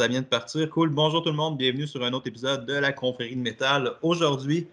ça 0.00 0.08
vient 0.08 0.22
de 0.22 0.26
partir. 0.26 0.70
Cool. 0.70 0.88
Bonjour 0.88 1.22
tout 1.22 1.28
le 1.28 1.36
monde, 1.36 1.58
bienvenue 1.58 1.86
sur 1.86 2.02
un 2.02 2.10
autre 2.14 2.26
épisode 2.26 2.64
de 2.64 2.72
la 2.72 2.90
confrérie 2.90 3.36
de 3.36 3.42
métal. 3.42 3.92
Aujourd'hui, 4.00 4.66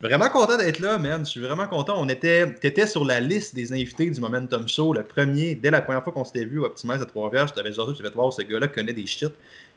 vraiment 0.00 0.28
content 0.28 0.56
d'être 0.56 0.80
là, 0.80 0.98
man. 0.98 1.24
Je 1.24 1.30
suis 1.30 1.40
vraiment 1.40 1.68
content. 1.68 1.94
On 1.98 2.08
était, 2.08 2.52
étais 2.64 2.88
sur 2.88 3.04
la 3.04 3.20
liste 3.20 3.54
des 3.54 3.72
invités 3.72 4.10
du 4.10 4.20
Momentum 4.20 4.66
Show, 4.66 4.92
le 4.92 5.04
premier, 5.04 5.54
dès 5.54 5.70
la 5.70 5.82
première 5.82 6.02
fois 6.02 6.12
qu'on 6.12 6.24
s'était 6.24 6.44
vu 6.44 6.58
au 6.58 6.64
Optimize 6.64 7.00
à 7.00 7.06
Trois-Rivières. 7.06 7.46
Je 7.46 7.52
t'avais 7.52 7.70
genre, 7.70 7.94
tu 7.94 8.02
vas 8.02 8.10
voir, 8.10 8.32
ce 8.32 8.42
gars-là 8.42 8.66
connaît 8.66 8.92
des 8.92 9.06
shit. 9.06 9.30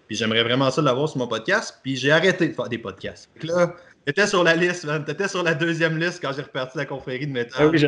Puis 0.08 0.18
j'aimerais 0.18 0.42
vraiment 0.42 0.72
ça 0.72 0.82
l'avoir 0.82 1.08
sur 1.08 1.20
mon 1.20 1.28
podcast. 1.28 1.78
Puis 1.84 1.96
j'ai 1.96 2.10
arrêté 2.10 2.48
de 2.48 2.54
faire 2.54 2.68
des 2.68 2.80
podcasts. 2.80 3.30
Donc 3.36 3.44
là, 3.44 3.76
t'étais 4.08 4.26
sur 4.26 4.44
la 4.44 4.56
liste, 4.56 4.86
man. 4.86 5.06
T'étais 5.06 5.28
sur 5.28 5.44
la 5.44 5.54
deuxième 5.54 6.00
liste 6.00 6.20
quand 6.20 6.34
j'ai 6.34 6.42
reparti 6.42 6.80
la 6.80 6.88
confrérie 6.88 7.28
de 7.28 7.32
métal. 7.32 7.58
Ah 7.60 7.68
oui, 7.68 7.78
je 7.78 7.86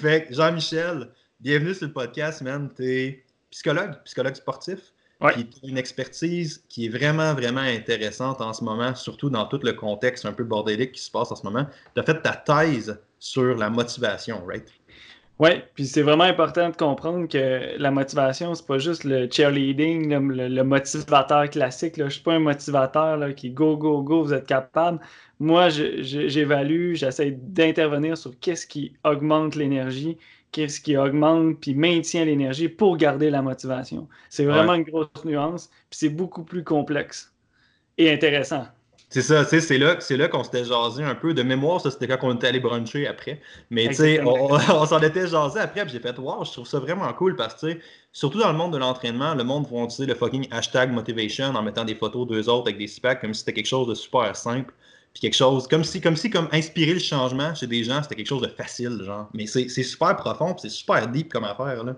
Fait 0.00 0.26
Jean-Michel, 0.32 1.10
bienvenue 1.38 1.74
sur 1.74 1.86
le 1.86 1.92
podcast, 1.92 2.42
man. 2.42 2.70
T'es 2.74 3.22
psychologue, 3.52 4.02
psychologue 4.04 4.34
sportif. 4.34 4.93
Ouais. 5.24 5.32
Puis 5.32 5.48
une 5.62 5.78
expertise 5.78 6.62
qui 6.68 6.86
est 6.86 6.88
vraiment, 6.88 7.34
vraiment 7.34 7.60
intéressante 7.60 8.40
en 8.40 8.52
ce 8.52 8.62
moment, 8.62 8.94
surtout 8.94 9.30
dans 9.30 9.46
tout 9.46 9.60
le 9.62 9.72
contexte 9.72 10.26
un 10.26 10.32
peu 10.32 10.44
bordélique 10.44 10.92
qui 10.92 11.02
se 11.02 11.10
passe 11.10 11.32
en 11.32 11.36
ce 11.36 11.44
moment. 11.44 11.66
Tu 11.94 12.00
as 12.00 12.04
fait 12.04 12.20
ta 12.20 12.32
thèse 12.32 13.00
sur 13.18 13.56
la 13.56 13.70
motivation, 13.70 14.44
right? 14.46 14.68
Oui, 15.40 15.50
puis 15.74 15.86
c'est 15.86 16.02
vraiment 16.02 16.24
important 16.24 16.70
de 16.70 16.76
comprendre 16.76 17.26
que 17.26 17.76
la 17.76 17.90
motivation, 17.90 18.54
c'est 18.54 18.66
pas 18.66 18.78
juste 18.78 19.02
le 19.02 19.28
cheerleading, 19.28 20.10
le, 20.10 20.48
le 20.48 20.62
motivateur 20.62 21.50
classique. 21.50 21.96
Là. 21.96 22.08
Je 22.08 22.14
suis 22.14 22.22
pas 22.22 22.34
un 22.34 22.38
motivateur 22.38 23.16
là, 23.16 23.32
qui 23.32 23.50
go, 23.50 23.76
go, 23.76 24.00
go, 24.02 24.22
vous 24.22 24.32
êtes 24.32 24.46
capable. 24.46 25.00
Moi, 25.40 25.70
j'évalue, 25.70 26.94
j'essaie 26.94 27.32
d'intervenir 27.32 28.16
sur 28.16 28.38
qu'est-ce 28.38 28.66
qui 28.66 28.92
augmente 29.02 29.56
l'énergie, 29.56 30.18
qu'est-ce 30.54 30.80
qui 30.80 30.96
augmente 30.96 31.58
puis 31.60 31.74
maintient 31.74 32.24
l'énergie 32.24 32.68
pour 32.68 32.96
garder 32.96 33.28
la 33.28 33.42
motivation. 33.42 34.08
C'est 34.30 34.44
vraiment 34.44 34.72
Ouais. 34.72 34.78
une 34.78 34.84
grosse 34.84 35.24
nuance, 35.24 35.68
puis 35.90 35.98
c'est 35.98 36.08
beaucoup 36.08 36.44
plus 36.44 36.62
complexe 36.62 37.34
et 37.98 38.12
intéressant. 38.12 38.64
C'est 39.10 39.22
ça, 39.22 39.44
c'est 39.44 39.78
là, 39.78 39.98
là 40.10 40.28
qu'on 40.28 40.42
s'était 40.42 40.64
jasé 40.64 41.02
un 41.04 41.14
peu. 41.14 41.34
De 41.34 41.42
mémoire, 41.42 41.80
ça, 41.80 41.90
c'était 41.90 42.08
quand 42.08 42.18
on 42.22 42.34
était 42.34 42.48
allé 42.48 42.58
bruncher 42.60 43.06
après. 43.06 43.40
Mais 43.70 43.88
tu 43.88 43.94
sais, 43.94 44.20
on, 44.24 44.86
s'en 44.86 45.00
était 45.00 45.26
jasé 45.26 45.60
après, 45.60 45.82
puis 45.84 45.92
j'ai 45.92 46.00
fait, 46.00 46.16
wow, 46.18 46.44
je 46.44 46.52
trouve 46.52 46.66
ça 46.66 46.78
vraiment 46.78 47.12
cool 47.12 47.36
parce 47.36 47.54
que, 47.60 47.78
surtout 48.12 48.38
dans 48.38 48.50
le 48.50 48.58
monde 48.58 48.72
de 48.72 48.78
l'entraînement, 48.78 49.34
le 49.34 49.44
monde 49.44 49.66
va 49.70 49.84
utiliser 49.84 50.06
le 50.06 50.14
fucking 50.14 50.48
hashtag 50.52 50.92
motivation 50.92 51.46
en 51.46 51.62
mettant 51.62 51.84
des 51.84 51.94
photos 51.94 52.26
d'eux 52.26 52.48
autres 52.48 52.68
avec 52.68 52.78
des 52.78 52.88
specs 52.88 53.20
comme 53.20 53.34
si 53.34 53.40
c'était 53.40 53.52
quelque 53.52 53.66
chose 53.66 53.88
de 53.88 53.94
super 53.94 54.34
simple. 54.34 54.72
Puis 55.14 55.20
quelque 55.20 55.36
chose, 55.36 55.68
comme 55.68 55.84
si, 55.84 56.00
comme 56.00 56.16
si, 56.16 56.28
comme 56.28 56.48
inspirer 56.52 56.92
le 56.92 56.98
changement 56.98 57.54
chez 57.54 57.68
des 57.68 57.84
gens, 57.84 58.02
c'était 58.02 58.16
quelque 58.16 58.26
chose 58.26 58.42
de 58.42 58.48
facile, 58.48 59.00
genre. 59.04 59.28
Mais 59.32 59.46
c'est 59.46 59.68
c'est 59.68 59.84
super 59.84 60.16
profond, 60.16 60.56
c'est 60.58 60.68
super 60.68 61.06
deep 61.08 61.32
comme 61.32 61.44
affaire, 61.44 61.84
là. 61.84 61.96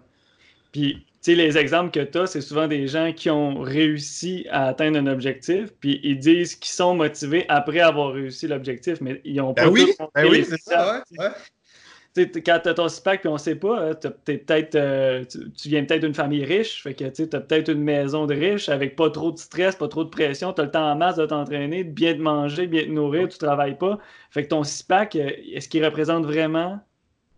Puis, 0.71 1.07
tu 1.23 1.33
sais, 1.33 1.35
les 1.35 1.57
exemples 1.57 1.91
que 1.91 2.05
tu 2.05 2.19
as, 2.19 2.27
c'est 2.27 2.43
souvent 2.43 2.69
des 2.69 2.87
gens 2.87 3.13
qui 3.15 3.31
ont 3.31 3.63
réussi 3.63 4.47
à 4.51 4.67
atteindre 4.67 4.99
un 4.99 5.07
objectif, 5.07 5.71
puis 5.81 5.99
ils 6.03 6.19
disent 6.19 6.55
qu'ils 6.55 6.75
sont 6.75 6.95
motivés 6.95 7.47
après 7.49 7.81
avoir 7.81 8.13
réussi 8.13 8.47
l'objectif, 8.47 9.01
mais 9.01 9.23
ils 9.25 9.37
n'ont 9.37 9.55
pas 9.55 9.65
Ben 9.65 9.71
oui, 9.71 9.87
tous 9.87 9.99
montré 9.99 10.23
ben 10.23 10.31
oui, 10.31 10.45
ça, 10.61 11.03
ouais. 11.11 11.19
ouais. 11.19 11.31
Quand 12.17 12.61
tu 12.63 12.69
as 12.69 12.75
ton 12.75 12.89
SPAC 12.89 13.21
puis 13.21 13.29
on 13.29 13.37
sait 13.39 13.57
pas, 13.57 13.95
t'as- 13.95 14.11
t'es 14.11 14.39
peut-être, 14.39 14.75
euh, 14.75 15.25
tu, 15.25 15.51
tu 15.53 15.69
viens 15.69 15.85
peut-être 15.85 16.03
d'une 16.03 16.15
famille 16.15 16.45
riche, 16.45 16.83
fait 16.83 16.95
que 16.95 17.05
tu 17.11 17.23
as 17.37 17.41
peut-être 17.41 17.69
une 17.71 17.83
maison 17.83 18.27
de 18.27 18.35
riche 18.35 18.69
avec 18.71 18.97
pas 18.97 19.11
trop 19.11 19.33
de 19.33 19.39
stress, 19.39 19.77
pas 19.77 19.89
trop 19.89 20.05
de 20.05 20.09
pression, 20.09 20.53
tu 20.53 20.61
as 20.63 20.65
le 20.65 20.71
temps 20.71 20.91
en 20.93 20.97
masse 20.97 21.17
de 21.17 21.27
t'entraîner, 21.27 21.85
de 21.85 21.91
bien 21.91 22.15
te 22.15 22.21
manger, 22.21 22.67
bien 22.67 22.85
te 22.85 22.89
nourrir, 22.91 23.29
tu 23.29 23.39
travailles 23.39 23.77
pas. 23.79 23.99
Fait 24.31 24.45
que 24.45 24.49
ton 24.49 24.65
SPAC, 24.65 25.17
euh, 25.17 25.31
est-ce 25.53 25.69
qu'il 25.69 25.85
représente 25.85 26.25
vraiment 26.25 26.81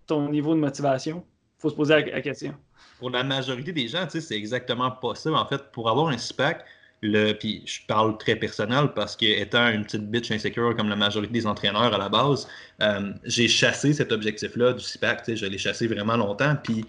ton 0.06 0.28
niveau 0.30 0.54
de 0.54 0.60
motivation? 0.60 1.24
faut 1.58 1.70
se 1.70 1.74
poser 1.74 1.94
la, 1.94 2.00
la 2.12 2.20
question. 2.20 2.54
pour 2.98 3.10
la 3.10 3.24
majorité 3.24 3.72
des 3.72 3.88
gens, 3.88 4.06
c'est 4.08 4.36
exactement 4.36 4.90
pas 4.92 5.14
ça. 5.16 5.30
En 5.32 5.46
fait, 5.46 5.70
pour 5.72 5.88
avoir 5.88 6.08
un 6.08 6.18
SPAC, 6.18 6.64
le, 7.02 7.36
je 7.42 7.80
parle 7.86 8.18
très 8.18 8.36
personnel 8.36 8.92
parce 8.94 9.16
que 9.16 9.24
étant 9.24 9.68
une 9.68 9.84
petite 9.84 10.10
bitch 10.10 10.30
insécure 10.30 10.74
comme 10.76 10.88
la 10.88 10.96
majorité 10.96 11.32
des 11.32 11.46
entraîneurs 11.46 11.94
à 11.94 11.98
la 11.98 12.08
base, 12.08 12.48
euh, 12.82 13.12
j'ai 13.24 13.48
chassé 13.48 13.92
cet 13.92 14.10
objectif-là 14.12 14.72
du 14.72 14.84
sais, 14.84 15.36
je 15.36 15.46
l'ai 15.46 15.58
chassé 15.58 15.86
vraiment 15.86 16.16
longtemps. 16.16 16.56
Puis 16.62 16.84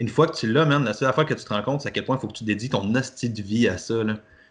une 0.00 0.08
fois 0.08 0.26
que 0.26 0.36
tu 0.36 0.52
l'as, 0.52 0.66
man, 0.66 0.84
la 0.84 0.92
seule 0.92 1.08
affaire 1.08 1.24
que 1.24 1.34
tu 1.34 1.44
te 1.44 1.52
rends 1.52 1.62
compte, 1.62 1.80
c'est 1.82 1.88
à 1.88 1.92
quel 1.92 2.04
point 2.04 2.16
il 2.16 2.20
faut 2.20 2.28
que 2.28 2.36
tu 2.36 2.44
dédies 2.44 2.68
ton 2.68 2.94
hostie 2.94 3.30
de 3.30 3.42
vie 3.42 3.68
à 3.68 3.78
ça. 3.78 3.94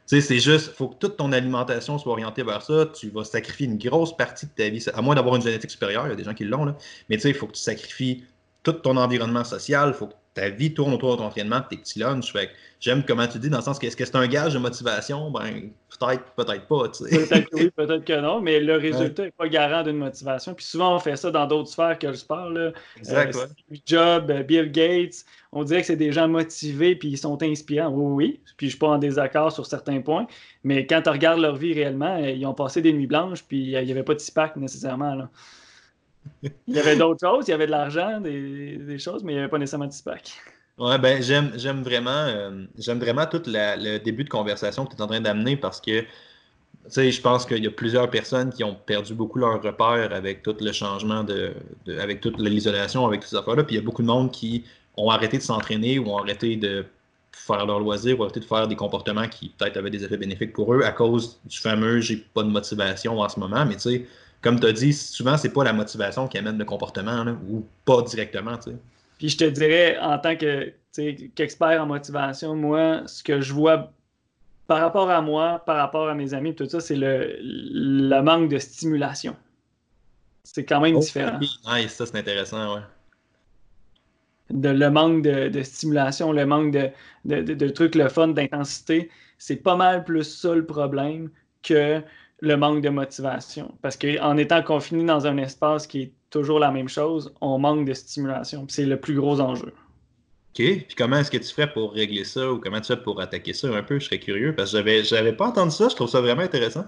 C'est 0.06 0.40
juste, 0.40 0.74
faut 0.74 0.90
que 0.90 0.96
toute 0.96 1.18
ton 1.18 1.32
alimentation 1.32 1.98
soit 1.98 2.12
orientée 2.12 2.44
vers 2.44 2.62
ça. 2.62 2.88
Tu 2.88 3.10
vas 3.10 3.24
sacrifier 3.24 3.68
une 3.68 3.78
grosse 3.78 4.16
partie 4.18 4.48
de 4.48 4.52
ta 4.52 4.70
vie, 4.70 4.84
à 4.94 5.02
moins 5.02 5.16
d'avoir 5.16 5.36
une 5.36 5.42
génétique 5.42 5.72
supérieure, 5.72 6.08
il 6.08 6.10
y 6.10 6.14
a 6.14 6.16
des 6.16 6.24
gens 6.24 6.34
qui 6.34 6.44
l'ont. 6.46 6.76
Mais 7.10 7.18
il 7.18 7.34
faut 7.34 7.48
que 7.48 7.54
tu 7.54 7.62
sacrifies 7.62 8.24
tout 8.64 8.74
ton 8.74 8.98
environnement 8.98 9.44
social, 9.44 9.90
il 9.90 9.94
faut 9.94 10.08
que 10.08 10.14
ta 10.34 10.50
vie 10.50 10.74
tourne 10.74 10.94
autour 10.94 11.12
de 11.12 11.18
ton 11.18 11.28
entraînement, 11.28 11.62
tes 11.62 11.78
petits 11.78 12.00
lunchs. 12.00 12.34
J'aime 12.80 13.04
comment 13.06 13.28
tu 13.28 13.40
dis, 13.40 13.50
dans 13.50 13.60
le 13.60 13.64
sens 13.64 13.80
que 13.80 13.86
est-ce 13.88 13.96
que 13.96 14.04
c'est 14.04 14.16
un 14.16 14.28
gage 14.28 14.54
de 14.54 14.60
motivation? 14.60 15.32
Ben, 15.32 15.70
peut-être, 15.90 16.24
peut-être 16.36 16.68
pas. 16.68 16.90
Peut-être 16.90 17.50
que 17.50 17.56
oui, 17.56 17.70
peut-être 17.70 18.04
que 18.04 18.20
non, 18.20 18.42
mais 18.42 18.60
le 18.60 18.76
résultat 18.76 19.24
n'est 19.24 19.32
pas 19.32 19.48
garant 19.48 19.84
d'une 19.84 19.98
motivation. 19.98 20.54
Puis 20.54 20.66
souvent, 20.66 20.96
on 20.96 21.00
fait 21.00 21.16
ça 21.16 21.32
dans 21.32 21.46
d'autres 21.46 21.70
sphères 21.70 21.98
que 21.98 22.08
le 22.08 22.16
sport. 22.16 22.50
Là. 22.50 22.72
Exact, 22.98 23.36
Euh, 23.36 23.40
ouais. 23.40 23.82
Jobs, 23.86 24.30
euh, 24.32 24.44
Bill 24.44 24.72
Gates, 24.72 25.24
on 25.54 25.64
dirait 25.64 25.82
que 25.82 25.88
c'est 25.88 25.96
des 25.96 26.12
gens 26.12 26.28
motivés 26.28 26.96
puis 26.96 27.10
ils 27.10 27.18
sont 27.18 27.42
inspirants. 27.42 27.90
Oui, 27.92 28.12
oui. 28.26 28.40
Puis 28.58 28.68
je 28.68 28.72
suis 28.72 28.80
pas 28.80 28.90
en 28.90 28.98
désaccord 28.98 29.52
sur 29.52 29.66
certains 29.66 30.02
points. 30.02 30.28
Mais 30.64 30.86
quand 30.86 31.02
tu 31.04 31.10
regardes 31.10 31.40
leur 31.40 31.56
vie 31.56 31.74
réellement, 31.74 32.18
euh, 32.22 32.32
ils 32.32 32.46
ont 32.46 32.54
passé 32.56 32.82
des 32.82 32.92
nuits 32.92 33.08
blanches 33.08 33.44
puis 33.44 33.72
il 33.72 33.86
n'y 33.86 33.92
avait 33.92 34.04
pas 34.04 34.16
de 34.16 34.20
SPAC 34.20 34.58
nécessairement. 34.58 35.16
Là. 35.16 35.30
Il 36.68 36.76
y 36.76 36.80
avait 36.80 36.96
d'autres 36.96 37.20
choses, 37.20 37.48
il 37.48 37.52
y 37.52 37.54
avait 37.54 37.66
de 37.66 37.72
l'argent, 37.72 38.20
des, 38.20 38.98
choses, 39.00 39.24
mais 39.24 39.34
il 39.34 39.36
n'y 39.36 39.40
avait 39.42 39.50
pas 39.50 39.58
nécessairement 39.58 39.88
de 39.88 39.94
SPAC. 39.94 40.34
Ouais, 40.78 40.98
ben 40.98 41.22
j'aime 41.22 41.52
j'aime 41.56 41.84
vraiment 41.84 42.10
euh, 42.10 42.66
j'aime 42.80 43.00
vraiment 43.00 43.28
tout 43.28 43.44
la- 43.46 43.76
le 43.76 44.00
début 44.00 44.24
de 44.24 44.30
conversation 44.30 44.86
que 44.86 44.96
tu 44.96 44.98
es 44.98 45.02
en 45.04 45.08
train 45.08 45.22
d'amener 45.22 45.56
parce 45.56 45.80
que 45.80 46.02
tu 46.02 46.08
sais, 46.90 47.12
je 47.12 47.22
pense 47.22 47.46
qu'il 47.46 47.64
y 47.64 47.68
a 47.68 47.72
plusieurs 47.72 48.10
personnes 48.10 48.52
qui 48.52 48.64
ont 48.64 48.76
perdu 48.76 49.14
beaucoup 49.14 49.40
leur 49.40 49.62
repère 49.62 50.12
avec 50.12 50.42
tout 50.44 50.56
le 50.60 50.72
changement 50.72 51.24
de, 51.24 51.54
de- 51.86 51.98
avec 52.00 52.22
toute 52.22 52.40
l'isolation, 52.40 53.06
avec 53.06 53.22
toutes 53.22 53.30
ces 53.30 53.36
affaires-là. 53.38 53.64
Puis 53.64 53.76
il 53.76 53.80
y 53.80 53.82
a 53.82 53.86
beaucoup 53.86 54.02
de 54.02 54.08
monde 54.08 54.32
qui 54.32 54.66
ont 54.98 55.10
arrêté 55.10 55.38
de 55.38 55.44
s'entraîner 55.44 56.00
ou 56.00 56.10
ont 56.10 56.18
arrêté 56.18 56.58
de 56.58 56.86
faire 57.32 57.66
leur 57.66 57.80
loisir 57.80 58.20
ou 58.20 58.24
arrêté 58.24 58.40
de 58.40 58.46
faire 58.46 58.68
des 58.68 58.76
comportements 58.76 59.28
qui 59.28 59.50
peut-être 59.50 59.78
avaient 59.78 59.90
des 59.90 60.04
effets 60.04 60.18
bénéfiques 60.18 60.54
pour 60.54 60.74
eux 60.74 60.84
à 60.84 60.92
cause 60.92 61.40
du 61.46 61.58
fameux 61.58 62.00
j'ai 62.02 62.18
pas 62.18 62.44
de 62.44 62.50
motivation 62.50 63.20
en 63.20 63.30
ce 63.30 63.40
moment. 63.40 63.66
Mais 63.66 63.76
tu 63.76 63.82
sais, 63.82 64.06
comme 64.44 64.59
tu 64.59 64.68
as 64.68 64.74
dit, 64.74 64.94
souvent 64.94 65.38
c'est 65.38 65.54
pas 65.54 65.64
la 65.64 65.74
motivation 65.74 66.28
qui 66.28 66.38
amène 66.38 66.58
le 66.59 66.66
comportement 66.66 67.24
là, 67.24 67.34
ou 67.50 67.68
pas 67.86 68.02
directement, 68.04 68.58
tu 68.58 68.72
sais. 68.72 68.78
Puis 69.18 69.30
je 69.30 69.38
te 69.38 69.46
dirais, 69.46 69.98
en 70.00 70.20
tant 70.20 70.36
que, 70.38 70.74
qu'expert 71.36 71.81
en 71.81 71.86
motivation, 71.86 72.56
moi, 72.56 73.04
ce 73.08 73.24
que 73.24 73.42
je 73.42 73.54
vois 73.54 73.94
par 74.68 74.80
rapport 74.81 75.09
à 75.12 75.22
moi, 75.22 75.59
par 75.66 75.78
rapport 75.78 76.09
à 76.09 76.16
mes 76.16 76.34
amis, 76.34 76.56
tout 76.56 76.68
ça, 76.70 76.81
c'est 76.81 76.96
le, 76.96 77.38
le 77.42 78.22
manque 78.22 78.50
de 78.50 78.59
stimulation. 78.59 79.38
C'est 80.44 80.66
quand 80.66 80.80
même 80.81 81.00
différent. 81.00 81.42
Ok, 81.42 81.50
Nice, 81.66 81.94
ça 81.94 82.06
c'est 82.06 82.18
intéressant, 82.18 82.75
ouais. 82.75 82.81
De, 84.50 84.70
le 84.70 84.90
manque 84.92 85.24
de, 85.24 85.48
de 85.50 85.64
stimulation, 85.64 86.31
le 86.31 86.46
manque 86.46 86.72
de, 86.74 86.90
de, 87.25 87.42
de- 87.42 87.54
de 87.56 87.70
trucs, 87.70 87.96
le 87.96 88.10
fun, 88.10 88.28
d'intensité, 88.30 89.10
c'est 89.38 89.56
pas 89.58 89.75
mal 89.75 90.04
plus 90.04 90.24
ça 90.24 90.54
le 90.54 90.66
problème 90.66 91.30
que 91.64 92.02
le 92.44 92.58
manque 92.58 92.81
de 92.81 92.90
motivation. 92.90 93.74
Parce 93.81 93.96
qu'en 93.96 94.36
étant 94.36 94.62
confiné 94.62 95.06
dans 95.06 95.26
un 95.26 95.38
espace 95.38 95.88
qui 95.88 96.02
est 96.02 96.12
toujours 96.30 96.59
la 96.59 96.72
même 96.72 96.90
chose, 96.90 97.34
on 97.40 97.58
manque 97.58 97.86
de 97.86 97.94
stimulation. 97.94 98.66
C'est 98.68 98.86
le 98.86 99.00
plus 99.00 99.16
gros 99.16 99.40
enjeu. 99.40 99.68
OK. 99.70 100.56
Puis 100.56 100.96
comment 100.98 101.18
est-ce 101.20 101.31
que 101.31 101.38
tu 101.38 101.48
ferais 101.54 101.72
pour 101.72 101.94
régler 101.94 102.26
ça 102.26 102.52
ou 102.52 102.59
comment 102.59 102.81
tu 102.81 102.88
fais 102.88 103.02
pour 103.02 103.22
attaquer 103.22 103.54
ça 103.54 103.70
un 103.70 103.81
peu? 103.81 103.98
Je 103.98 104.06
serais 104.06 104.20
curieux 104.20 104.54
parce 104.54 104.72
que 104.72 104.78
j'avais, 104.78 105.06
j'avais 105.06 105.31
pas 105.31 105.48
entendu 105.48 105.72
ça. 105.72 105.88
Je 105.88 105.96
trouve 105.96 106.09
ça 106.09 106.20
vraiment 106.20 106.42
intéressant. 106.42 106.86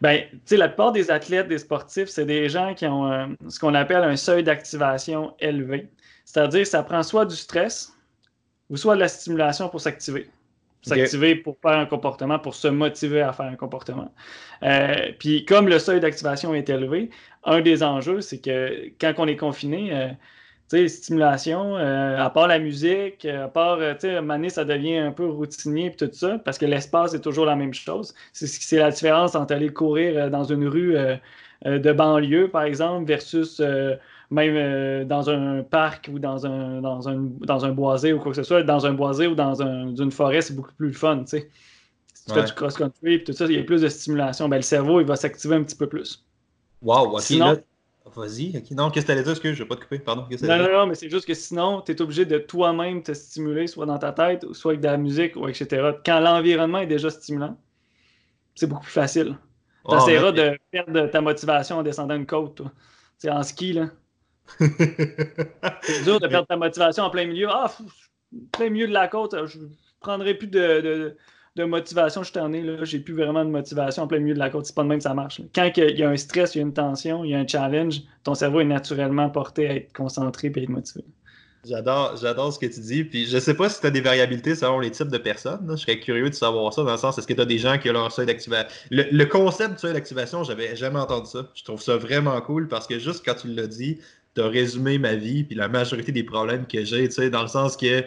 Ben, 0.00 0.22
tu 0.30 0.38
sais, 0.44 0.56
la 0.56 0.68
plupart 0.68 0.92
des 0.92 1.10
athlètes, 1.10 1.48
des 1.48 1.58
sportifs, 1.58 2.08
c'est 2.08 2.24
des 2.24 2.48
gens 2.48 2.72
qui 2.72 2.86
ont 2.86 3.10
euh, 3.12 3.26
ce 3.48 3.58
qu'on 3.58 3.74
appelle 3.74 4.04
un 4.04 4.16
seuil 4.16 4.44
d'activation 4.44 5.34
élevé. 5.40 5.90
C'est-à-dire, 6.24 6.64
ça 6.68 6.84
prend 6.84 7.02
soit 7.02 7.26
du 7.26 7.34
stress 7.34 7.92
ou 8.70 8.76
soit 8.76 8.94
de 8.94 9.00
la 9.00 9.08
stimulation 9.08 9.68
pour 9.68 9.80
s'activer. 9.80 10.30
S'activer 10.82 11.34
pour 11.34 11.58
faire 11.60 11.78
un 11.78 11.86
comportement, 11.86 12.38
pour 12.38 12.54
se 12.54 12.68
motiver 12.68 13.20
à 13.20 13.32
faire 13.32 13.46
un 13.46 13.56
comportement. 13.56 14.14
Euh, 14.62 15.12
puis, 15.18 15.44
comme 15.44 15.68
le 15.68 15.78
seuil 15.78 16.00
d'activation 16.00 16.54
est 16.54 16.70
élevé, 16.70 17.10
un 17.44 17.60
des 17.60 17.82
enjeux, 17.82 18.22
c'est 18.22 18.38
que 18.40 18.90
quand 18.98 19.12
on 19.18 19.26
est 19.26 19.36
confiné, 19.36 19.92
euh, 19.92 20.08
tu 20.70 20.78
sais, 20.78 20.88
stimulation, 20.88 21.76
euh, 21.76 22.16
à 22.18 22.30
part 22.30 22.46
la 22.46 22.58
musique, 22.58 23.26
à 23.26 23.48
part, 23.48 23.78
tu 23.78 24.08
sais, 24.08 24.22
donné, 24.22 24.48
ça 24.48 24.64
devient 24.64 24.96
un 24.96 25.12
peu 25.12 25.26
routinier 25.26 25.86
et 25.86 25.96
tout 25.96 26.08
ça, 26.12 26.38
parce 26.38 26.56
que 26.56 26.64
l'espace 26.64 27.12
est 27.12 27.20
toujours 27.20 27.44
la 27.44 27.56
même 27.56 27.74
chose. 27.74 28.14
C'est 28.32 28.46
c'est 28.46 28.78
la 28.78 28.90
différence 28.90 29.34
entre 29.34 29.54
aller 29.54 29.70
courir 29.70 30.30
dans 30.30 30.44
une 30.44 30.66
rue 30.66 30.96
de 31.64 31.92
banlieue, 31.92 32.48
par 32.50 32.62
exemple, 32.62 33.06
versus 33.06 33.60
euh, 33.60 33.96
même 34.30 34.54
euh, 34.56 35.04
dans 35.04 35.28
un 35.30 35.62
parc 35.62 36.08
ou 36.12 36.18
dans 36.18 36.46
un, 36.46 36.80
dans, 36.80 37.08
un, 37.08 37.16
dans 37.40 37.64
un 37.64 37.72
boisé 37.72 38.12
ou 38.12 38.18
quoi 38.18 38.32
que 38.32 38.36
ce 38.36 38.42
soit. 38.42 38.62
Dans 38.62 38.86
un 38.86 38.92
boisé 38.94 39.26
ou 39.26 39.34
dans 39.34 39.62
un, 39.62 39.94
une 39.94 40.10
forêt, 40.12 40.40
c'est 40.40 40.54
beaucoup 40.54 40.72
plus 40.74 40.88
le 40.88 40.92
fun, 40.94 41.20
tu 41.20 41.26
sais. 41.26 41.50
Si 42.14 42.26
tu 42.26 42.32
Ouais. 42.32 42.40
fais 42.40 42.46
du 42.46 42.52
cross-country 42.54 43.14
et 43.14 43.24
tout 43.24 43.32
ça, 43.32 43.46
il 43.46 43.52
y 43.52 43.58
a 43.58 43.64
plus 43.64 43.82
de 43.82 43.88
stimulation. 43.88 44.48
Ben, 44.48 44.56
le 44.56 44.62
cerveau, 44.62 45.00
il 45.00 45.06
va 45.06 45.16
s'activer 45.16 45.56
un 45.56 45.62
petit 45.64 45.76
peu 45.76 45.88
plus. 45.88 46.24
Wow, 46.82 47.16
OK. 47.16 47.22
Sinon- 47.22 47.52
là, 47.54 47.56
Vas-y, 48.16 48.52
Non, 48.72 48.90
qu'est-ce 48.90 49.04
que 49.04 49.06
tu 49.06 49.12
allais 49.12 49.22
dire? 49.22 49.30
Excuse, 49.32 49.54
je 49.54 49.62
vais 49.62 49.68
pas 49.68 49.76
te 49.76 49.82
couper. 49.82 50.00
Pardon. 50.00 50.26
Non, 50.42 50.58
non, 50.58 50.72
non, 50.72 50.86
mais 50.86 50.94
c'est 50.96 51.08
juste 51.10 51.26
que 51.26 51.34
sinon, 51.34 51.80
tu 51.82 51.92
es 51.92 52.02
obligé 52.02 52.24
de 52.24 52.38
toi-même 52.38 53.02
te 53.02 53.12
stimuler, 53.12 53.66
soit 53.68 53.86
dans 53.86 53.98
ta 53.98 54.12
tête, 54.12 54.44
soit 54.52 54.72
avec 54.72 54.80
de 54.80 54.86
la 54.88 54.96
musique, 54.96 55.36
ou 55.36 55.46
etc. 55.48 56.00
Quand 56.04 56.18
l'environnement 56.18 56.78
est 56.78 56.86
déjà 56.88 57.10
stimulant, 57.10 57.56
c'est 58.54 58.66
beaucoup 58.68 58.82
plus 58.84 58.92
facile. 58.92 59.36
Tu 59.88 59.96
essaieras 59.96 60.32
de 60.32 60.58
perdre 60.70 61.06
ta 61.06 61.20
motivation 61.20 61.78
en 61.78 61.82
descendant 61.82 62.14
une 62.14 62.26
côte, 62.26 62.56
toi. 62.56 62.72
C'est 63.18 63.30
en 63.30 63.42
ski, 63.42 63.72
là. 63.72 63.90
c'est 64.58 66.04
dur 66.04 66.18
de 66.20 66.26
perdre 66.26 66.46
ta 66.46 66.56
motivation 66.56 67.04
en 67.04 67.10
plein 67.10 67.26
milieu. 67.26 67.48
Ah, 67.50 67.70
plein 68.52 68.70
milieu 68.70 68.88
de 68.88 68.92
la 68.92 69.08
côte, 69.08 69.34
je 69.46 69.58
prendrai 70.00 70.34
plus 70.34 70.48
de 70.48 71.16
de 71.56 71.64
motivation 71.64 72.22
je 72.22 72.32
t'en 72.32 72.52
ai, 72.52 72.62
là, 72.62 72.84
j'ai 72.84 73.00
plus 73.00 73.14
vraiment 73.14 73.44
de 73.44 73.50
motivation 73.50 74.04
en 74.04 74.06
plein 74.06 74.18
milieu 74.20 74.34
de 74.34 74.38
la 74.38 74.50
côte. 74.50 74.66
C'est 74.66 74.74
pas 74.74 74.82
de 74.82 74.88
même 74.88 74.98
que 74.98 75.04
ça 75.04 75.14
marche. 75.14 75.40
Quand 75.54 75.70
il 75.76 75.98
y 75.98 76.02
a 76.02 76.08
un 76.08 76.16
stress, 76.16 76.54
il 76.54 76.58
y 76.58 76.60
a 76.60 76.64
une 76.64 76.72
tension, 76.72 77.24
il 77.24 77.30
y 77.30 77.34
a 77.34 77.38
un 77.38 77.46
challenge, 77.46 78.02
ton 78.24 78.34
cerveau 78.34 78.60
est 78.60 78.64
naturellement 78.64 79.28
porté 79.30 79.68
à 79.68 79.74
être 79.76 79.92
concentré 79.92 80.52
et 80.54 80.58
à 80.58 80.62
être 80.62 80.68
motivé. 80.68 81.04
J'adore, 81.64 82.16
j'adore 82.16 82.52
ce 82.52 82.58
que 82.58 82.66
tu 82.66 82.80
dis. 82.80 83.04
Puis 83.04 83.26
je 83.26 83.38
sais 83.38 83.54
pas 83.54 83.68
si 83.68 83.80
tu 83.80 83.86
as 83.86 83.90
des 83.90 84.00
variabilités 84.00 84.54
selon 84.54 84.80
les 84.80 84.90
types 84.90 85.08
de 85.08 85.18
personnes. 85.18 85.66
Je 85.70 85.76
serais 85.76 86.00
curieux 86.00 86.30
de 86.30 86.34
savoir 86.34 86.72
ça 86.72 86.82
dans 86.82 86.92
le 86.92 86.96
sens 86.96 87.18
est-ce 87.18 87.26
que 87.26 87.34
tu 87.34 87.40
as 87.40 87.46
des 87.46 87.58
gens 87.58 87.78
qui 87.78 87.90
ont 87.90 87.92
leur 87.92 88.10
seuil 88.10 88.26
d'activation. 88.26 88.68
Le, 88.90 89.24
concept 89.26 89.74
de 89.74 89.78
seuil 89.78 89.92
d'activation, 89.92 90.42
j'avais 90.42 90.74
jamais 90.74 90.98
entendu 90.98 91.28
ça. 91.28 91.46
Je 91.54 91.62
trouve 91.64 91.82
ça 91.82 91.96
vraiment 91.96 92.40
cool 92.40 92.68
parce 92.68 92.86
que 92.86 92.98
juste 92.98 93.22
quand 93.24 93.34
tu 93.34 93.48
l'as 93.48 93.66
dit, 93.66 93.98
tu 94.34 94.40
as 94.40 94.48
résumé 94.48 94.98
ma 94.98 95.14
vie 95.14 95.44
puis 95.44 95.54
la 95.54 95.68
majorité 95.68 96.12
des 96.12 96.24
problèmes 96.24 96.66
que 96.66 96.82
j'ai, 96.84 97.06
tu 97.08 97.14
sais, 97.14 97.28
dans 97.28 97.42
le 97.42 97.48
sens 97.48 97.76
que 97.76 98.04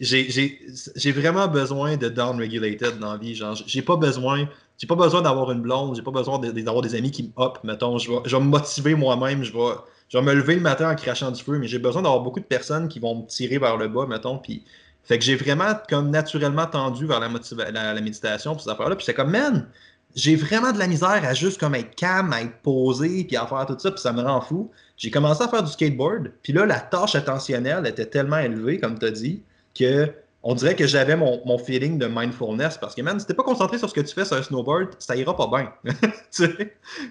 j'ai 0.00 1.12
vraiment 1.12 1.48
besoin 1.48 1.96
de 1.96 2.08
down-regulated 2.08 2.98
dans 2.98 3.12
la 3.12 3.18
vie. 3.18 3.34
Genre, 3.34 3.54
j'ai 3.66 3.82
pas 3.82 3.96
besoin. 3.96 4.48
J'ai 4.78 4.86
pas 4.86 4.94
besoin 4.94 5.22
d'avoir 5.22 5.50
une 5.52 5.62
blonde, 5.62 5.96
j'ai 5.96 6.02
pas 6.02 6.10
besoin 6.10 6.38
d'avoir 6.38 6.82
des 6.82 6.94
amis 6.94 7.10
qui 7.10 7.22
me 7.22 7.30
hop, 7.36 7.58
mettons. 7.64 7.96
Je 7.98 8.10
vais, 8.10 8.18
je 8.26 8.36
vais 8.36 8.42
me 8.42 8.48
motiver 8.48 8.94
moi-même, 8.94 9.42
je 9.42 9.50
vais, 9.52 9.74
je 10.08 10.18
vais 10.18 10.24
me 10.24 10.34
lever 10.34 10.54
le 10.54 10.60
matin 10.60 10.90
en 10.90 10.94
crachant 10.94 11.30
du 11.30 11.42
feu, 11.42 11.58
mais 11.58 11.66
j'ai 11.66 11.78
besoin 11.78 12.02
d'avoir 12.02 12.20
beaucoup 12.20 12.40
de 12.40 12.44
personnes 12.44 12.88
qui 12.88 13.00
vont 13.00 13.22
me 13.22 13.26
tirer 13.26 13.58
vers 13.58 13.76
le 13.76 13.88
bas, 13.88 14.06
mettons. 14.06 14.38
Puis, 14.38 14.64
fait 15.04 15.18
que 15.18 15.24
j'ai 15.24 15.36
vraiment 15.36 15.74
comme 15.88 16.10
naturellement 16.10 16.66
tendu 16.66 17.06
vers 17.06 17.20
la, 17.20 18.00
méditation, 18.00 18.52
pour 18.52 18.60
cette 18.60 18.72
affaire-là. 18.72 18.96
Puis 18.96 19.04
c'est 19.04 19.14
comme, 19.14 19.30
man, 19.30 19.68
j'ai 20.14 20.36
vraiment 20.36 20.72
de 20.72 20.78
la 20.78 20.86
misère 20.86 21.22
à 21.24 21.34
juste 21.34 21.58
comme 21.60 21.74
être 21.74 21.94
calme, 21.94 22.32
à 22.32 22.42
être 22.42 22.58
posé, 22.62 23.24
puis 23.24 23.36
à 23.36 23.46
faire 23.46 23.66
tout 23.66 23.76
ça, 23.78 23.90
puis 23.90 24.00
ça 24.00 24.12
me 24.12 24.22
rend 24.22 24.40
fou. 24.40 24.70
J'ai 24.96 25.10
commencé 25.10 25.42
à 25.42 25.48
faire 25.48 25.62
du 25.62 25.70
skateboard, 25.70 26.32
puis 26.42 26.52
là, 26.52 26.66
la 26.66 26.80
tâche 26.80 27.14
attentionnelle 27.14 27.86
était 27.86 28.06
tellement 28.06 28.38
élevée, 28.38 28.80
comme 28.80 28.98
tu 28.98 29.06
as 29.06 29.10
dit, 29.10 29.42
que 29.78 30.10
on 30.48 30.54
dirait 30.54 30.76
que 30.76 30.86
j'avais 30.86 31.16
mon, 31.16 31.58
feeling 31.58 31.98
de 31.98 32.06
mindfulness 32.06 32.78
parce 32.78 32.94
que, 32.94 33.02
man, 33.02 33.18
si 33.18 33.26
t'es 33.26 33.34
pas 33.34 33.42
concentré 33.42 33.78
sur 33.78 33.90
ce 33.90 33.94
que 33.94 34.00
tu 34.00 34.14
fais 34.14 34.24
sur 34.24 34.36
un 34.36 34.42
snowboard, 34.44 34.90
ça 35.00 35.16
ira 35.16 35.36
pas 35.36 35.48
bien. 35.48 35.72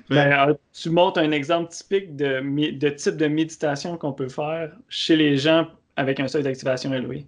ben, 0.09 0.49
euh, 0.49 0.53
tu 0.71 0.89
montres 0.89 1.19
un 1.19 1.31
exemple 1.31 1.69
typique 1.69 2.15
de, 2.15 2.39
de 2.79 2.89
type 2.91 3.17
de 3.17 3.27
méditation 3.27 3.97
qu'on 3.97 4.13
peut 4.13 4.29
faire 4.29 4.71
chez 4.87 5.17
les 5.17 5.35
gens 5.35 5.67
avec 5.97 6.21
un 6.21 6.29
seuil 6.29 6.43
d'activation 6.43 6.93
élevé. 6.93 7.25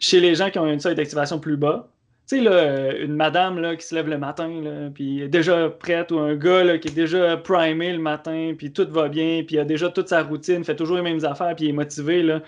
Chez 0.00 0.20
les 0.20 0.34
gens 0.34 0.50
qui 0.50 0.58
ont 0.58 0.66
un 0.66 0.78
seuil 0.78 0.94
d'activation 0.94 1.40
plus 1.40 1.56
bas, 1.56 1.88
tu 2.28 2.36
sais, 2.36 2.42
là, 2.42 2.94
une 2.94 3.16
madame 3.16 3.60
là, 3.60 3.76
qui 3.76 3.86
se 3.86 3.94
lève 3.94 4.08
le 4.08 4.18
matin, 4.18 4.48
là, 4.62 4.90
puis 4.92 5.22
est 5.22 5.28
déjà 5.28 5.70
prête, 5.70 6.12
ou 6.12 6.18
un 6.18 6.34
gars 6.34 6.62
là, 6.62 6.76
qui 6.76 6.88
est 6.88 6.94
déjà 6.94 7.38
primé 7.38 7.90
le 7.90 8.00
matin, 8.00 8.52
puis 8.56 8.70
tout 8.70 8.86
va 8.90 9.08
bien, 9.08 9.44
puis 9.46 9.58
a 9.58 9.64
déjà 9.64 9.88
toute 9.88 10.10
sa 10.10 10.22
routine, 10.22 10.62
fait 10.62 10.76
toujours 10.76 10.96
les 10.96 11.02
mêmes 11.02 11.24
affaires, 11.24 11.56
puis 11.56 11.64
il 11.64 11.68
est 11.70 11.72
motivé, 11.72 12.22
là 12.22 12.42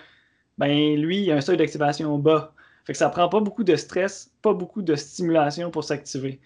ben 0.57 0.95
lui, 0.95 1.23
il 1.23 1.31
a 1.31 1.35
un 1.35 1.41
seuil 1.41 1.57
d'activation 1.57 2.17
bas. 2.17 2.53
Fait 2.85 2.93
que 2.93 2.99
ça 2.99 3.09
prend 3.09 3.27
pas 3.29 3.39
beaucoup 3.39 3.63
de 3.63 3.75
stress, 3.75 4.31
pas 4.41 4.53
beaucoup 4.53 4.81
de 4.81 4.95
stimulation 4.95 5.71
pour 5.71 5.83
s'activer. 5.83 6.39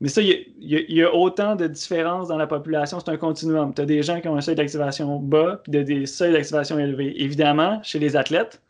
Mais 0.00 0.08
ça, 0.08 0.20
il 0.20 0.46
y, 0.58 1.02
a, 1.02 1.14
autant 1.14 1.54
de 1.54 1.68
différences 1.68 2.26
dans 2.26 2.36
la 2.36 2.48
population, 2.48 2.98
c'est 2.98 3.10
un 3.10 3.16
continuum. 3.16 3.72
Tu 3.72 3.82
as 3.82 3.86
des 3.86 4.02
gens 4.02 4.20
qui 4.20 4.26
ont 4.26 4.36
un 4.36 4.40
seuil 4.40 4.56
d'activation 4.56 5.20
bas, 5.20 5.60
puis 5.62 5.84
des 5.84 6.06
seuils 6.06 6.32
d'activation 6.32 6.76
élevés. 6.78 7.22
Évidemment, 7.22 7.80
chez 7.84 8.00
les 8.00 8.16
athlètes, 8.16 8.60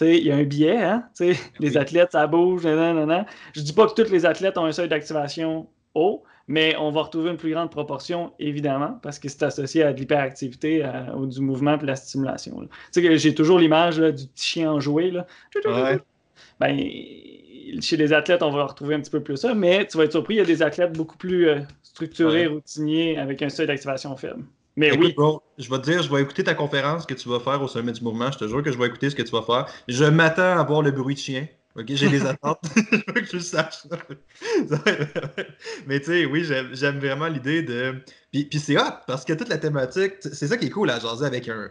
il 0.00 0.26
y 0.26 0.30
a 0.30 0.36
un 0.36 0.42
biais, 0.42 0.82
hein? 0.82 1.08
les 1.58 1.76
athlètes, 1.76 2.12
ça 2.12 2.26
bouge, 2.26 2.64
nan, 2.64 3.06
nan, 3.06 3.24
Je 3.54 3.62
dis 3.62 3.72
pas 3.72 3.86
que 3.86 4.02
tous 4.02 4.10
les 4.10 4.26
athlètes 4.26 4.58
ont 4.58 4.66
un 4.66 4.72
seuil 4.72 4.88
d'activation 4.88 5.68
haut, 5.94 6.22
mais 6.52 6.76
on 6.78 6.90
va 6.90 7.00
retrouver 7.00 7.30
une 7.30 7.38
plus 7.38 7.50
grande 7.50 7.70
proportion, 7.70 8.34
évidemment, 8.38 8.98
parce 9.02 9.18
que 9.18 9.30
c'est 9.30 9.42
associé 9.42 9.84
à 9.84 9.94
de 9.94 9.98
l'hyperactivité 9.98 10.86
ou 11.16 11.24
du 11.24 11.40
mouvement 11.40 11.76
et 11.76 11.78
de 11.78 11.86
la 11.86 11.96
stimulation. 11.96 12.60
Tu 12.60 12.68
sais 12.90 13.02
que 13.02 13.16
j'ai 13.16 13.34
toujours 13.34 13.58
l'image 13.58 13.96
du 13.96 14.26
petit 14.26 14.48
chien 14.50 14.70
enjoué. 14.70 15.10
Là. 15.10 15.26
Ben, 16.60 16.76
chez 17.80 17.96
les 17.96 18.12
athlètes, 18.12 18.42
on 18.42 18.50
va 18.50 18.66
retrouver 18.66 18.96
un 18.96 19.00
petit 19.00 19.10
peu 19.10 19.20
plus 19.20 19.38
ça, 19.38 19.54
mais 19.54 19.86
tu 19.86 19.96
vas 19.96 20.04
être 20.04 20.12
surpris, 20.12 20.34
il 20.34 20.38
y 20.38 20.40
a 20.40 20.44
des 20.44 20.60
athlètes 20.60 20.92
beaucoup 20.92 21.16
plus 21.16 21.48
euh, 21.48 21.60
structurés, 21.82 22.48
routiniers, 22.48 23.16
avec 23.16 23.40
un 23.40 23.48
seuil 23.48 23.66
d'activation 23.66 24.14
faible. 24.18 24.44
Mais 24.76 24.94
oui. 24.94 25.14
je 25.56 25.70
vais 25.70 25.78
te 25.78 25.90
dire, 25.90 26.02
je 26.02 26.14
vais 26.14 26.20
écouter 26.20 26.44
ta 26.44 26.52
conférence 26.52 27.06
que 27.06 27.14
tu 27.14 27.30
vas 27.30 27.40
faire 27.40 27.62
au 27.62 27.68
sommet 27.68 27.92
du 27.92 28.04
mouvement. 28.04 28.30
Je 28.30 28.36
te 28.36 28.46
jure 28.46 28.62
que 28.62 28.70
je 28.70 28.76
vais 28.76 28.88
écouter 28.88 29.08
ce 29.08 29.16
que 29.16 29.22
tu 29.22 29.32
vas 29.32 29.42
faire. 29.42 29.66
Je 29.88 30.04
m'attends 30.04 30.58
à 30.58 30.62
voir 30.64 30.82
le 30.82 30.90
bruit 30.90 31.14
de 31.14 31.20
chien. 31.20 31.46
OK, 31.74 31.86
j'ai 31.88 32.08
des 32.08 32.26
attentes. 32.26 32.60
je 32.76 32.96
veux 32.96 33.20
que 33.20 33.28
tu 33.28 33.36
le 33.36 33.42
saches. 33.42 33.86
Mais 35.86 36.00
tu 36.00 36.06
sais, 36.06 36.26
oui, 36.26 36.44
j'aime 36.44 36.98
vraiment 36.98 37.28
l'idée 37.28 37.62
de. 37.62 37.94
Puis, 38.30 38.44
puis 38.44 38.58
c'est 38.58 38.76
hot 38.76 38.92
parce 39.06 39.24
que 39.24 39.32
toute 39.32 39.48
la 39.48 39.58
thématique, 39.58 40.14
c'est 40.20 40.46
ça 40.46 40.56
qui 40.58 40.66
est 40.66 40.70
cool 40.70 40.90
à 40.90 40.98
jaser 40.98 41.24
avec 41.24 41.48
un. 41.48 41.70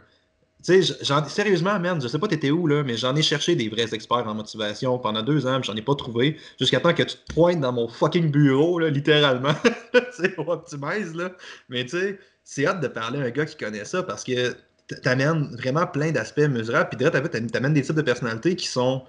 Tu 0.63 0.83
sais, 0.83 0.93
sérieusement, 1.27 1.79
man, 1.79 1.99
je 1.99 2.07
sais 2.07 2.19
pas 2.19 2.27
t'étais 2.27 2.51
où, 2.51 2.67
là, 2.67 2.83
mais 2.83 2.95
j'en 2.95 3.15
ai 3.15 3.23
cherché 3.23 3.55
des 3.55 3.67
vrais 3.67 3.95
experts 3.95 4.27
en 4.27 4.35
motivation 4.35 4.99
pendant 4.99 5.23
deux 5.23 5.47
ans, 5.47 5.61
j'en 5.63 5.75
ai 5.75 5.81
pas 5.81 5.95
trouvé, 5.95 6.37
jusqu'à 6.59 6.79
temps 6.79 6.93
que 6.93 7.01
tu 7.01 7.17
te 7.17 7.33
pointes 7.33 7.59
dans 7.59 7.71
mon 7.71 7.87
fucking 7.87 8.29
bureau, 8.29 8.77
là, 8.77 8.89
littéralement. 8.89 9.55
tu 9.93 9.99
sais, 10.11 10.35
on 10.37 10.47
optimise, 10.47 11.15
là. 11.15 11.31
Mais 11.69 11.83
tu 11.85 11.99
sais, 11.99 12.19
c'est 12.43 12.67
hâte 12.67 12.79
de 12.79 12.87
parler 12.87 13.19
à 13.19 13.23
un 13.23 13.29
gars 13.31 13.45
qui 13.45 13.57
connaît 13.57 13.85
ça 13.85 14.03
parce 14.03 14.23
que 14.23 14.55
t'amènes 15.01 15.55
vraiment 15.55 15.87
plein 15.87 16.11
d'aspects 16.11 16.39
mesurables, 16.39 16.89
puis 16.89 16.97
direct, 16.97 17.51
t'amènes 17.51 17.73
des 17.73 17.81
types 17.81 17.95
de 17.95 18.01
personnalités 18.03 18.55
qui 18.55 18.67
sont 18.67 19.03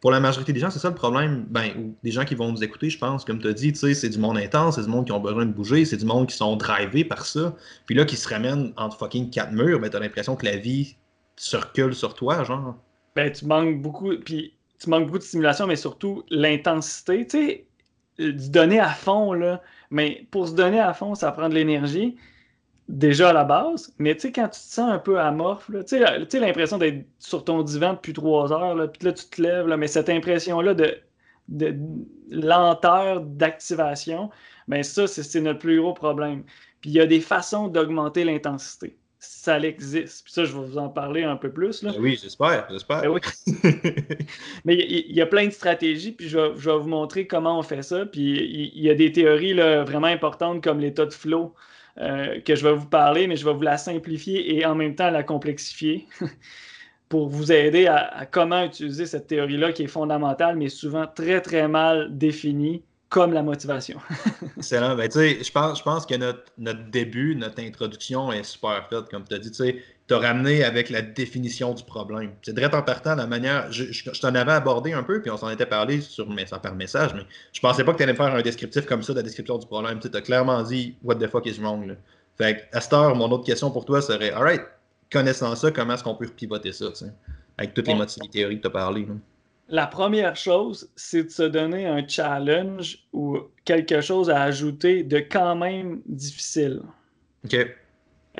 pour 0.00 0.10
la 0.10 0.20
majorité 0.20 0.52
des 0.52 0.60
gens, 0.60 0.70
c'est 0.70 0.78
ça 0.78 0.88
le 0.88 0.94
problème. 0.94 1.46
Ben, 1.50 1.94
des 2.02 2.10
gens 2.10 2.24
qui 2.24 2.34
vont 2.34 2.50
nous 2.50 2.64
écouter, 2.64 2.88
je 2.88 2.98
pense, 2.98 3.24
comme 3.24 3.38
tu 3.38 3.48
as 3.48 3.52
dit, 3.52 3.74
c'est 3.74 4.08
du 4.08 4.18
monde 4.18 4.38
intense, 4.38 4.76
c'est 4.76 4.82
du 4.82 4.88
monde 4.88 5.04
qui 5.04 5.12
ont 5.12 5.20
besoin 5.20 5.44
de 5.44 5.52
bouger, 5.52 5.84
c'est 5.84 5.98
du 5.98 6.06
monde 6.06 6.26
qui 6.28 6.36
sont 6.36 6.56
drivés 6.56 7.04
par 7.04 7.26
ça. 7.26 7.54
Puis 7.84 7.94
là, 7.94 8.06
qui 8.06 8.16
se 8.16 8.28
ramènent 8.28 8.72
entre 8.76 8.96
fucking 8.96 9.30
quatre 9.30 9.52
murs, 9.52 9.78
ben, 9.78 9.90
t'as 9.90 10.00
l'impression 10.00 10.36
que 10.36 10.46
la 10.46 10.56
vie 10.56 10.96
circule 11.36 11.94
sur 11.94 12.14
toi, 12.14 12.44
genre. 12.44 12.76
Ben, 13.14 13.30
tu 13.30 13.44
manques 13.44 13.82
beaucoup, 13.82 14.16
puis 14.24 14.54
tu 14.78 14.88
manques 14.88 15.06
beaucoup 15.06 15.18
de 15.18 15.24
stimulation, 15.24 15.66
mais 15.66 15.76
surtout 15.76 16.24
l'intensité. 16.30 17.26
Tu 17.26 17.38
sais, 17.38 17.66
du 18.18 18.50
donner 18.50 18.80
à 18.80 18.90
fond, 18.90 19.34
là. 19.34 19.62
Mais 19.90 20.26
pour 20.30 20.48
se 20.48 20.54
donner 20.54 20.80
à 20.80 20.94
fond, 20.94 21.14
ça 21.14 21.30
prend 21.32 21.50
de 21.50 21.54
l'énergie 21.54 22.16
déjà 22.90 23.30
à 23.30 23.32
la 23.32 23.44
base, 23.44 23.92
mais 23.98 24.14
tu 24.14 24.22
sais, 24.22 24.32
quand 24.32 24.48
tu 24.48 24.60
te 24.60 24.74
sens 24.74 24.90
un 24.90 24.98
peu 24.98 25.20
amorphe, 25.20 25.70
tu 25.88 25.98
sais, 25.98 26.40
l'impression 26.40 26.76
d'être 26.76 27.06
sur 27.18 27.44
ton 27.44 27.62
divan 27.62 27.94
depuis 27.94 28.12
trois 28.12 28.52
heures, 28.52 28.74
là, 28.74 28.88
puis 28.88 29.06
là, 29.06 29.12
tu 29.12 29.24
te 29.26 29.40
lèves, 29.40 29.66
là, 29.66 29.76
mais 29.76 29.86
cette 29.86 30.08
impression-là 30.08 30.74
de, 30.74 30.96
de, 31.48 31.76
lenteur 32.30 33.20
d'activation, 33.20 34.30
ben 34.68 34.82
ça, 34.82 35.06
c'est 35.06 35.40
notre 35.40 35.60
plus 35.60 35.80
gros 35.80 35.94
problème. 35.94 36.42
Puis 36.80 36.90
il 36.90 36.92
y 36.94 37.00
a 37.00 37.06
des 37.06 37.20
façons 37.20 37.68
d'augmenter 37.68 38.24
l'intensité. 38.24 38.96
Ça 39.18 39.60
existe. 39.60 40.24
Puis 40.24 40.32
ça, 40.32 40.44
je 40.44 40.52
vais 40.56 40.64
vous 40.64 40.78
en 40.78 40.88
parler 40.88 41.24
un 41.24 41.36
peu 41.36 41.50
plus. 41.52 41.82
Là. 41.82 41.92
Ben 41.92 42.00
oui, 42.00 42.18
j'espère, 42.20 42.66
j'espère. 42.70 43.02
Ben 43.02 43.20
mais 44.64 44.76
il 44.76 45.14
y, 45.14 45.20
a 45.20 45.26
plein 45.26 45.46
de 45.46 45.50
stratégies, 45.50 46.12
puis 46.12 46.28
je 46.28 46.38
vais, 46.38 46.52
je 46.56 46.70
vais, 46.70 46.78
vous 46.78 46.88
montrer 46.88 47.26
comment 47.26 47.58
on 47.58 47.62
fait 47.62 47.82
ça. 47.82 48.06
Puis 48.06 48.70
il 48.72 48.82
y, 48.82 48.88
a 48.88 48.94
des 48.94 49.12
théories 49.12 49.52
là, 49.52 49.84
vraiment 49.84 50.06
importantes 50.06 50.64
comme 50.64 50.80
l'état 50.80 51.04
de 51.04 51.12
flow. 51.12 51.54
Euh, 51.98 52.40
que 52.40 52.54
je 52.54 52.66
vais 52.66 52.72
vous 52.72 52.86
parler, 52.86 53.26
mais 53.26 53.36
je 53.36 53.44
vais 53.44 53.52
vous 53.52 53.62
la 53.62 53.76
simplifier 53.76 54.56
et 54.56 54.64
en 54.64 54.74
même 54.74 54.94
temps 54.94 55.10
la 55.10 55.22
complexifier 55.22 56.06
pour 57.08 57.28
vous 57.28 57.50
aider 57.50 57.88
à, 57.88 58.26
comment 58.30 58.64
utiliser 58.64 59.06
cette 59.06 59.26
théorie-là 59.26 59.72
qui 59.72 59.82
est 59.82 59.88
fondamentale, 59.88 60.56
mais 60.56 60.68
souvent 60.68 61.06
très, 61.06 61.40
très 61.40 61.66
mal 61.66 62.16
définie 62.16 62.82
comme 63.08 63.32
la 63.32 63.42
motivation. 63.42 63.98
Excellent. 64.56 64.94
Ben, 64.94 65.10
je, 65.12 65.50
pense, 65.50 65.78
je 65.78 65.82
pense 65.82 66.06
que 66.06 66.14
notre, 66.14 66.44
notre 66.58 66.88
début, 66.90 67.34
notre 67.34 67.60
introduction 67.60 68.30
est 68.30 68.44
super 68.44 68.86
faite, 68.88 69.08
comme 69.10 69.24
tu 69.24 69.34
as 69.34 69.40
dit. 69.40 69.50
Tu 70.10 70.14
as 70.14 70.18
ramené 70.18 70.64
avec 70.64 70.90
la 70.90 71.02
définition 71.02 71.72
du 71.72 71.84
problème. 71.84 72.32
C'est 72.42 72.52
direct 72.52 72.74
en 72.74 72.82
partant 72.82 73.14
la 73.14 73.28
manière. 73.28 73.70
Je, 73.70 73.92
je, 73.92 74.20
t'en 74.20 74.34
avais 74.34 74.50
abordé 74.50 74.92
un 74.92 75.04
peu, 75.04 75.22
puis 75.22 75.30
on 75.30 75.36
s'en 75.36 75.48
était 75.50 75.66
parlé 75.66 76.00
sur, 76.00 76.26
par 76.60 76.74
message, 76.74 77.14
mais 77.14 77.22
je 77.52 77.60
pensais 77.60 77.84
pas 77.84 77.92
que 77.92 77.98
tu 77.98 78.02
allais 78.02 78.16
faire 78.16 78.34
un 78.34 78.42
descriptif 78.42 78.86
comme 78.86 79.04
ça 79.04 79.12
de 79.12 79.18
la 79.18 79.22
description 79.22 79.56
du 79.56 79.68
problème. 79.68 80.00
Tu 80.00 80.08
as 80.12 80.20
clairement 80.20 80.64
dit 80.64 80.96
What 81.04 81.14
the 81.14 81.28
fuck 81.28 81.46
is 81.46 81.60
wrong? 81.60 81.86
Là. 81.86 81.94
Fait 82.36 82.68
à 82.72 82.80
cette 82.80 82.92
heure, 82.92 83.14
mon 83.14 83.30
autre 83.30 83.44
question 83.44 83.70
pour 83.70 83.84
toi 83.84 84.02
serait 84.02 84.32
Alright, 84.32 84.62
connaissant 85.12 85.54
ça, 85.54 85.70
comment 85.70 85.94
est-ce 85.94 86.02
qu'on 86.02 86.16
peut 86.16 86.26
pivoter 86.26 86.72
ça, 86.72 86.86
avec 87.56 87.74
toutes 87.74 87.86
les 87.86 87.94
motifs 87.94 88.28
théories 88.32 88.56
que 88.56 88.62
tu 88.62 88.66
as 88.66 88.70
parlé? 88.70 89.06
La 89.68 89.86
première 89.86 90.34
chose, 90.34 90.90
c'est 90.96 91.22
de 91.22 91.30
se 91.30 91.44
donner 91.44 91.86
un 91.86 92.04
challenge 92.08 92.98
ou 93.12 93.38
quelque 93.64 94.00
chose 94.00 94.28
à 94.28 94.42
ajouter 94.42 95.04
de 95.04 95.20
quand 95.20 95.54
même 95.54 96.02
difficile. 96.04 96.80
OK. 97.44 97.56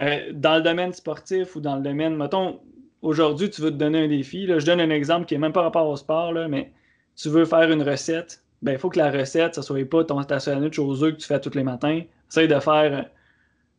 Euh, 0.01 0.33
dans 0.33 0.57
le 0.57 0.63
domaine 0.63 0.93
sportif 0.93 1.57
ou 1.57 1.61
dans 1.61 1.77
le 1.77 1.83
domaine, 1.83 2.17
mettons, 2.17 2.61
aujourd'hui, 3.03 3.51
tu 3.51 3.63
veux 3.63 3.71
te 3.71 3.77
donner 3.77 4.05
un 4.05 4.09
défi. 4.09 4.47
je 4.47 4.65
donne 4.65 4.81
un 4.81 4.91
exemple 4.91 5.27
qui 5.27 5.35
n'est 5.35 5.41
même 5.41 5.53
pas 5.53 5.63
rapport 5.63 5.89
au 5.89 5.97
sport, 5.97 6.33
là, 6.33 6.49
mais 6.49 6.73
tu 7.17 7.29
veux 7.29 7.45
faire 7.45 7.71
une 7.71 7.83
recette. 7.83 8.43
Ben, 8.63 8.73
il 8.73 8.79
faut 8.79 8.91
que 8.91 8.99
la 8.99 9.11
recette, 9.11 9.55
ça 9.55 9.61
ne 9.63 9.65
soit 9.65 9.89
pas 9.89 10.05
ton, 10.05 10.23
ta 10.23 10.37
aux 10.37 11.05
œufs 11.05 11.15
que 11.15 11.21
tu 11.21 11.27
fais 11.27 11.41
tous 11.41 11.55
les 11.55 11.65
matins. 11.65 12.03
Essaye 12.29 12.49
de 12.49 12.61
faire 12.61 13.07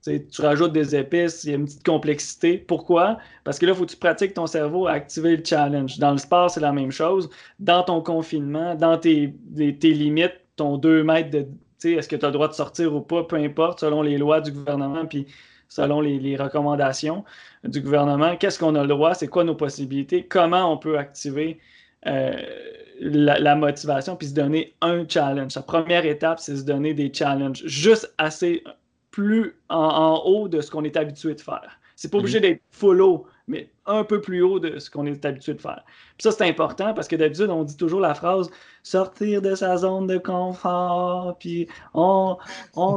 tu 0.04 0.42
rajoutes 0.42 0.74
des 0.74 0.96
épices, 0.96 1.44
il 1.44 1.50
y 1.52 1.54
a 1.54 1.58
une 1.58 1.66
petite 1.66 1.86
complexité. 1.86 2.58
Pourquoi? 2.58 3.18
Parce 3.44 3.60
que 3.60 3.66
là, 3.66 3.74
il 3.74 3.78
faut 3.78 3.86
que 3.86 3.92
tu 3.92 3.98
pratiques 3.98 4.34
ton 4.34 4.48
cerveau 4.48 4.88
à 4.88 4.94
activer 4.94 5.38
le 5.38 5.44
challenge. 5.46 6.00
Dans 6.00 6.12
le 6.12 6.18
sport, 6.18 6.50
c'est 6.50 6.60
la 6.60 6.72
même 6.72 6.92
chose. 6.92 7.30
Dans 7.60 7.84
ton 7.84 8.02
confinement, 8.02 8.76
dans 8.76 8.98
tes, 8.98 9.36
tes 9.56 9.94
limites, 9.94 10.40
ton 10.56 10.78
2 10.78 11.04
mètres 11.04 11.30
de. 11.30 11.48
Est-ce 11.84 12.08
que 12.08 12.16
tu 12.16 12.26
as 12.26 12.30
le 12.30 12.34
droit 12.34 12.48
de 12.48 12.54
sortir 12.54 12.94
ou 12.96 13.02
pas? 13.02 13.24
Peu 13.24 13.38
importe, 13.38 13.80
selon 13.80 14.02
les 14.02 14.18
lois 14.18 14.40
du 14.40 14.52
gouvernement, 14.52 15.06
puis 15.06 15.26
selon 15.72 16.02
les, 16.02 16.36
recommandations 16.36 17.24
du 17.64 17.80
gouvernement. 17.80 18.36
Qu'est-ce 18.36 18.60
qu'on 18.60 18.76
a 18.76 18.82
le 18.82 18.90
droit? 18.90 19.14
C'est 19.14 19.30
quoi 19.30 19.46
nos 19.46 19.56
possibilités? 19.56 20.28
Comment 20.28 20.72
on 20.72 20.78
peut 20.78 20.98
activer 20.98 21.60
euh, 22.08 22.34
la, 23.00 23.40
la, 23.40 23.56
motivation 23.56 24.18
puis 24.18 24.28
se 24.28 24.34
donner 24.34 24.76
un 24.82 25.08
challenge? 25.08 25.56
La 25.56 25.62
première 25.62 26.06
étape, 26.06 26.42
c'est 26.42 26.58
se 26.58 26.64
donner 26.64 26.94
des 26.94 27.10
challenges 27.14 27.64
juste 27.66 28.14
assez 28.18 28.64
plus 29.12 29.56
en, 29.70 30.22
haut 30.26 30.50
de 30.50 30.60
ce 30.60 30.70
qu'on 30.70 30.84
est 30.84 30.98
habitué 30.98 31.36
de 31.36 31.42
faire. 31.42 31.80
C'est 31.96 32.12
pas 32.12 32.18
obligé 32.18 32.40
mhm. 32.40 32.44
d'être 32.44 32.62
full 32.72 33.02
haut, 33.02 33.28
mais 33.48 33.70
un 33.86 34.04
peu 34.04 34.20
plus 34.20 34.42
haut 34.42 34.60
de 34.60 34.80
ce 34.80 34.90
qu'on 34.90 35.06
est 35.06 35.24
habitué 35.24 35.54
de 35.54 35.62
faire. 35.62 35.84
Puis 36.18 36.24
ça, 36.24 36.32
c'est 36.32 36.48
important 36.48 36.94
parce 36.94 37.08
que 37.08 37.16
d'habitude, 37.16 37.50
on 37.50 37.64
dit 37.64 37.78
toujours 37.78 38.02
la 38.02 38.16
phrase 38.16 38.50
sortir 38.84 39.42
de 39.42 39.54
sa 39.54 39.78
zone 39.78 40.08
de 40.08 40.18
confort, 40.18 41.38
puis 41.38 41.68
on, 41.94 42.38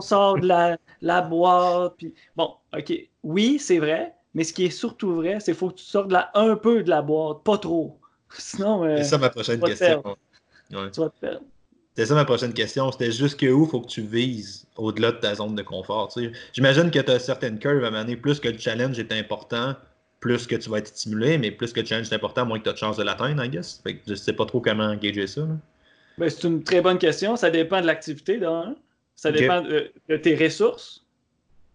sort 0.01 0.39
de 0.39 0.47
la, 0.47 0.79
la 1.03 1.21
boîte. 1.21 1.95
Puis 1.99 2.15
bon, 2.37 2.55
OK, 2.77 2.93
oui, 3.23 3.59
c'est 3.59 3.79
vrai, 3.79 4.15
mais 4.35 4.45
ce 4.45 4.53
qui 4.53 4.65
est 4.65 4.71
surtout 4.71 5.15
vrai, 5.15 5.39
c'est 5.41 5.53
qu'il 5.53 5.55
faut 5.55 5.71
que 5.71 5.77
tu 5.77 5.85
sortes 5.85 6.13
un 6.35 6.57
peu 6.57 6.83
de 6.83 6.91
la 6.91 7.03
boîte, 7.03 7.43
pas 7.45 7.59
trop. 7.59 7.99
Sinon. 8.39 8.85
Euh, 8.85 8.97
c'est 8.99 9.05
ça 9.05 9.19
ma 9.19 9.31
prochaine 9.31 9.61
question. 9.61 10.03
Tu 10.71 10.77
vas 10.77 11.09
te 11.09 11.21
perdre. 11.21 11.43
C'était 11.95 12.07
ça 12.09 12.15
ma 12.15 12.25
prochaine 12.25 12.53
question. 12.53 12.91
C'était 12.91 13.13
jusque 13.13 13.43
où 13.49 13.65
il 13.65 13.71
faut 13.71 13.81
que 13.81 13.87
tu 13.87 14.03
vises 14.03 14.67
au-delà 14.77 15.13
de 15.13 15.19
ta 15.19 15.37
zone 15.37 15.55
de 15.55 15.63
confort. 15.63 16.13
J'imagine 16.53 16.91
que 16.91 16.99
tu 16.99 17.11
as 17.11 17.21
certaines 17.21 17.61
curves 17.61 17.85
à 17.85 17.91
mener. 17.93 18.17
Plus 18.17 18.41
que 18.41 18.49
le 18.49 18.59
challenge 18.59 18.99
est 18.99 19.13
important, 19.13 19.77
plus 20.19 20.49
que 20.49 20.57
tu 20.57 20.69
vas 20.71 20.79
être 20.79 20.89
stimulé, 20.89 21.39
mais 21.39 21.53
plus 21.53 21.73
que 21.73 21.79
le 21.79 21.87
challenge 21.87 22.11
est 22.11 22.15
important, 22.17 22.47
moins 22.47 22.59
que 22.59 22.65
tu 22.65 22.71
as 22.71 22.73
de 22.73 22.79
chance 22.79 22.97
de 22.97 23.05
l'atteindre, 23.05 23.45
I 23.45 23.49
guess. 23.49 23.81
Fait 23.85 23.95
que 23.95 24.01
je 24.09 24.15
sais 24.17 24.33
pas 24.33 24.45
trop 24.45 24.61
comment 24.61 24.87
engager 24.87 25.29
ça. 25.29 25.43
Ben, 26.19 26.29
c'est 26.29 26.45
une 26.49 26.65
très 26.65 26.81
bonne 26.81 26.99
question. 26.99 27.37
Ça 27.37 27.51
dépend 27.51 27.81
de 27.81 27.87
l'activité, 27.87 28.41
Ça 29.15 29.31
dépend 29.31 29.63
de, 29.63 30.17
tes 30.17 30.35
ressources. 30.35 31.04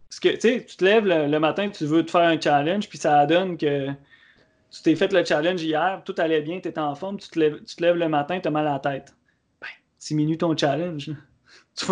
Parce 0.09 0.19
que 0.19 0.29
tu 0.29 0.75
te 0.75 0.83
lèves 0.83 1.05
le, 1.05 1.39
matin, 1.39 1.69
tu 1.69 1.85
veux 1.85 2.03
te 2.03 2.11
faire 2.11 2.21
un 2.21 2.39
challenge, 2.39 2.89
puis 2.89 2.97
ça 2.97 3.25
donne 3.25 3.57
que 3.57 3.87
tu 4.71 4.81
t'es 4.83 4.95
fait 4.95 5.11
le 5.13 5.23
challenge 5.23 5.61
hier, 5.61 6.01
tout 6.03 6.15
allait 6.17 6.41
bien, 6.41 6.59
tu 6.59 6.67
étais 6.67 6.79
en 6.79 6.95
forme, 6.95 7.17
tu 7.17 7.29
te, 7.29 7.39
lèves, 7.39 7.63
tu 7.63 7.75
te 7.75 7.83
lèves 7.83 7.95
le 7.95 8.09
matin, 8.09 8.39
tu 8.39 8.47
as 8.47 8.51
mal 8.51 8.67
à 8.67 8.73
la 8.73 8.79
tête 8.79 9.13
diminue 9.99 10.37
ton 10.37 10.55
challenge. 10.55 11.11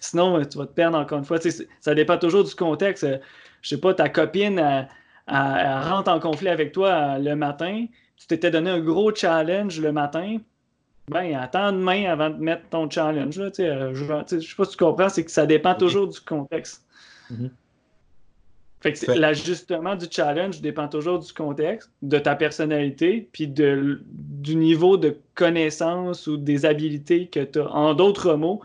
sinon, 0.00 0.44
tu 0.44 0.58
vas 0.58 0.66
te 0.66 0.72
perdre 0.72 0.98
encore 0.98 1.18
une 1.18 1.24
fois. 1.24 1.38
ça 1.80 1.94
dépend 1.94 2.18
toujours 2.18 2.44
du 2.44 2.54
contexte. 2.54 3.06
Je 3.62 3.68
sais 3.68 3.80
pas, 3.80 3.94
ta 3.94 4.08
copine 4.08 4.86
rentre 5.26 6.10
en 6.10 6.20
conflit 6.20 6.48
avec 6.48 6.72
toi 6.72 6.88
euh, 6.88 7.18
le 7.18 7.36
matin. 7.36 7.86
Tu 8.16 8.26
t'étais 8.26 8.50
donné 8.50 8.70
un 8.70 8.80
gros 8.80 9.14
challenge 9.14 9.80
le 9.80 9.92
matin. 9.92 10.38
Ben, 11.08 11.34
attends 11.36 11.72
demain 11.72 12.10
avant 12.10 12.30
de 12.30 12.36
mettre 12.36 12.68
ton 12.68 12.88
challenge. 12.88 13.38
Là, 13.38 13.50
euh, 13.60 13.94
je, 13.94 14.04
ne 14.04 14.40
sais 14.40 14.54
pas 14.56 14.64
si 14.64 14.70
tu 14.72 14.76
comprends, 14.76 15.08
c'est 15.08 15.24
que 15.24 15.30
ça 15.30 15.46
dépend 15.46 15.74
toujours 15.74 16.08
du 16.08 16.20
contexte. 16.20 16.84
Mm-hmm. 17.30 17.50
Fait 18.80 18.92
que 18.92 19.10
l'ajustement 19.10 19.96
du 19.96 20.06
challenge 20.08 20.60
dépend 20.60 20.86
toujours 20.86 21.18
du 21.18 21.32
contexte, 21.32 21.90
de 22.02 22.18
ta 22.18 22.36
personnalité, 22.36 23.28
puis 23.32 23.48
de, 23.48 24.02
du 24.06 24.54
niveau 24.54 24.96
de 24.96 25.18
connaissance 25.34 26.28
ou 26.28 26.36
des 26.36 26.64
habiletés 26.64 27.26
que 27.26 27.40
tu 27.40 27.58
as. 27.58 27.68
En 27.70 27.94
d'autres 27.94 28.34
mots, 28.34 28.62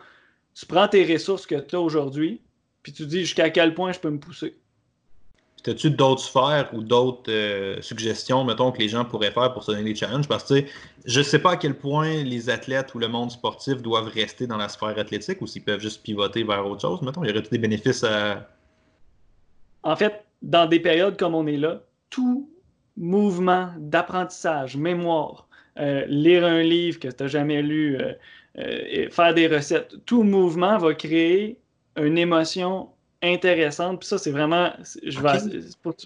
tu 0.54 0.68
prends 0.68 0.88
tes 0.88 1.12
ressources 1.12 1.48
que 1.48 1.56
tu 1.56 1.76
as 1.76 1.80
aujourd'hui, 1.80 2.42
puis 2.84 2.94
tu 2.94 3.08
dis 3.08 3.22
jusqu'à 3.22 3.50
quel 3.50 3.74
point 3.74 3.92
je 3.92 4.00
peux 4.00 4.12
me 4.12 4.20
pousser. 4.20 4.56
As-tu 5.66 5.92
d'autres 5.92 6.22
sphères 6.22 6.70
ou 6.74 6.82
d'autres 6.82 7.32
euh, 7.32 7.82
suggestions, 7.82 8.44
mettons, 8.44 8.72
que 8.72 8.80
les 8.80 8.90
gens 8.90 9.06
pourraient 9.06 9.32
faire 9.32 9.54
pour 9.54 9.64
se 9.64 9.72
donner 9.72 9.84
des 9.84 9.96
challenges? 9.96 10.28
Parce 10.28 10.44
que 10.44 10.64
je 11.06 11.20
ne 11.20 11.24
sais 11.24 11.40
pas 11.40 11.52
à 11.52 11.58
quel 11.58 11.76
point 11.76 12.24
les 12.24 12.50
athlètes 12.50 12.94
ou 12.96 13.00
le 13.00 13.08
monde 13.08 13.32
sportif 13.32 13.82
doivent 13.82 14.10
rester 14.10 14.46
dans 14.46 14.58
la 14.58 14.68
sphère 14.68 14.98
athlétique 15.00 15.42
ou 15.42 15.48
s'ils 15.48 15.64
peuvent 15.64 15.80
juste 15.80 16.04
pivoter 16.04 16.44
vers 16.44 16.68
autre 16.68 16.82
chose. 16.82 17.02
Mettons, 17.02 17.24
y 17.24 17.30
aurait-il 17.30 17.50
des 17.50 17.58
bénéfices 17.58 18.04
à, 18.04 18.48
en 19.84 19.96
fait, 19.96 20.24
dans 20.42 20.66
des 20.66 20.80
périodes 20.80 21.18
comme 21.18 21.36
on 21.36 21.46
est 21.46 21.58
là, 21.58 21.82
tout 22.10 22.50
mouvement 22.98 23.70
d'apprentissage, 23.78 24.78
mémoire, 24.78 25.48
euh, 25.80 26.06
lire 26.08 26.46
un 26.46 26.62
livre 26.62 27.00
que 27.00 27.10
tu 27.10 27.24
n'as 27.24 27.28
jamais 27.28 27.62
lu, 27.62 27.98
euh, 28.58 29.10
faire 29.10 29.34
des 29.34 29.48
recettes, 29.48 29.96
tout 30.06 30.24
mouvement 30.24 30.78
va 30.78 30.94
créer 30.94 31.60
une 31.98 32.18
émotion 32.18 32.90
intéressante. 33.24 34.00
Puis 34.00 34.08
ça, 34.08 34.18
c'est 34.18 34.32
vraiment. 34.32 34.72
Je 35.04 35.20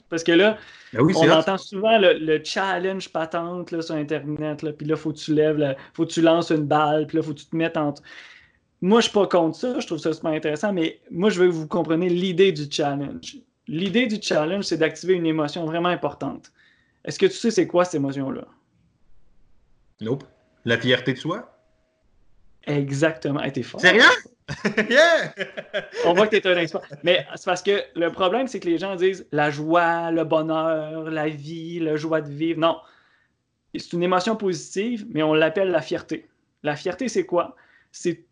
parce 0.10 0.24
que 0.24 0.32
là, 0.32 0.58
ben 0.94 1.02
on 1.16 1.30
entend 1.30 1.58
souvent 1.58 1.98
le, 2.00 2.42
challenge 2.44 3.10
patente 3.10 3.72
là, 3.72 3.82
sur 3.82 3.96
Internet. 3.96 4.62
Là, 4.62 4.72
puis 4.72 4.88
là, 4.88 4.96
il 4.96 5.00
faut 5.00 5.12
que 5.12 5.18
tu 5.18 5.34
lèves, 5.34 5.76
faut 5.94 6.06
que 6.06 6.12
tu 6.12 6.22
lances 6.22 6.52
une 6.52 6.66
balle, 6.66 7.08
puis 7.08 7.18
là, 7.18 7.24
il 7.24 7.28
faut 7.28 7.34
que 7.34 7.40
tu 7.40 7.48
te 7.48 7.56
mettes 7.56 7.78
entre. 7.78 8.02
Moi, 8.82 9.02
je 9.02 9.08
ne 9.08 9.10
suis 9.10 9.20
pas 9.20 9.28
contre 9.28 9.58
ça, 9.58 9.80
je 9.80 9.88
trouve 9.88 9.98
ça 9.98 10.14
super 10.14 10.32
intéressant, 10.32 10.72
mais 10.72 11.00
moi, 11.10 11.32
je 11.32 11.42
veux 11.42 11.48
que 11.48 11.54
vous 11.54 11.68
compreniez 11.68 12.10
l'idée 12.10 12.52
du 12.52 12.68
challenge. 12.70 13.38
L'idée 13.68 14.06
du 14.06 14.22
challenge, 14.22 14.66
c'est 14.66 14.78
d'activer 14.78 15.16
une 15.16 15.26
émotion 15.26 15.66
vraiment 15.66 15.90
importante. 15.90 16.52
Est-ce 17.04 17.18
que 17.18 17.26
tu 17.26 17.34
sais 17.34 17.50
c'est 17.50 17.68
quoi 17.68 17.86
cette 17.86 17.96
émotion-là? 17.96 18.46
Nope. 20.00 20.24
La 20.64 20.78
fierté 20.78 21.14
de 21.14 21.18
soi? 21.18 21.58
Exactement. 22.66 23.42
Hey, 23.42 23.52
t'es 23.52 23.64
fort. 23.64 23.82
Sérieux? 23.82 24.04
yeah! 24.90 25.34
On 26.06 26.14
voit 26.14 26.28
que 26.28 26.38
t'es 26.38 26.48
un 26.48 26.58
expert. 26.58 26.82
Mais 27.04 27.26
c'est 27.36 27.46
parce 27.46 27.62
que 27.62 27.84
le 27.96 28.12
problème, 28.12 28.48
c'est 28.48 28.60
que 28.60 28.68
les 28.68 28.78
gens 28.78 28.96
disent 28.96 29.28
la 29.32 29.52
joie, 29.52 30.12
le 30.12 30.24
bonheur, 30.24 31.10
la 31.10 31.28
vie, 31.28 31.80
la 31.80 31.96
joie 31.96 32.22
de 32.22 32.30
vivre. 32.30 32.60
Non. 32.60 32.78
C'est 33.76 33.94
une 33.94 34.04
émotion 34.04 34.36
positive, 34.36 35.06
mais 35.10 35.22
on 35.22 35.34
l'appelle 35.34 35.70
la 35.70 35.82
fierté. 35.82 36.28
La 36.64 36.76
fierté, 36.76 37.10
c'est 37.10 37.26
quoi? 37.26 37.56
C'est 37.92 38.24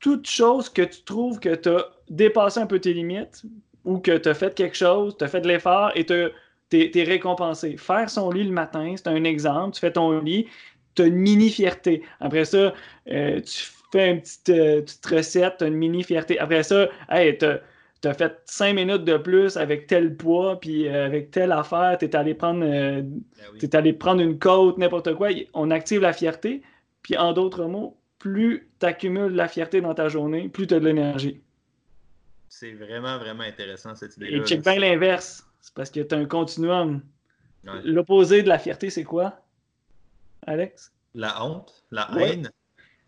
toute 0.00 0.28
chose 0.28 0.68
que 0.68 0.82
tu 0.82 1.02
trouves 1.02 1.38
que 1.38 1.54
tu 1.54 1.68
as 1.68 1.86
dépassé 2.08 2.58
un 2.58 2.66
peu 2.66 2.80
tes 2.80 2.92
limites, 2.92 3.44
ou 3.84 3.98
que 3.98 4.16
tu 4.16 4.28
as 4.28 4.34
fait 4.34 4.54
quelque 4.54 4.76
chose, 4.76 5.16
tu 5.16 5.24
as 5.24 5.28
fait 5.28 5.40
de 5.40 5.48
l'effort 5.48 5.92
et 5.94 6.06
tu 6.06 6.14
es, 6.72 7.04
récompensé. 7.04 7.76
Faire 7.76 8.08
son 8.08 8.30
lit 8.30 8.44
le 8.44 8.52
matin, 8.52 8.94
c'est 8.96 9.08
un 9.08 9.24
exemple. 9.24 9.74
Tu 9.74 9.80
fais 9.80 9.92
ton 9.92 10.20
lit, 10.20 10.46
tu 10.94 11.02
as 11.02 11.06
une 11.06 11.16
mini-fierté. 11.16 12.02
Après 12.20 12.44
ça, 12.44 12.74
euh, 13.10 13.40
tu 13.40 13.64
fais 13.92 14.10
une 14.10 14.20
petite, 14.20 14.48
euh, 14.48 14.82
recette, 15.08 15.58
tu 15.58 15.64
as 15.64 15.66
une 15.66 15.74
mini-fierté. 15.74 16.38
Après 16.38 16.62
ça, 16.62 16.88
hey, 17.10 17.38
tu 17.38 17.46
as, 17.46 18.14
fait 18.14 18.40
cinq 18.46 18.74
minutes 18.74 19.04
de 19.04 19.16
plus 19.16 19.56
avec 19.56 19.86
tel 19.86 20.16
poids, 20.16 20.58
puis 20.58 20.88
euh, 20.88 21.06
avec 21.06 21.30
telle 21.30 21.52
affaire, 21.52 21.96
tu 21.98 22.06
es 22.06 22.16
allé 22.16 22.34
prendre, 22.34 22.60
ben 22.60 23.22
allé 23.72 23.92
prendre 23.92 24.20
une 24.20 24.38
côte, 24.38 24.78
n'importe 24.78 25.14
quoi. 25.14 25.28
On 25.54 25.70
active 25.70 26.00
la 26.00 26.12
fierté. 26.12 26.62
Puis 27.02 27.16
en 27.16 27.32
d'autres 27.32 27.66
mots, 27.66 27.98
plus 28.18 28.68
tu 28.78 28.86
accumules 28.86 29.34
la 29.34 29.48
fierté 29.48 29.80
dans 29.80 29.94
ta 29.94 30.08
journée, 30.08 30.48
plus 30.48 30.66
tu 30.66 30.74
as 30.74 30.80
de 30.80 30.84
l'énergie. 30.84 31.40
C'est 32.48 32.72
vraiment, 32.74 33.18
vraiment 33.18 33.42
intéressant 33.42 33.94
cette 33.94 34.16
idée-là. 34.16 34.36
Et 34.38 34.46
check 34.46 34.62
bien 34.62 34.78
l'inverse. 34.78 35.46
C'est 35.60 35.74
parce 35.74 35.90
que 35.90 36.00
tu 36.00 36.14
as 36.14 36.18
un 36.18 36.26
continuum. 36.26 37.02
L'opposé 37.84 38.42
de 38.42 38.48
la 38.48 38.58
fierté, 38.58 38.90
c'est 38.90 39.04
quoi, 39.04 39.40
Alex? 40.46 40.92
La 41.14 41.44
honte, 41.44 41.84
la 41.90 42.10
haine. 42.18 42.50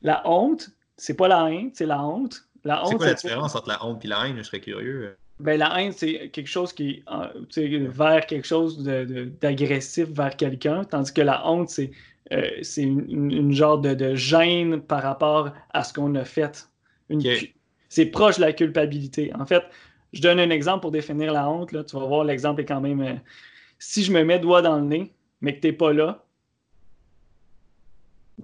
La 0.04 0.22
honte, 0.28 0.70
c'est 0.96 1.14
pas 1.14 1.26
la 1.26 1.50
haine, 1.50 1.70
c'est 1.72 1.86
la 1.86 2.04
honte. 2.04 2.44
La 2.62 2.82
c'est 2.86 2.96
quoi 2.96 3.06
la 3.06 3.14
différence 3.14 3.56
entre 3.56 3.68
la 3.68 3.84
honte 3.84 4.04
et 4.04 4.08
la 4.08 4.28
haine? 4.28 4.36
Je 4.36 4.42
serais 4.42 4.60
curieux. 4.60 5.16
Ben, 5.40 5.58
la 5.58 5.80
haine, 5.80 5.92
c'est 5.92 6.28
quelque 6.30 6.46
chose 6.46 6.72
qui 6.72 7.02
est 7.56 7.78
vers 7.88 8.26
quelque 8.26 8.46
chose 8.46 8.82
d'agressif 8.82 10.08
vers 10.10 10.36
quelqu'un, 10.36 10.84
tandis 10.84 11.12
que 11.12 11.22
la 11.22 11.48
honte, 11.48 11.70
c'est 11.70 11.90
euh, 12.32 12.62
une, 12.76 13.52
genre 13.52 13.78
de, 13.78 14.14
gêne 14.14 14.80
par 14.80 15.02
rapport 15.02 15.52
à 15.72 15.82
ce 15.82 15.92
qu'on 15.92 16.14
a 16.14 16.24
fait. 16.24 16.68
Une, 17.08 17.20
c'est 17.88 18.06
proche 18.06 18.36
de 18.36 18.42
la 18.42 18.52
culpabilité. 18.52 19.32
En 19.34 19.46
fait, 19.46 19.62
je 20.12 20.22
donne 20.22 20.38
un 20.38 20.50
exemple 20.50 20.82
pour 20.82 20.90
définir 20.90 21.32
la 21.32 21.48
honte. 21.48 21.72
Là. 21.72 21.82
Tu 21.84 21.96
vas 21.96 22.06
voir, 22.06 22.24
l'exemple 22.24 22.60
est 22.60 22.64
quand 22.64 22.80
même. 22.80 23.00
Euh, 23.00 23.14
si 23.78 24.04
je 24.04 24.12
me 24.12 24.22
mets 24.24 24.38
doigt 24.38 24.62
dans 24.62 24.76
le 24.76 24.84
nez, 24.84 25.12
mais 25.40 25.56
que 25.56 25.60
tu 25.60 25.66
n'es 25.66 25.72
pas 25.72 25.92
là, 25.92 26.23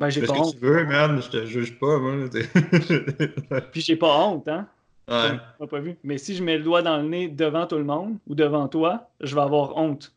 ben 0.00 0.08
j'ai 0.08 0.22
pas 0.22 0.32
honte. 0.32 0.54
Que 0.54 0.58
tu 0.58 0.64
veux, 0.64 0.86
man, 0.86 1.20
je 1.20 1.28
te 1.28 1.44
juge 1.44 1.78
pas, 1.78 1.98
moi. 1.98 2.14
Puis 3.72 3.82
j'ai 3.82 3.96
pas 3.96 4.16
honte, 4.18 4.48
hein? 4.48 4.66
Ouais. 5.06 5.66
pas 5.66 5.80
vu. 5.80 5.96
Mais 6.02 6.16
si 6.16 6.34
je 6.34 6.42
mets 6.42 6.56
le 6.56 6.64
doigt 6.64 6.82
dans 6.82 6.96
le 6.96 7.08
nez 7.08 7.28
devant 7.28 7.66
tout 7.66 7.76
le 7.76 7.84
monde 7.84 8.16
ou 8.26 8.34
devant 8.34 8.66
toi, 8.66 9.10
je 9.20 9.34
vais 9.34 9.40
avoir 9.42 9.76
honte. 9.76 10.14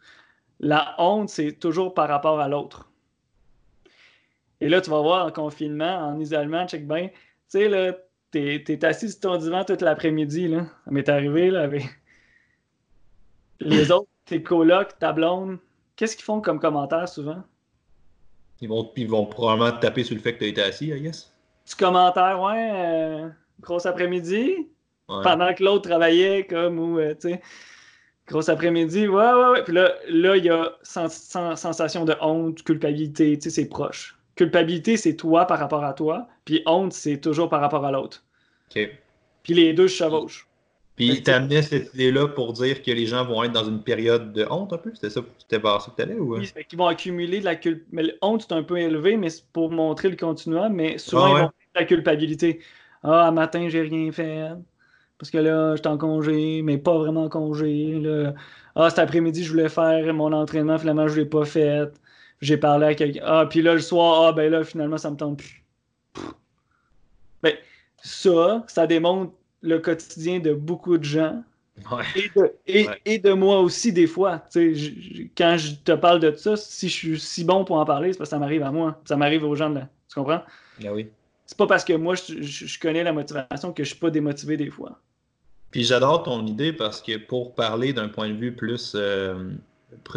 La 0.59 0.95
honte, 0.99 1.29
c'est 1.29 1.51
toujours 1.51 1.93
par 1.93 2.07
rapport 2.07 2.39
à 2.39 2.47
l'autre. 2.47 2.89
Et 4.61 4.69
là, 4.69 4.79
tu 4.79 4.89
vas 4.89 5.01
voir 5.01 5.25
en 5.25 5.31
confinement, 5.31 5.97
en 5.97 6.19
isolement, 6.19 6.65
check 6.65 6.87
bien. 6.87 7.09
Tu 7.09 7.13
sais, 7.49 7.67
là, 7.67 7.93
t'es 8.31 8.63
es 8.65 8.85
assis 8.85 9.11
sur 9.11 9.19
ton 9.19 9.37
divan 9.37 9.65
toute 9.65 9.81
l'après-midi, 9.81 10.47
là. 10.47 10.65
Ça 10.85 10.91
m'est 10.91 11.09
arrivé, 11.09 11.49
là, 11.49 11.63
avec 11.63 11.83
les 13.59 13.91
autres, 13.91 14.07
tes 14.25 14.41
colocs, 14.41 14.97
ta 14.99 15.11
blonde. 15.11 15.57
Qu'est-ce 15.97 16.15
qu'ils 16.15 16.23
font 16.23 16.39
comme 16.39 16.59
commentaire 16.59 17.09
souvent? 17.09 17.43
Ils 18.63 18.69
vont, 18.69 18.89
ils 18.95 19.09
vont 19.09 19.25
probablement 19.25 19.73
te 19.73 19.81
taper 19.81 20.05
sur 20.05 20.15
le 20.15 20.21
fait 20.21 20.33
que 20.35 20.39
tu 20.39 20.45
as 20.45 20.47
été 20.47 20.61
assis, 20.61 20.87
I 20.87 21.01
guess. 21.01 21.29
Petit 21.65 21.75
commentaire, 21.75 22.39
ouais. 22.39 22.71
Euh, 22.73 23.27
grosse 23.59 23.85
après-midi. 23.85 24.69
pendant 25.07 25.53
que 25.53 25.61
l'autre 25.61 25.89
travaillait 25.89 26.45
comme 26.45 26.79
ou, 26.79 26.97
euh, 26.97 27.13
tu 27.13 27.31
sais, 27.31 27.41
gros 28.25 28.49
après-midi, 28.49 29.09
ouais, 29.09 29.33
ouais, 29.33 29.49
ouais. 29.49 29.63
Puis 29.65 29.73
là, 29.73 29.93
là, 30.07 30.37
il 30.37 30.45
y 30.45 30.49
a 30.49 30.77
sensation 30.81 32.05
de 32.05 32.15
honte, 32.21 32.63
culpabilité, 32.63 33.37
tu 33.37 33.43
sais, 33.43 33.49
c'est 33.49 33.67
proche. 33.67 34.17
Culpabilité, 34.35 34.95
c'est 34.95 35.17
toi 35.17 35.45
par 35.45 35.59
rapport 35.59 35.83
à 35.83 35.93
toi, 35.93 36.29
puis 36.45 36.63
honte, 36.65 36.93
c'est 36.93 37.17
toujours 37.17 37.49
par 37.49 37.59
rapport 37.59 37.83
à 37.83 37.91
l'autre. 37.91 38.23
OK. 38.73 38.89
Puis 39.43 39.53
les 39.53 39.73
deux 39.73 39.89
se 39.89 39.97
chevauchent. 39.97 40.47
Puis 40.95 41.23
tu 41.23 41.31
amené 41.31 41.61
cette 41.63 41.93
idée-là 41.95 42.27
pour 42.27 42.53
dire 42.53 42.83
que 42.83 42.91
les 42.91 43.07
gens 43.07 43.25
vont 43.25 43.43
être 43.43 43.51
dans 43.51 43.65
une 43.65 43.81
période 43.81 44.31
de 44.31 44.45
honte 44.49 44.73
un 44.73 44.77
peu? 44.77 44.91
C'était 44.93 45.09
ça 45.09 45.21
c'était 45.39 45.57
vers 45.57 45.81
ça 45.81 45.91
que 45.91 45.95
tu 45.95 46.01
allais? 46.03 46.19
Ou... 46.19 46.37
Oui, 46.37 46.51
c'est 46.53 46.63
qu'ils 46.65 46.77
vont 46.77 46.87
accumuler 46.87 47.39
de 47.39 47.45
la 47.45 47.55
culpabilité. 47.55 47.89
Mais 47.91 48.15
honte, 48.21 48.45
c'est 48.47 48.53
un 48.53 48.61
peu 48.61 48.77
élevé, 48.77 49.17
mais 49.17 49.29
c'est 49.29 49.45
pour 49.53 49.71
montrer 49.71 50.09
le 50.09 50.15
continuum, 50.15 50.71
mais 50.71 50.99
souvent, 50.99 51.25
ah 51.25 51.29
ils 51.29 51.41
vont 51.41 51.47
de 51.47 51.79
la 51.79 51.85
culpabilité. 51.85 52.59
Ah, 53.01 53.31
matin, 53.31 53.67
j'ai 53.69 53.81
rien 53.81 54.11
fait. 54.11 54.49
Parce 55.17 55.31
que 55.31 55.39
là, 55.39 55.75
j'étais 55.75 55.87
en 55.87 55.97
congé, 55.97 56.61
mais 56.61 56.77
pas 56.77 56.97
vraiment 56.97 57.23
en 57.23 57.29
congé. 57.29 57.99
Là. 57.99 58.33
Ah, 58.75 58.89
cet 58.89 58.99
après-midi, 58.99 59.43
je 59.43 59.51
voulais 59.51 59.69
faire 59.69 60.13
mon 60.13 60.31
entraînement, 60.31 60.77
finalement, 60.77 61.07
je 61.07 61.15
ne 61.15 61.19
l'ai 61.19 61.25
pas 61.29 61.45
fait. 61.45 61.89
J'ai 62.41 62.57
parlé 62.57 62.87
à 62.87 62.93
quelqu'un. 62.93 63.21
Ah, 63.25 63.45
puis 63.49 63.61
là, 63.61 63.73
le 63.73 63.79
soir, 63.79 64.27
ah, 64.27 64.31
ben 64.33 64.51
là, 64.51 64.63
finalement, 64.63 64.97
ça 64.97 65.09
me 65.09 65.15
tente 65.15 65.39
plus. 65.39 65.63
Ben, 67.41 67.55
ça, 68.01 68.63
ça 68.67 68.85
démontre 68.85 69.33
le 69.63 69.79
quotidien 69.79 70.39
de 70.39 70.53
beaucoup 70.53 70.97
de 70.97 71.03
gens. 71.03 71.43
Et, 72.67 73.17
de, 73.17 73.33
moi 73.33 73.59
aussi, 73.61 73.91
des 73.91 74.05
fois. 74.05 74.43
quand 74.53 75.57
je 75.57 75.75
te 75.83 75.93
parle 75.93 76.19
de 76.19 76.31
ça, 76.35 76.55
si 76.55 76.87
je 76.87 76.93
suis 76.93 77.19
si 77.19 77.43
bon 77.43 77.65
pour 77.65 77.77
en 77.77 77.85
parler, 77.85 78.13
c'est 78.13 78.19
parce 78.19 78.29
que 78.29 78.35
ça 78.35 78.39
m'arrive 78.39 78.61
à 78.61 78.71
moi. 78.71 79.01
Ça 79.05 79.17
m'arrive 79.17 79.43
aux 79.43 79.55
gens. 79.55 79.69
Là. 79.69 79.89
Tu 80.07 80.15
comprends? 80.15 80.43
Ben 80.79 80.91
oui. 80.91 81.07
C'est 81.45 81.57
pas 81.57 81.67
parce 81.67 81.83
que 81.83 81.93
moi, 81.93 82.15
je, 82.15 82.79
connais 82.79 83.03
la 83.03 83.13
motivation 83.13 83.73
que 83.73 83.83
je 83.83 83.89
suis 83.89 83.99
pas 83.99 84.11
démotivé 84.11 84.55
des 84.55 84.69
fois. 84.69 84.99
Puis 85.71 85.83
j'adore 85.83 86.23
ton 86.23 86.45
idée 86.45 86.73
parce 86.73 87.01
que 87.01 87.17
pour 87.17 87.55
parler 87.55 87.93
d'un 87.93 88.07
point 88.07 88.29
de 88.29 88.35
vue 88.35 88.55
plus 88.55 88.93
euh, 88.95 89.51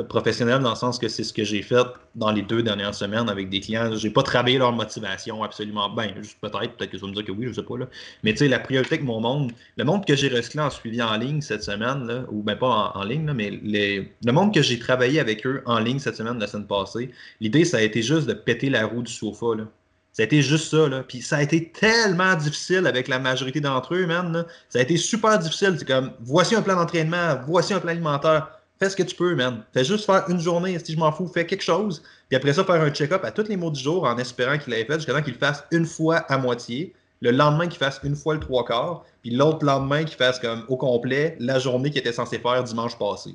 professionnel 0.09 0.61
dans 0.61 0.71
le 0.71 0.77
sens 0.77 0.99
que 0.99 1.09
c'est 1.09 1.25
ce 1.25 1.33
que 1.33 1.45
j'ai 1.45 1.63
fait 1.63 1.87
dans 2.15 2.31
les 2.31 2.43
deux 2.43 2.63
dernières 2.63 2.95
semaines 2.95 3.29
avec 3.29 3.51
des 3.51 3.61
clients. 3.61 3.95
J'ai 3.95 4.11
pas 4.11 4.23
travaillé 4.23 4.59
leur 4.59 4.73
motivation 4.73 5.43
absolument 5.43 5.89
bien. 5.89 6.15
Peut-être, 6.41 6.77
peut-être 6.77 6.91
que 6.91 6.97
tu 6.97 7.03
vas 7.03 7.09
me 7.09 7.15
dire 7.15 7.25
que 7.25 7.33
oui, 7.33 7.47
je 7.49 7.53
sais 7.55 7.63
pas. 7.63 7.79
Là. 7.79 7.87
Mais 8.23 8.33
tu 8.33 8.39
sais, 8.39 8.49
la 8.49 8.59
priorité 8.59 8.99
que 8.99 9.05
mon 9.05 9.21
monde, 9.21 9.53
le 9.77 9.85
monde 9.85 10.05
que 10.05 10.17
j'ai 10.17 10.29
recyclé 10.29 10.61
en 10.61 10.71
suivi 10.71 11.03
en 11.03 11.17
ligne 11.17 11.41
cette 11.41 11.63
semaine, 11.63 12.07
là, 12.07 12.25
ou 12.31 12.43
ben 12.43 12.57
pas 12.57 12.93
en, 12.95 13.05
ligne, 13.05 13.31
mais 13.33 13.51
le 13.63 14.33
monde 14.33 14.55
que 14.55 14.63
j'ai 14.63 14.79
travaillé 14.79 15.21
avec 15.21 15.47
eux 15.47 15.63
en 15.67 15.79
ligne 15.79 15.99
cette 15.99 16.17
semaine, 16.17 16.39
la 16.39 16.47
semaine 16.47 16.67
passée, 16.67 17.11
l'idée, 17.41 17.65
ça 17.65 17.79
a 17.79 17.83
été 17.83 18.03
juste 18.03 18.27
de 18.27 18.35
péter 18.35 18.71
la 18.71 18.87
roue 18.87 19.03
du 19.03 19.13
sofa. 19.13 19.55
Là. 19.57 19.65
Ça 20.17 20.23
a 20.23 20.25
été 20.25 20.41
juste 20.41 20.71
ça, 20.71 20.89
là. 20.89 21.03
Puis 21.07 21.21
ça 21.21 21.37
a 21.37 21.43
été 21.43 21.71
tellement 21.73 22.35
difficile 22.37 22.87
avec 22.87 23.07
la 23.07 23.19
majorité 23.19 23.61
d'entre 23.61 23.95
eux, 23.95 24.07
man. 24.07 24.47
Ça 24.71 24.79
a 24.79 24.83
été 24.83 24.97
super 24.97 25.39
difficile. 25.39 25.75
C'est 25.79 25.87
comme, 25.87 26.13
voici 26.21 26.55
un 26.55 26.63
plan 26.63 26.75
d'entraînement, 26.77 27.39
voici 27.47 27.75
un 27.75 27.81
plan 27.81 27.91
alimentaire 27.91 28.49
Fais 28.79 28.91
ce 28.91 28.97
que 28.97 29.03
tu 29.03 29.17
peux, 29.17 29.35
man. 29.35 29.63
Fais 29.73 29.85
juste 29.85 30.05
faire 30.05 30.25
une 30.29 30.41
journée, 30.41 30.79
si 30.79 30.93
je 30.93 30.99
m'en 30.99 31.11
fous, 31.11 31.27
fais 31.27 31.47
quelque 31.47 31.63
chose. 31.63 32.03
Puis 32.29 32.37
après 32.37 32.53
ça, 32.53 32.65
faire 32.65 32.83
un 32.83 32.91
check-up 32.91 33.25
à 33.25 33.31
tous 33.31 33.49
les 33.49 33.57
mots 33.57 33.71
du 33.71 33.81
jour 33.81 34.05
en 34.05 34.19
espérant 34.19 34.59
qu'il 34.59 34.73
l'ait 34.73 34.85
fait 34.85 34.95
jusqu'à 34.95 35.15
temps 35.15 35.23
qu'il 35.23 35.33
le 35.33 35.39
fasse 35.39 35.65
une 35.71 35.87
fois 35.87 36.17
à 36.29 36.37
moitié. 36.37 36.95
Le 37.23 37.31
lendemain, 37.31 37.67
qu'il 37.67 37.79
fasse 37.79 38.01
une 38.05 38.15
fois 38.15 38.35
le 38.35 38.41
trois 38.41 38.65
quarts. 38.65 39.05
Puis 39.23 39.31
l'autre 39.31 39.65
lendemain, 39.65 40.05
qu'il 40.05 40.17
fasse 40.17 40.39
comme 40.39 40.65
au 40.69 40.77
complet 40.77 41.37
la 41.41 41.59
journée 41.59 41.91
qu'il 41.91 42.01
était 42.01 42.13
censé 42.13 42.39
faire 42.39 42.63
dimanche 42.63 42.99
passé. 42.99 43.35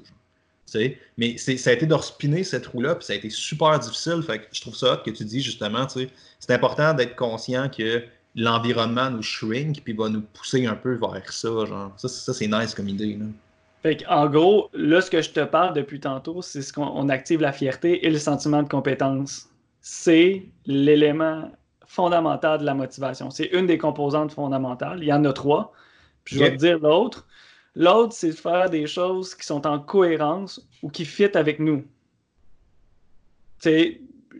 Mais 1.17 1.37
ça 1.37 1.69
a 1.69 1.73
été 1.73 1.85
de 1.85 1.93
respiner 1.93 2.43
cette 2.43 2.67
roue-là, 2.67 2.95
puis 2.95 3.05
ça 3.05 3.13
a 3.13 3.15
été 3.15 3.29
super 3.29 3.77
difficile. 3.79 4.23
Fait 4.25 4.39
que 4.39 4.45
je 4.51 4.61
trouve 4.61 4.75
ça 4.75 5.01
que 5.03 5.11
tu 5.11 5.25
dis 5.25 5.41
justement, 5.41 5.87
c'est 5.89 6.53
important 6.53 6.93
d'être 6.93 7.15
conscient 7.15 7.69
que 7.69 8.03
l'environnement 8.35 9.09
nous 9.09 9.23
shrink, 9.23 9.81
puis 9.83 9.93
va 9.93 10.07
nous 10.07 10.21
pousser 10.21 10.65
un 10.65 10.75
peu 10.75 10.95
vers 10.95 11.33
ça. 11.33 11.65
Genre. 11.65 11.93
Ça, 11.97 12.07
ça 12.07 12.33
c'est 12.33 12.47
nice 12.47 12.73
comme 12.73 12.87
idée. 12.87 13.17
Là. 13.19 13.25
Fait 13.81 14.05
en 14.07 14.29
gros, 14.29 14.69
là, 14.73 15.01
ce 15.01 15.09
que 15.09 15.21
je 15.21 15.31
te 15.31 15.43
parle 15.43 15.73
depuis 15.73 15.99
tantôt, 15.99 16.41
c'est 16.41 16.61
ce 16.61 16.71
qu'on 16.71 17.09
active 17.09 17.41
la 17.41 17.51
fierté 17.51 18.05
et 18.05 18.09
le 18.09 18.19
sentiment 18.19 18.61
de 18.61 18.69
compétence. 18.69 19.49
C'est 19.81 20.43
l'élément 20.67 21.51
fondamental 21.87 22.59
de 22.59 22.65
la 22.65 22.75
motivation. 22.75 23.31
C'est 23.31 23.47
une 23.47 23.65
des 23.65 23.79
composantes 23.79 24.31
fondamentales. 24.31 24.99
Il 25.01 25.07
y 25.07 25.13
en 25.13 25.25
a 25.25 25.33
trois. 25.33 25.73
Puis 26.23 26.35
je 26.35 26.43
vais 26.43 26.51
te 26.51 26.57
dire 26.57 26.79
l'autre. 26.79 27.27
L'autre, 27.75 28.13
c'est 28.13 28.29
de 28.29 28.35
faire 28.35 28.69
des 28.69 28.85
choses 28.85 29.33
qui 29.33 29.45
sont 29.45 29.65
en 29.65 29.79
cohérence 29.79 30.65
ou 30.83 30.89
qui 30.89 31.05
fit 31.05 31.35
avec 31.35 31.59
nous. 31.59 31.83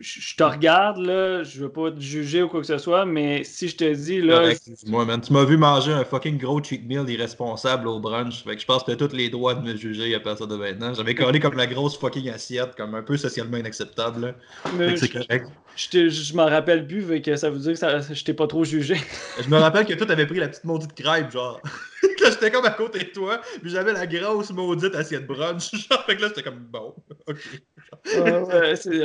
Je 0.00 0.36
te 0.36 0.42
regarde, 0.42 0.98
là, 0.98 1.42
je 1.42 1.60
veux 1.60 1.68
pas 1.68 1.90
te 1.90 2.00
juger 2.00 2.42
ou 2.42 2.48
quoi 2.48 2.60
que 2.60 2.66
ce 2.66 2.78
soit, 2.78 3.04
mais 3.04 3.44
si 3.44 3.68
je 3.68 3.76
te 3.76 3.94
dis, 3.94 4.20
là. 4.20 4.52
Moi, 4.86 5.04
man, 5.04 5.20
tu 5.20 5.32
m'as 5.32 5.44
vu 5.44 5.56
manger 5.56 5.92
un 5.92 6.04
fucking 6.04 6.38
gros 6.38 6.62
cheat 6.62 6.86
meal 6.86 7.08
irresponsable 7.08 7.88
au 7.88 8.00
brunch. 8.00 8.42
Fait 8.44 8.54
que 8.54 8.60
je 8.60 8.66
pense 8.66 8.82
que 8.82 8.92
tu 8.92 9.04
as 9.04 9.08
tous 9.08 9.14
les 9.14 9.28
droits 9.28 9.54
de 9.54 9.62
me 9.62 9.76
juger 9.76 10.14
à 10.14 10.20
partir 10.20 10.46
de 10.46 10.56
maintenant. 10.56 10.94
J'avais 10.94 11.14
collé 11.14 11.40
comme 11.40 11.56
la 11.56 11.66
grosse 11.66 11.98
fucking 11.98 12.28
assiette, 12.30 12.74
comme 12.76 12.94
un 12.94 13.02
peu 13.02 13.16
socialement 13.16 13.56
inacceptable. 13.56 14.34
C'est 14.96 15.12
correct. 15.12 15.48
Je, 15.76 16.08
je 16.08 16.34
m'en 16.34 16.46
rappelle 16.46 16.86
plus, 16.86 17.02
fait 17.02 17.22
que 17.22 17.36
ça 17.36 17.48
veut 17.48 17.58
dire 17.58 17.72
que 17.72 17.78
ça, 17.78 18.00
je 18.00 18.24
t'ai 18.24 18.34
pas 18.34 18.46
trop 18.46 18.64
jugé. 18.64 18.96
je 19.42 19.48
me 19.48 19.56
rappelle 19.56 19.86
que 19.86 19.94
toi, 19.94 20.06
t'avais 20.06 20.26
pris 20.26 20.38
la 20.38 20.48
petite 20.48 20.64
maudite 20.64 20.94
crêpe, 20.94 21.30
genre. 21.30 21.60
j'étais 22.30 22.50
comme 22.50 22.64
à 22.64 22.70
côté 22.70 23.00
de 23.00 23.10
toi, 23.10 23.40
puis 23.60 23.70
j'avais 23.70 23.92
la 23.92 24.06
grosse 24.06 24.50
maudite 24.50 24.94
assiette 24.94 25.26
brunch. 25.26 25.70
Genre, 25.88 26.04
fait 26.04 26.16
que 26.16 26.22
là, 26.22 26.28
j'étais 26.28 26.42
comme 26.42 26.58
bon. 26.58 26.94
OK. 27.28 27.60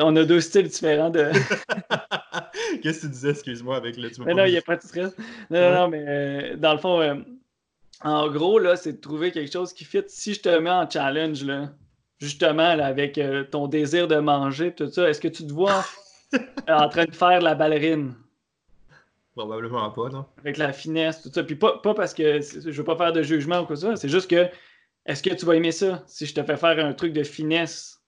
on 0.02 0.16
a 0.16 0.24
deux 0.24 0.42
styles 0.42 0.68
différents 0.68 1.10
de. 1.10 1.32
Qu'est-ce 2.82 3.02
que 3.02 3.06
tu 3.06 3.12
disais, 3.12 3.30
excuse-moi, 3.32 3.78
avec 3.78 3.98
le. 3.98 4.10
Mais 4.26 4.34
non, 4.34 4.46
il 4.46 4.52
n'y 4.52 4.58
a 4.58 4.62
pas 4.62 4.76
de 4.76 4.82
stress. 4.82 5.16
Non, 5.50 5.62
non, 5.62 5.74
non, 5.74 5.88
mais 5.90 6.06
euh, 6.08 6.56
dans 6.58 6.74
le 6.74 6.80
fond, 6.80 7.02
euh, 7.02 7.16
en 8.04 8.30
gros, 8.30 8.60
là, 8.60 8.76
c'est 8.76 8.94
de 8.94 9.02
trouver 9.02 9.32
quelque 9.32 9.52
chose 9.52 9.74
qui 9.74 9.86
fit. 9.86 10.04
Si 10.08 10.34
je 10.34 10.42
te 10.42 10.58
mets 10.60 10.70
en 10.70 10.90
challenge, 10.90 11.44
là, 11.44 11.70
justement, 12.20 12.76
là, 12.76 12.88
avec 12.88 13.18
euh, 13.18 13.44
ton 13.44 13.68
désir 13.68 14.08
de 14.08 14.18
manger, 14.18 14.74
tout 14.74 14.90
ça, 14.90 15.10
est-ce 15.10 15.22
que 15.22 15.28
tu 15.28 15.46
te 15.46 15.54
vois 15.54 15.86
en 16.68 16.90
train 16.90 17.06
de 17.06 17.16
faire 17.16 17.42
la 17.42 17.56
ballerine? 17.56 18.14
Probablement 19.38 19.92
pas, 19.92 20.10
non? 20.10 20.26
Avec 20.40 20.58
la 20.58 20.74
finesse, 20.74 21.22
tout 21.22 21.30
ça. 21.32 21.44
Puis 21.44 21.56
pas, 21.56 21.78
pas 21.78 21.94
parce 21.94 22.16
que 22.16 22.42
je 22.42 22.72
veux 22.72 22.84
pas 22.84 22.98
faire 22.98 23.14
de 23.14 23.22
jugement 23.22 23.60
ou 23.60 23.66
quoi 23.68 23.76
ça, 23.76 23.96
c'est 23.96 24.10
juste 24.10 24.28
que 24.28 24.48
est-ce 25.06 25.22
que 25.22 25.34
tu 25.36 25.46
vas 25.46 25.56
aimer 25.56 25.72
ça 25.72 26.04
si 26.08 26.26
je 26.26 26.34
te 26.34 26.42
fais 26.42 26.58
faire 26.58 26.84
un 26.84 26.92
truc 26.94 27.14
de 27.14 27.22
finesse? 27.24 28.02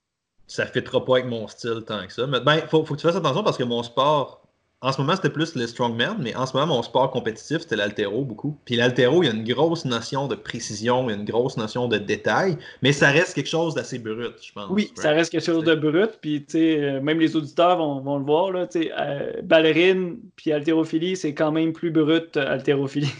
Ça 0.47 0.65
ne 0.65 0.69
fitera 0.71 1.05
pas 1.05 1.17
avec 1.17 1.27
mon 1.27 1.47
style 1.47 1.83
tant 1.85 2.03
que 2.07 2.11
ça. 2.11 2.25
Mais 2.25 2.39
ben, 2.39 2.61
faut, 2.67 2.83
faut 2.83 2.95
que 2.95 2.99
tu 2.99 3.05
fasses 3.05 3.15
attention 3.15 3.43
parce 3.43 3.57
que 3.59 3.63
mon 3.63 3.83
sport, 3.83 4.38
en 4.81 4.93
ce 4.93 5.01
moment, 5.01 5.13
c'était 5.15 5.29
plus 5.29 5.55
le 5.55 5.67
strongman, 5.67 6.15
mais 6.19 6.33
en 6.35 6.45
ce 6.45 6.55
moment, 6.55 6.75
mon 6.75 6.83
sport 6.83 7.11
compétitif, 7.11 7.59
c'était 7.59 7.75
l'altéro 7.75 8.23
beaucoup. 8.23 8.57
Puis 8.63 8.77
l'altéro, 8.77 9.21
il 9.23 9.25
y 9.25 9.29
a 9.29 9.33
une 9.33 9.43
grosse 9.43 9.83
notion 9.83 10.27
de 10.27 10.35
précision, 10.35 11.09
il 11.09 11.11
y 11.11 11.13
a 11.15 11.17
une 11.17 11.25
grosse 11.25 11.57
notion 11.57 11.89
de 11.89 11.97
détail, 11.97 12.57
mais 12.81 12.93
ça 12.93 13.09
reste 13.09 13.33
quelque 13.33 13.49
chose 13.49 13.75
d'assez 13.75 13.99
brut, 13.99 14.35
je 14.41 14.53
pense. 14.53 14.69
Oui, 14.69 14.93
ça 14.95 15.11
reste 15.11 15.33
quelque 15.33 15.45
chose 15.45 15.65
de 15.65 15.75
brut, 15.75 16.11
puis 16.21 16.45
tu 16.45 16.51
sais, 16.51 16.79
euh, 16.79 17.01
même 17.01 17.19
les 17.19 17.35
auditeurs 17.35 17.77
vont, 17.77 17.99
vont 17.99 18.19
le 18.19 18.23
voir, 18.23 18.53
là, 18.53 18.67
tu 18.67 18.83
sais, 18.83 18.91
euh, 18.97 19.41
ballerine 19.43 20.17
puis 20.37 20.53
haltérophilie, 20.53 21.17
c'est 21.17 21.33
quand 21.33 21.51
même 21.51 21.73
plus 21.73 21.91
brut, 21.91 22.37
euh, 22.37 22.53
haltérophilie. 22.53 23.11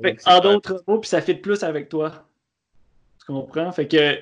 Ben 0.00 0.16
en 0.26 0.38
d'autres 0.38 0.84
mots, 0.86 1.00
puis 1.00 1.08
ça 1.08 1.20
fit 1.20 1.34
plus 1.34 1.64
avec 1.64 1.88
toi. 1.88 2.24
Tu 3.18 3.26
comprends? 3.32 3.72
Fait 3.72 3.88
que 3.88 4.18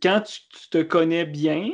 quand 0.00 0.22
tu, 0.22 0.68
te 0.70 0.82
connais 0.82 1.24
bien, 1.24 1.70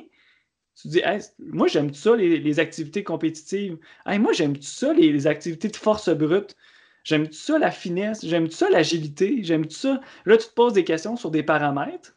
tu 0.82 0.88
te 0.88 0.92
dis 0.92 1.02
moi 1.38 1.68
j'aime 1.68 1.92
ça 1.94 2.16
les, 2.16 2.60
activités 2.60 3.04
compétitives. 3.04 3.78
moi 4.06 4.32
j'aime 4.32 4.60
ça 4.60 4.92
les, 4.92 5.26
activités 5.26 5.68
de 5.68 5.76
force 5.76 6.08
brute. 6.10 6.56
J'aime 7.02 7.32
ça 7.32 7.58
la 7.58 7.70
finesse, 7.70 8.24
j'aime 8.24 8.50
ça 8.50 8.68
l'agilité, 8.68 9.38
j'aime 9.42 9.68
ça. 9.70 10.00
Là, 10.26 10.36
tu 10.36 10.46
te 10.46 10.52
poses 10.52 10.74
des 10.74 10.84
questions 10.84 11.16
sur 11.16 11.30
des 11.30 11.42
paramètres. 11.42 12.14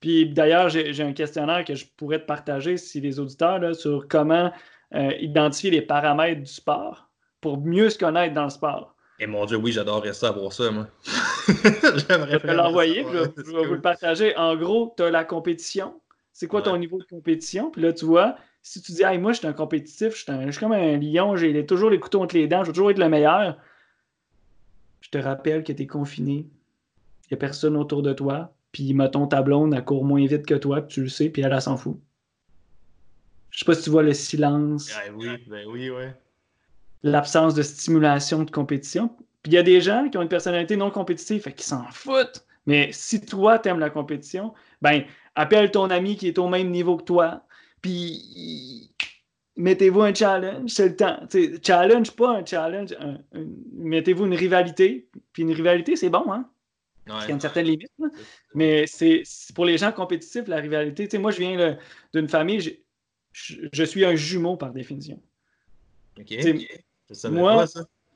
Puis 0.00 0.30
d'ailleurs, 0.30 0.68
j'ai 0.68 1.02
un 1.02 1.12
questionnaire 1.12 1.64
que 1.64 1.74
je 1.74 1.84
pourrais 1.96 2.20
te 2.20 2.26
partager 2.26 2.76
si 2.76 3.00
les 3.00 3.18
auditeurs 3.18 3.58
là, 3.58 3.74
sur 3.74 4.06
comment 4.08 4.52
euh, 4.94 5.12
identifier 5.20 5.70
les 5.70 5.82
paramètres 5.82 6.40
du 6.40 6.50
sport 6.50 7.10
pour 7.40 7.58
mieux 7.58 7.90
se 7.90 7.98
connaître 7.98 8.34
dans 8.34 8.44
le 8.44 8.50
sport. 8.50 8.94
Et 9.18 9.26
mon 9.26 9.44
Dieu, 9.44 9.58
oui, 9.58 9.72
j'adorerais 9.72 10.14
savoir 10.14 10.52
ça, 10.52 10.70
moi. 10.70 10.86
Je 11.46 12.46
vais 12.46 12.54
l'envoyer, 12.54 13.04
je, 13.12 13.52
vais 13.52 13.66
vous 13.66 13.74
le 13.74 13.80
partager. 13.80 14.34
En 14.36 14.56
gros, 14.56 14.94
tu 14.96 15.02
as 15.02 15.10
la 15.10 15.24
compétition. 15.24 16.00
C'est 16.32 16.46
quoi 16.46 16.62
ton 16.62 16.76
niveau 16.76 16.98
de 16.98 17.04
compétition? 17.04 17.70
Puis 17.70 17.82
là, 17.82 17.92
tu 17.92 18.04
vois, 18.04 18.36
si 18.62 18.80
tu 18.80 18.92
dis, 18.92 19.02
hey, 19.02 19.18
moi, 19.18 19.32
je 19.32 19.38
suis 19.38 19.46
un 19.46 19.52
compétitif, 19.52 20.14
je 20.14 20.50
suis, 20.50 20.60
comme 20.60 20.72
un 20.72 20.96
lion, 20.98 21.36
j'ai 21.36 21.66
toujours 21.66 21.90
les 21.90 22.00
couteaux 22.00 22.22
entre 22.22 22.36
les 22.36 22.46
dents, 22.46 22.62
je 22.62 22.68
veux 22.68 22.72
toujours 22.72 22.90
être 22.90 22.98
le 22.98 23.08
meilleur. 23.08 23.58
Je 25.00 25.10
te 25.10 25.18
rappelle 25.18 25.64
que 25.64 25.72
tu 25.72 25.82
es 25.82 25.86
confiné. 25.86 26.46
Il 27.24 27.32
n'y 27.32 27.34
a 27.34 27.36
personne 27.36 27.76
autour 27.76 28.02
de 28.02 28.12
toi. 28.12 28.54
Puis, 28.72 28.94
mettons, 28.94 29.26
ta 29.26 29.42
blonde, 29.42 29.74
elle 29.74 29.84
court 29.84 30.04
moins 30.04 30.24
vite 30.26 30.46
que 30.46 30.54
toi, 30.54 30.82
puis 30.82 30.94
tu 30.94 31.02
le 31.02 31.08
sais, 31.08 31.28
puis 31.28 31.42
elle, 31.42 31.52
elle 31.52 31.60
s'en 31.60 31.76
fout. 31.76 31.98
Je 33.50 33.58
sais 33.58 33.64
pas 33.64 33.74
si 33.74 33.82
tu 33.82 33.90
vois 33.90 34.04
le 34.04 34.14
silence. 34.14 34.92
Ah, 34.94 35.10
oui, 35.12 35.28
ben 35.48 35.66
oui, 35.66 35.90
ouais 35.90 36.14
l'absence 37.02 37.54
de 37.54 37.62
stimulation 37.62 38.42
de 38.44 38.50
compétition. 38.50 39.08
Puis 39.42 39.52
il 39.52 39.54
y 39.54 39.58
a 39.58 39.62
des 39.62 39.80
gens 39.80 40.08
qui 40.08 40.18
ont 40.18 40.22
une 40.22 40.28
personnalité 40.28 40.76
non 40.76 40.90
compétitive, 40.90 41.42
fait 41.42 41.52
qu'ils 41.52 41.64
s'en 41.64 41.84
foutent. 41.90 42.44
Mais 42.66 42.90
si 42.92 43.24
toi, 43.24 43.58
tu 43.58 43.68
aimes 43.68 43.78
la 43.78 43.90
compétition, 43.90 44.52
ben, 44.82 45.04
appelle 45.34 45.70
ton 45.70 45.90
ami 45.90 46.16
qui 46.16 46.28
est 46.28 46.38
au 46.38 46.48
même 46.48 46.70
niveau 46.70 46.96
que 46.96 47.04
toi, 47.04 47.46
puis 47.82 48.90
mettez-vous 49.56 50.02
un 50.02 50.14
challenge, 50.14 50.70
c'est 50.70 50.88
le 50.88 50.96
temps. 50.96 51.20
challenge, 51.62 52.10
pas 52.12 52.38
un 52.38 52.44
challenge, 52.44 52.96
mettez-vous 53.72 54.26
une 54.26 54.34
rivalité. 54.34 55.08
Puis 55.32 55.42
une 55.42 55.52
rivalité, 55.52 55.96
c'est 55.96 56.10
bon, 56.10 56.32
hein? 56.32 56.48
il 57.06 57.12
y 57.12 57.16
a 57.16 57.30
une 57.30 57.40
certaine 57.40 57.66
limite. 57.66 57.90
Mais 58.54 58.86
c'est 58.86 59.22
pour 59.54 59.64
les 59.64 59.78
gens 59.78 59.92
compétitifs, 59.92 60.46
la 60.46 60.56
rivalité. 60.56 61.18
Moi, 61.18 61.30
je 61.30 61.38
viens 61.38 61.78
d'une 62.14 62.28
famille, 62.28 62.80
je, 63.32 63.84
suis 63.84 64.04
un 64.04 64.16
jumeau 64.16 64.56
par 64.56 64.72
définition. 64.72 65.20
OK. 66.18 66.32
moi, 67.30 67.64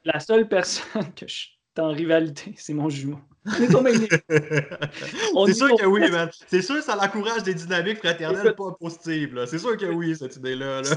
la 0.04 0.20
seule 0.20 0.48
personne 0.48 1.12
que 1.16 1.26
je 1.26 1.48
suis 1.74 1.86
en 1.86 1.92
rivalité, 1.92 2.54
c'est 2.58 2.74
mon 2.74 2.88
jumeau. 2.88 3.18
c'est 3.46 3.66
sûr 5.54 5.76
que 5.76 5.86
oui, 5.86 6.10
man. 6.10 6.30
C'est 6.46 6.62
sûr 6.62 6.76
que 6.76 6.82
ça 6.82 6.96
encourage 6.98 7.42
des 7.42 7.54
dynamiques 7.54 7.98
fraternelles 7.98 8.54
pas 8.54 8.76
positives. 8.78 9.44
C'est 9.46 9.58
sûr 9.58 9.76
que 9.76 9.86
oui, 9.86 10.16
cette 10.16 10.36
idée-là. 10.36 10.82
Là. 10.82 10.90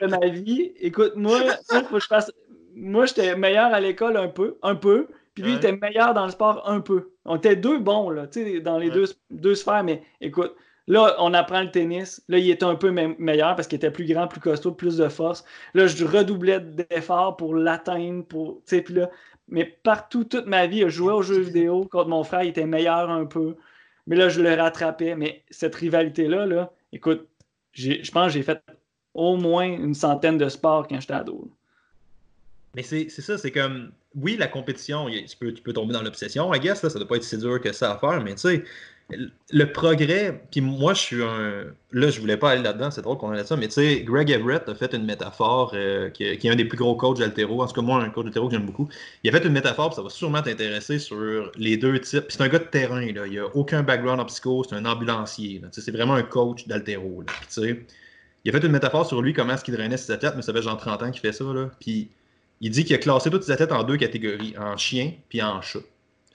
de 0.00 0.06
ma 0.06 0.26
vie, 0.28 0.72
écoute, 0.80 1.12
moi, 1.16 1.40
faut 1.68 1.96
que 1.96 2.00
je 2.00 2.06
fasse... 2.06 2.32
moi 2.74 3.06
j'étais 3.06 3.36
meilleur 3.36 3.72
à 3.72 3.80
l'école 3.80 4.16
un 4.16 4.28
peu, 4.28 4.56
un 4.62 4.74
peu, 4.74 5.06
puis 5.34 5.44
lui, 5.44 5.52
il 5.52 5.56
était 5.56 5.72
meilleur 5.72 6.12
dans 6.14 6.26
le 6.26 6.32
sport 6.32 6.68
un 6.68 6.80
peu. 6.80 7.12
On 7.24 7.36
était 7.36 7.56
deux 7.56 7.78
bons, 7.78 8.10
là, 8.10 8.26
dans 8.62 8.78
les 8.78 8.90
deux, 8.90 9.06
deux 9.30 9.54
sphères, 9.54 9.84
mais 9.84 10.02
écoute, 10.20 10.54
Là, 10.88 11.14
on 11.18 11.32
apprend 11.32 11.60
le 11.62 11.70
tennis. 11.70 12.22
Là, 12.28 12.38
il 12.38 12.50
était 12.50 12.64
un 12.64 12.74
peu 12.74 12.90
meilleur 12.90 13.54
parce 13.54 13.68
qu'il 13.68 13.76
était 13.76 13.90
plus 13.90 14.04
grand, 14.04 14.26
plus 14.26 14.40
costaud, 14.40 14.72
plus 14.72 14.96
de 14.96 15.08
force. 15.08 15.44
Là, 15.74 15.86
je 15.86 16.04
redoublais 16.04 16.58
d'efforts 16.60 17.36
pour 17.36 17.54
l'atteindre. 17.54 18.24
Pour, 18.24 18.62
puis 18.66 18.82
là, 18.94 19.08
mais 19.52 19.66
partout, 19.66 20.24
toute 20.24 20.46
ma 20.46 20.66
vie, 20.66 20.80
je 20.80 20.88
jouais 20.88 21.12
aux 21.12 21.22
jeux 21.22 21.40
vidéo. 21.40 21.84
Contre 21.84 22.08
mon 22.08 22.24
frère, 22.24 22.42
il 22.42 22.48
était 22.48 22.66
meilleur 22.66 23.10
un 23.10 23.26
peu. 23.26 23.54
Mais 24.06 24.16
là, 24.16 24.30
je 24.30 24.40
le 24.40 24.54
rattrapais. 24.54 25.14
Mais 25.14 25.44
cette 25.50 25.74
rivalité-là, 25.74 26.46
là, 26.46 26.72
écoute, 26.92 27.28
je 27.74 28.10
pense 28.10 28.28
que 28.28 28.32
j'ai 28.32 28.42
fait 28.42 28.62
au 29.12 29.36
moins 29.36 29.66
une 29.66 29.94
centaine 29.94 30.38
de 30.38 30.48
sports 30.48 30.88
quand 30.88 30.98
j'étais 30.98 31.12
ado. 31.12 31.50
Mais 32.74 32.82
c'est 32.82 33.10
ça, 33.10 33.36
c'est 33.36 33.50
comme, 33.50 33.92
oui, 34.14 34.38
la 34.38 34.48
compétition, 34.48 35.10
tu 35.10 35.36
peux, 35.38 35.52
tu 35.52 35.62
peux 35.62 35.74
tomber 35.74 35.92
dans 35.92 36.02
l'obsession, 36.02 36.52
I 36.54 36.58
guess, 36.58 36.82
là, 36.82 36.88
ça 36.88 36.98
doit 36.98 37.06
pas 37.06 37.16
être 37.16 37.24
si 37.24 37.36
dur 37.36 37.60
que 37.60 37.72
ça 37.72 37.92
à 37.92 37.98
faire, 37.98 38.22
mais 38.22 38.34
tu 38.34 38.40
sais, 38.40 38.64
le 39.50 39.64
progrès, 39.72 40.44
puis 40.50 40.60
moi, 40.60 40.94
je 40.94 41.00
suis 41.00 41.22
un. 41.22 41.64
Là, 41.92 42.10
je 42.10 42.20
voulais 42.20 42.36
pas 42.36 42.50
aller 42.50 42.62
là-dedans, 42.62 42.90
c'est 42.90 43.02
drôle 43.02 43.18
qu'on 43.18 43.32
ait 43.34 43.44
ça, 43.44 43.56
mais 43.56 43.68
tu 43.68 43.74
sais, 43.74 44.02
Greg 44.02 44.30
Everett 44.30 44.68
a 44.68 44.74
fait 44.74 44.94
une 44.94 45.04
métaphore 45.04 45.72
euh, 45.74 46.08
qui, 46.10 46.24
est 46.24 46.48
un 46.48 46.56
des 46.56 46.64
plus 46.64 46.78
gros 46.78 46.94
coachs 46.94 47.18
d'altéro, 47.18 47.62
en 47.62 47.66
tout 47.66 47.74
cas, 47.74 47.82
moi, 47.82 48.02
un 48.02 48.10
coach 48.10 48.24
d'altéro 48.24 48.48
que 48.48 48.54
j'aime 48.54 48.66
beaucoup. 48.66 48.88
Il 49.22 49.30
a 49.34 49.38
fait 49.38 49.46
une 49.46 49.52
métaphore, 49.52 49.90
puis 49.90 49.96
ça 49.96 50.02
va 50.02 50.08
sûrement 50.10 50.42
t'intéresser 50.42 50.98
sur 50.98 51.52
les 51.56 51.76
deux 51.76 52.00
types. 52.00 52.24
C'est 52.28 52.40
un 52.40 52.48
gars 52.48 52.60
de 52.60 52.64
terrain, 52.64 53.12
là. 53.12 53.26
il 53.26 53.38
a 53.38 53.46
aucun 53.54 53.82
background 53.82 54.20
en 54.20 54.24
psycho, 54.24 54.64
c'est 54.68 54.74
un 54.74 54.84
ambulancier. 54.84 55.60
C'est 55.72 55.90
vraiment 55.90 56.14
un 56.14 56.22
coach 56.22 56.66
d'altéro. 56.66 57.24
Il 58.44 58.50
a 58.50 58.52
fait 58.52 58.66
une 58.66 58.72
métaphore 58.72 59.06
sur 59.06 59.22
lui, 59.22 59.32
comment 59.32 59.54
est-ce 59.54 59.64
qu'il 59.64 59.74
drainait 59.74 59.96
ses 59.96 60.12
athlètes, 60.12 60.34
mais 60.36 60.42
ça 60.42 60.52
fait 60.52 60.62
genre 60.62 60.76
30 60.76 61.02
ans 61.02 61.10
qu'il 61.10 61.20
fait 61.20 61.32
ça. 61.32 61.44
Là. 61.44 61.70
Puis 61.80 62.10
il 62.62 62.70
dit 62.70 62.84
qu'il 62.84 62.94
a 62.94 62.98
classé 62.98 63.28
toutes 63.28 63.42
ses 63.42 63.52
athlètes 63.52 63.72
en 63.72 63.82
deux 63.82 63.96
catégories, 63.96 64.54
en 64.58 64.76
chien 64.76 65.12
puis 65.28 65.42
en 65.42 65.60
chat. 65.60 65.80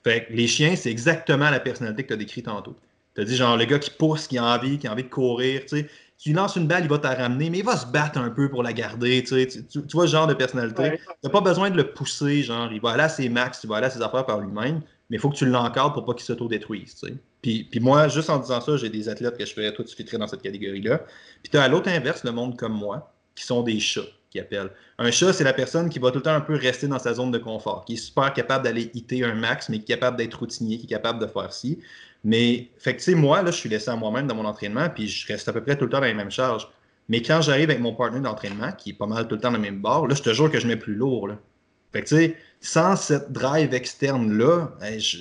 Fait 0.08 0.24
que 0.24 0.32
les 0.32 0.48
chiens, 0.48 0.74
c'est 0.78 0.90
exactement 0.90 1.50
la 1.50 1.60
personnalité 1.60 2.04
que 2.04 2.08
tu 2.08 2.14
as 2.14 2.18
décrit 2.18 2.42
tantôt. 2.42 2.78
Tu 3.14 3.20
as 3.20 3.26
dit 3.26 3.36
genre 3.36 3.58
le 3.58 3.66
gars 3.66 3.78
qui 3.78 3.90
pousse, 3.90 4.26
qui 4.28 4.38
a 4.38 4.46
envie, 4.46 4.80
qui 4.80 4.88
a 4.88 4.94
envie 4.94 5.04
de 5.04 5.10
courir, 5.10 5.64
tu 5.64 5.80
sais. 5.80 5.90
Tu 6.18 6.32
lances 6.32 6.56
une 6.56 6.66
balle, 6.66 6.84
il 6.84 6.90
va 6.90 6.98
te 6.98 7.08
ramener, 7.08 7.50
mais 7.50 7.58
il 7.60 7.66
va 7.66 7.76
se 7.76 7.86
battre 7.86 8.18
un 8.18 8.30
peu 8.30 8.50
pour 8.50 8.64
la 8.64 8.72
garder, 8.72 9.22
tu 9.22 9.36
sais. 9.36 9.66
Tu, 9.70 9.82
vois 9.92 10.08
ce 10.08 10.14
genre 10.14 10.26
de 10.26 10.34
personnalité. 10.34 10.98
Tu 10.98 11.14
n'as 11.26 11.30
pas 11.30 11.42
besoin 11.42 11.70
de 11.70 11.76
le 11.76 11.92
pousser, 11.92 12.42
genre, 12.42 12.72
il 12.72 12.80
va 12.80 12.92
aller 12.92 13.04
à 13.04 13.10
ses 13.10 13.28
max, 13.28 13.60
il 13.66 13.68
va 13.68 13.78
aller 13.78 13.88
à 13.88 13.90
ses 13.90 14.02
affaires 14.02 14.26
par 14.26 14.40
lui-même, 14.40 14.82
mais 15.10 15.18
il 15.18 15.20
faut 15.20 15.30
que 15.30 15.36
tu 15.36 15.46
l'encadres 15.46 15.92
pour 15.92 16.06
pas 16.06 16.14
qu'il 16.14 16.24
s'auto-détruise, 16.24 16.96
tu 16.96 17.08
sais. 17.08 17.14
Puis, 17.42 17.66
puis, 17.70 17.82
moi, 17.82 18.08
juste 18.08 18.30
en 18.30 18.40
disant 18.40 18.62
ça, 18.62 18.78
j'ai 18.78 18.90
des 18.90 19.10
athlètes 19.10 19.38
que 19.38 19.46
je 19.46 19.54
fais 19.54 19.74
tout 19.74 19.86
filtrer 19.86 20.18
dans 20.18 20.28
cette 20.28 20.42
catégorie-là. 20.42 21.02
Puis 21.44 21.52
tu 21.52 21.58
as 21.58 21.64
à 21.64 21.68
l'autre 21.68 21.90
inverse 21.90 22.24
le 22.24 22.32
monde 22.32 22.58
comme 22.58 22.74
moi, 22.74 23.14
qui 23.36 23.44
sont 23.44 23.62
des 23.62 23.82
chats, 23.82 24.02
qui 24.30 24.40
appellent. 24.40 24.72
Un 24.98 25.12
chat, 25.12 25.34
c'est 25.34 25.44
la 25.44 25.54
personne 25.54 25.90
qui 25.90 26.00
va 26.00 26.12
tout 26.12 26.18
le 26.18 26.24
temps 26.24 26.34
un 26.34 26.42
peu 26.42 26.56
rester 26.56 26.88
dans 26.88 27.00
sa 27.00 27.14
zone 27.14 27.32
de 27.32 27.38
confort, 27.38 27.86
qui 27.86 27.94
est 27.94 27.98
super 27.98 28.34
capable 28.34 28.64
d'aller 28.64 28.92
hitter 28.94 29.24
un 29.24 29.36
max, 29.36 29.70
mais 29.70 29.80
qui 29.80 29.92
est 29.92 29.96
capable 29.96 30.18
d'être 30.18 30.36
routinier, 30.40 30.78
qui 30.78 30.86
est 30.86 30.90
capable 30.90 31.20
de 31.20 31.28
faire 31.28 31.54
ci. 31.54 31.80
Mais, 32.24 32.70
fait 32.78 32.94
que, 32.94 32.98
tu 32.98 33.06
sais, 33.06 33.16
moi, 33.16 33.42
là, 33.42 33.52
je 33.52 33.58
suis 33.58 33.70
laissé 33.70 33.90
à 33.90 33.96
moi-même 33.96 34.28
dans 34.28 34.36
mon 34.36 34.46
entraînement, 34.46 34.90
puis 34.90 35.08
je 35.08 35.28
reste 35.28 35.48
à 35.48 35.54
peu 35.54 35.62
près 35.62 35.78
tout 35.78 35.86
le 35.86 35.90
temps 35.90 36.00
dans 36.00 36.06
les 36.06 36.14
mêmes 36.14 36.32
charges. 36.32 36.68
Mais 37.10 37.22
quand 37.22 37.42
j'arrive 37.42 37.70
avec 37.70 37.80
mon 37.80 37.94
partenaire 37.94 38.24
d'entraînement, 38.24 38.72
qui 38.74 38.90
est 38.90 38.94
pas 38.94 39.06
mal 39.06 39.28
tout 39.28 39.36
le 39.36 39.42
temps 39.42 39.52
dans 39.52 39.58
le 39.58 39.62
même 39.62 39.80
bord, 39.80 40.08
là, 40.08 40.16
je 40.16 40.22
te 40.22 40.34
jure 40.34 40.52
que 40.52 40.60
je 40.60 40.68
mets 40.68 40.76
plus 40.76 40.96
lourd, 40.96 41.28
là. 41.28 41.38
Fait 41.94 42.04
que, 42.04 42.10
tu 42.10 42.16
sais, 42.18 42.36
sans 42.60 42.96
cette 42.96 43.32
drive 43.32 43.74
externe-là, 43.74 44.74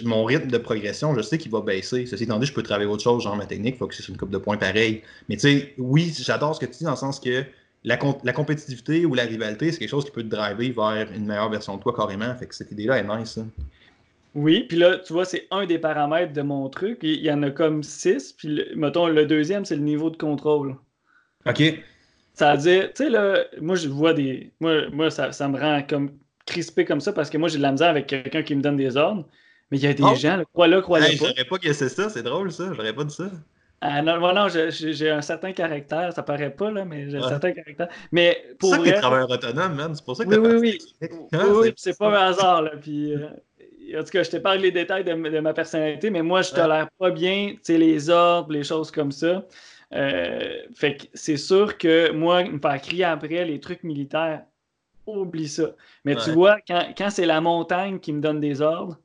mon 0.04 0.24
rythme 0.24 0.50
de 0.50 0.58
progression, 0.58 1.14
je 1.14 1.22
sais 1.22 1.38
qu'il 1.38 1.52
va 1.52 1.60
baisser. 1.60 2.06
Ceci 2.06 2.24
étant 2.24 2.38
dit, 2.38 2.46
je 2.46 2.52
peux 2.52 2.62
travailler 2.62 2.90
autre 2.90 3.04
chose, 3.04 3.22
genre 3.22 3.36
ma 3.36 3.46
technique, 3.46 3.76
il 3.76 3.78
faut 3.78 3.86
que 3.86 3.94
c'est 3.94 4.08
une 4.08 4.16
coupe 4.16 4.30
de 4.30 4.38
points 4.38 4.56
pareil. 4.56 5.02
Mais 5.28 5.36
tu 5.36 5.42
sais, 5.42 5.74
oui, 5.78 6.12
j'adore 6.18 6.56
ce 6.56 6.60
que 6.60 6.66
tu 6.66 6.78
dis 6.78 6.84
dans 6.84 6.90
le 6.90 6.96
sens 6.96 7.20
que 7.20 7.44
la, 7.86 7.96
la 8.24 8.32
compétitivité 8.32 9.06
ou 9.06 9.14
la 9.14 9.22
rivalité, 9.22 9.70
c'est 9.70 9.78
quelque 9.78 9.90
chose 9.90 10.04
qui 10.04 10.10
peut 10.10 10.24
te 10.24 10.28
driver 10.28 10.70
vers 10.70 11.06
une 11.12 11.24
meilleure 11.24 11.48
version 11.48 11.76
de 11.76 11.82
toi 11.82 11.94
carrément. 11.94 12.34
Fait 12.34 12.46
que 12.46 12.54
cette 12.54 12.72
idée-là 12.72 12.98
est 12.98 13.04
nice. 13.04 13.38
Oui, 14.34 14.66
puis 14.68 14.76
là, 14.76 14.98
tu 14.98 15.12
vois, 15.12 15.24
c'est 15.24 15.46
un 15.52 15.66
des 15.66 15.78
paramètres 15.78 16.32
de 16.32 16.42
mon 16.42 16.68
truc. 16.68 16.98
Il 17.02 17.22
y 17.22 17.30
en 17.30 17.42
a 17.44 17.50
comme 17.50 17.84
six. 17.84 18.32
Puis, 18.32 18.48
le, 18.48 18.76
mettons, 18.76 19.06
le 19.06 19.24
deuxième, 19.24 19.64
c'est 19.64 19.76
le 19.76 19.82
niveau 19.82 20.10
de 20.10 20.16
contrôle. 20.16 20.76
OK. 21.46 21.62
Ça 22.34 22.54
veut 22.54 22.60
dire, 22.60 22.92
tu 22.92 23.04
sais, 23.04 23.08
là, 23.08 23.44
moi, 23.60 23.76
je 23.76 23.88
vois 23.88 24.12
des. 24.12 24.50
Moi, 24.60 24.90
moi 24.90 25.10
ça, 25.10 25.30
ça, 25.30 25.48
me 25.48 25.58
rend 25.58 25.80
comme 25.88 26.10
crispé 26.44 26.84
comme 26.84 27.00
ça 27.00 27.12
parce 27.12 27.30
que 27.30 27.38
moi, 27.38 27.48
j'ai 27.48 27.58
de 27.58 27.62
la 27.62 27.72
misère 27.72 27.88
avec 27.88 28.08
quelqu'un 28.08 28.42
qui 28.42 28.56
me 28.56 28.62
donne 28.62 28.76
des 28.76 28.96
ordres. 28.96 29.24
Mais 29.70 29.78
il 29.78 29.84
y 29.84 29.86
a 29.86 29.94
des 29.94 30.02
oh. 30.02 30.14
gens, 30.16 30.42
crois-le, 30.52 30.80
crois-le 30.82 31.06
pas. 31.06 31.28
J'aurais 31.28 31.44
pas 31.44 31.58
guessé 31.58 31.88
ça, 31.88 32.10
c'est 32.10 32.22
drôle, 32.22 32.50
ça. 32.50 32.72
J'aurais 32.74 32.92
pas 32.92 33.04
dit 33.04 33.14
ça. 33.14 33.30
Ah, 33.80 34.00
non, 34.00 34.18
non 34.32 34.48
j'ai 34.48 35.10
un 35.10 35.20
certain 35.20 35.52
caractère, 35.52 36.12
ça 36.12 36.22
paraît 36.22 36.50
pas, 36.50 36.70
là, 36.70 36.84
mais 36.84 37.10
j'ai 37.10 37.18
un 37.18 37.28
certain 37.28 37.52
caractère. 37.52 37.88
Mais 38.10 38.42
pour 38.58 38.74
C'est 38.74 38.84
ça 38.84 38.92
que 38.92 38.98
travailleur 38.98 39.30
autonome, 39.30 39.74
man. 39.74 39.94
C'est 39.94 40.04
pour 40.04 40.16
ça 40.16 40.24
que 40.24 40.34
Oui, 40.34 40.56
oui, 40.60 40.78
oui. 41.10 41.38
oui, 41.52 41.72
c'est 41.76 41.98
pas 41.98 42.08
un 42.08 42.30
hasard, 42.30 42.62
là. 42.62 42.70
Puis, 42.80 43.12
euh, 43.12 43.28
en 43.94 44.02
tout 44.02 44.10
cas, 44.10 44.22
je 44.22 44.30
t'ai 44.30 44.40
parlé 44.40 44.62
les 44.62 44.72
détails 44.72 45.04
de, 45.04 45.12
ma 45.12 45.52
personnalité, 45.52 46.10
mais 46.10 46.22
moi, 46.22 46.42
je 46.42 46.52
tolère 46.52 46.88
pas 46.98 47.10
bien 47.10 47.54
les 47.68 48.10
ordres, 48.10 48.52
les 48.52 48.64
choses 48.64 48.90
comme 48.90 49.12
ça. 49.12 49.44
Euh, 49.94 50.62
fait 50.74 50.96
que 50.96 51.04
c'est 51.14 51.36
sûr 51.36 51.78
que 51.78 52.10
moi, 52.10 52.44
me 52.44 52.58
faire 52.58 52.80
crier 52.80 53.04
après 53.04 53.44
les 53.44 53.60
trucs 53.60 53.84
militaires, 53.84 54.42
oublie 55.06 55.48
ça. 55.48 55.70
Mais 56.04 56.16
tu 56.16 56.30
vois, 56.32 56.58
quand, 56.66 57.10
c'est 57.10 57.26
la 57.26 57.40
montagne 57.40 58.00
qui 58.00 58.12
me 58.12 58.20
donne 58.20 58.40
des 58.40 58.60
ordres, 58.60 58.98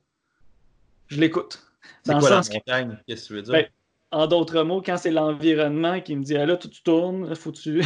je 1.08 1.20
l'écoute. 1.20 1.62
C'est 2.04 2.18
quoi 2.18 2.30
la 2.30 2.36
montagne? 2.36 2.98
Qu'est-ce 3.06 3.22
que 3.22 3.28
tu 3.28 3.34
veux 3.34 3.42
dire? 3.42 3.52
Ben, 3.52 3.66
en 4.12 4.26
d'autres 4.26 4.62
mots, 4.62 4.82
quand 4.82 4.98
c'est 4.98 5.10
l'environnement 5.10 6.00
qui 6.00 6.14
me 6.14 6.22
dit 6.22 6.36
ah, 6.36 6.46
là, 6.46 6.56
tu, 6.56 6.68
tournes, 6.82 7.34
faut 7.34 7.52
tu. 7.52 7.82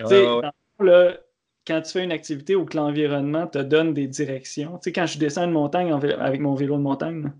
ouais, 0.00 1.20
quand 1.66 1.80
tu 1.80 1.92
fais 1.92 2.04
une 2.04 2.12
activité 2.12 2.54
où 2.54 2.66
l'environnement 2.74 3.46
te 3.46 3.58
donne 3.58 3.94
des 3.94 4.06
directions, 4.06 4.78
tu 4.78 4.84
sais, 4.84 4.92
quand 4.92 5.06
je 5.06 5.18
descends 5.18 5.44
une 5.44 5.52
montagne 5.52 5.92
avec 5.92 6.40
mon 6.40 6.54
vélo 6.54 6.76
de 6.76 6.82
montagne. 6.82 7.32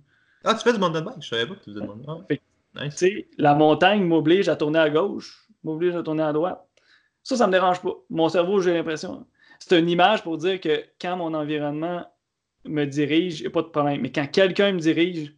Ah, 0.44 0.54
tu 0.54 0.60
fais 0.60 0.72
du 0.72 0.78
mountain 0.78 1.02
bike? 1.02 1.16
Je 1.20 1.28
savais 1.28 1.46
pas 1.46 1.54
que 1.54 1.60
tu 1.60 1.70
faisais 1.70 1.80
du 1.80 1.86
mountain 1.86 2.24
bike. 2.28 2.42
Tu 2.74 2.90
sais, 2.96 3.28
la 3.38 3.54
montagne 3.54 4.02
m'oblige 4.02 4.48
à 4.48 4.56
tourner 4.56 4.78
à 4.78 4.90
gauche, 4.90 5.46
m'oblige 5.62 5.94
à 5.94 6.02
tourner 6.02 6.22
à 6.22 6.32
droite. 6.32 6.60
Ça, 7.22 7.36
ça 7.36 7.46
me 7.46 7.52
dérange 7.52 7.80
pas. 7.80 7.94
Mon 8.10 8.28
cerveau, 8.28 8.60
j'ai 8.60 8.74
l'impression. 8.74 9.26
C'est 9.58 9.78
une 9.78 9.88
image 9.88 10.22
pour 10.22 10.36
dire 10.36 10.60
que 10.60 10.84
quand 11.00 11.16
mon 11.16 11.32
environnement 11.34 12.04
me 12.64 12.84
dirige, 12.84 13.40
il 13.40 13.42
n'y 13.44 13.46
a 13.46 13.50
pas 13.50 13.62
de 13.62 13.68
problème. 13.68 14.00
Mais 14.00 14.10
quand 14.10 14.26
quelqu'un 14.26 14.72
me 14.72 14.78
dirige, 14.78 15.34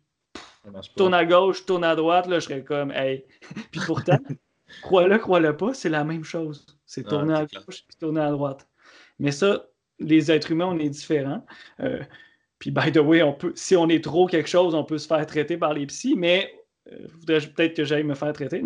tourne 0.96 1.14
à 1.14 1.24
gauche, 1.24 1.64
tourne 1.64 1.84
à 1.84 1.94
droite, 1.94 2.26
là, 2.26 2.38
je 2.38 2.44
serais 2.44 2.64
comme, 2.64 2.90
hey. 2.92 3.24
puis 3.70 3.80
pourtant, 3.86 4.18
crois-le, 4.82 5.18
crois-le 5.18 5.56
pas, 5.56 5.74
c'est 5.74 5.88
la 5.88 6.04
même 6.04 6.24
chose. 6.24 6.66
C'est 6.86 7.06
tourner 7.06 7.34
à 7.34 7.46
gauche 7.46 7.84
puis 7.86 7.96
tourner 7.98 8.20
à 8.20 8.30
droite. 8.30 8.68
Mais 9.18 9.32
ça, 9.32 9.66
les 9.98 10.30
êtres 10.30 10.52
humains, 10.52 10.66
on 10.66 10.78
est 10.78 10.88
différents. 10.88 11.44
Euh, 11.80 12.02
puis, 12.58 12.70
by 12.70 12.92
the 12.92 12.98
way, 12.98 13.22
on 13.22 13.32
peut, 13.32 13.52
si 13.54 13.76
on 13.76 13.88
est 13.88 14.02
trop 14.02 14.26
quelque 14.26 14.48
chose, 14.48 14.74
on 14.74 14.84
peut 14.84 14.98
se 14.98 15.06
faire 15.06 15.24
traiter 15.26 15.56
par 15.56 15.74
les 15.74 15.86
psys, 15.86 16.14
mais 16.16 16.52
voudrais 17.18 17.40
peut-être 17.40 17.74
que 17.74 17.84
j'aille 17.84 18.04
me 18.04 18.14
faire 18.14 18.32
traiter. 18.32 18.62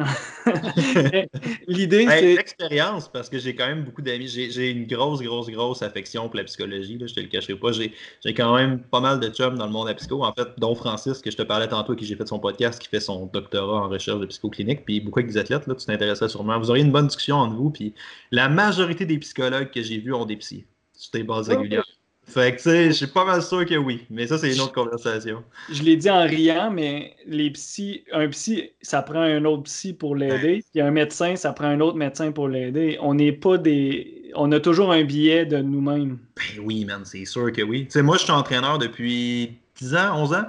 L'idée, 1.66 2.06
c'est. 2.08 2.34
L'expérience, 2.36 3.08
parce 3.08 3.28
que 3.28 3.38
j'ai 3.38 3.54
quand 3.54 3.66
même 3.66 3.84
beaucoup 3.84 4.02
d'amis. 4.02 4.28
J'ai 4.28 4.70
une 4.70 4.86
grosse, 4.86 5.22
grosse, 5.22 5.48
grosse 5.48 5.82
affection 5.82 6.28
pour 6.28 6.36
la 6.36 6.44
psychologie. 6.44 6.98
Là, 6.98 7.06
je 7.06 7.14
te 7.14 7.20
le 7.20 7.26
cacherai 7.26 7.54
pas. 7.54 7.72
J'ai 7.72 8.34
quand 8.34 8.54
même 8.54 8.80
pas 8.80 9.00
mal 9.00 9.20
de 9.20 9.28
chums 9.28 9.56
dans 9.56 9.66
le 9.66 9.72
monde 9.72 9.86
de 9.86 9.90
la 9.90 9.94
psycho. 9.94 10.22
En 10.22 10.32
fait, 10.32 10.48
dont 10.58 10.74
Francis, 10.74 11.20
que 11.20 11.30
je 11.30 11.36
te 11.36 11.42
parlais 11.42 11.68
tantôt, 11.68 11.94
qui 11.94 12.04
j'ai 12.04 12.16
fait 12.16 12.26
son 12.26 12.38
podcast, 12.38 12.80
qui 12.80 12.88
fait 12.88 13.00
son 13.00 13.26
doctorat 13.26 13.84
en 13.84 13.88
recherche 13.88 14.20
de 14.20 14.26
psychoclinique. 14.26 14.84
Puis 14.84 15.00
beaucoup 15.00 15.20
avec 15.20 15.30
des 15.30 15.38
athlètes, 15.38 15.66
là, 15.66 15.74
tu 15.74 15.86
t'intéresserais 15.86 16.28
sûrement. 16.28 16.58
Vous 16.58 16.70
auriez 16.70 16.84
une 16.84 16.92
bonne 16.92 17.06
discussion 17.06 17.36
entre 17.36 17.56
vous. 17.56 17.70
Puis 17.70 17.94
la 18.30 18.48
majorité 18.48 19.06
des 19.06 19.18
psychologues 19.18 19.70
que 19.70 19.82
j'ai 19.82 19.98
vus 19.98 20.12
ont 20.12 20.26
des 20.26 20.36
psys. 20.36 20.66
Sur 20.94 21.12
des 21.12 21.22
bases 21.22 21.48
régulières. 21.48 21.86
Fait 22.30 22.52
que, 22.52 22.56
tu 22.58 22.62
sais, 22.62 22.86
je 22.86 22.92
suis 22.92 23.06
pas 23.08 23.24
mal 23.24 23.42
sûr 23.42 23.66
que 23.66 23.74
oui. 23.74 24.06
Mais 24.08 24.26
ça, 24.26 24.38
c'est 24.38 24.54
une 24.54 24.60
autre 24.60 24.72
conversation. 24.72 25.42
Je 25.70 25.82
l'ai 25.82 25.96
dit 25.96 26.08
en 26.08 26.22
riant, 26.22 26.70
mais 26.70 27.16
les 27.26 27.50
psys, 27.50 28.04
un 28.12 28.28
psy, 28.28 28.70
ça 28.82 29.02
prend 29.02 29.20
un 29.20 29.44
autre 29.44 29.64
psy 29.64 29.92
pour 29.92 30.14
l'aider. 30.14 30.64
Puis 30.72 30.80
un 30.80 30.92
médecin, 30.92 31.34
ça 31.34 31.52
prend 31.52 31.66
un 31.66 31.80
autre 31.80 31.96
médecin 31.96 32.30
pour 32.30 32.48
l'aider. 32.48 32.98
On 33.00 33.14
n'est 33.14 33.32
pas 33.32 33.58
des. 33.58 34.30
On 34.34 34.52
a 34.52 34.60
toujours 34.60 34.92
un 34.92 35.02
billet 35.02 35.44
de 35.44 35.58
nous-mêmes. 35.58 36.18
Ben 36.36 36.62
oui, 36.64 36.84
man, 36.84 37.02
c'est 37.04 37.24
sûr 37.24 37.50
que 37.50 37.62
oui. 37.62 37.86
Tu 37.86 37.92
sais, 37.92 38.02
moi, 38.02 38.16
je 38.16 38.22
suis 38.22 38.32
entraîneur 38.32 38.78
depuis 38.78 39.58
10 39.80 39.94
ans, 39.96 40.22
11 40.22 40.34
ans. 40.34 40.44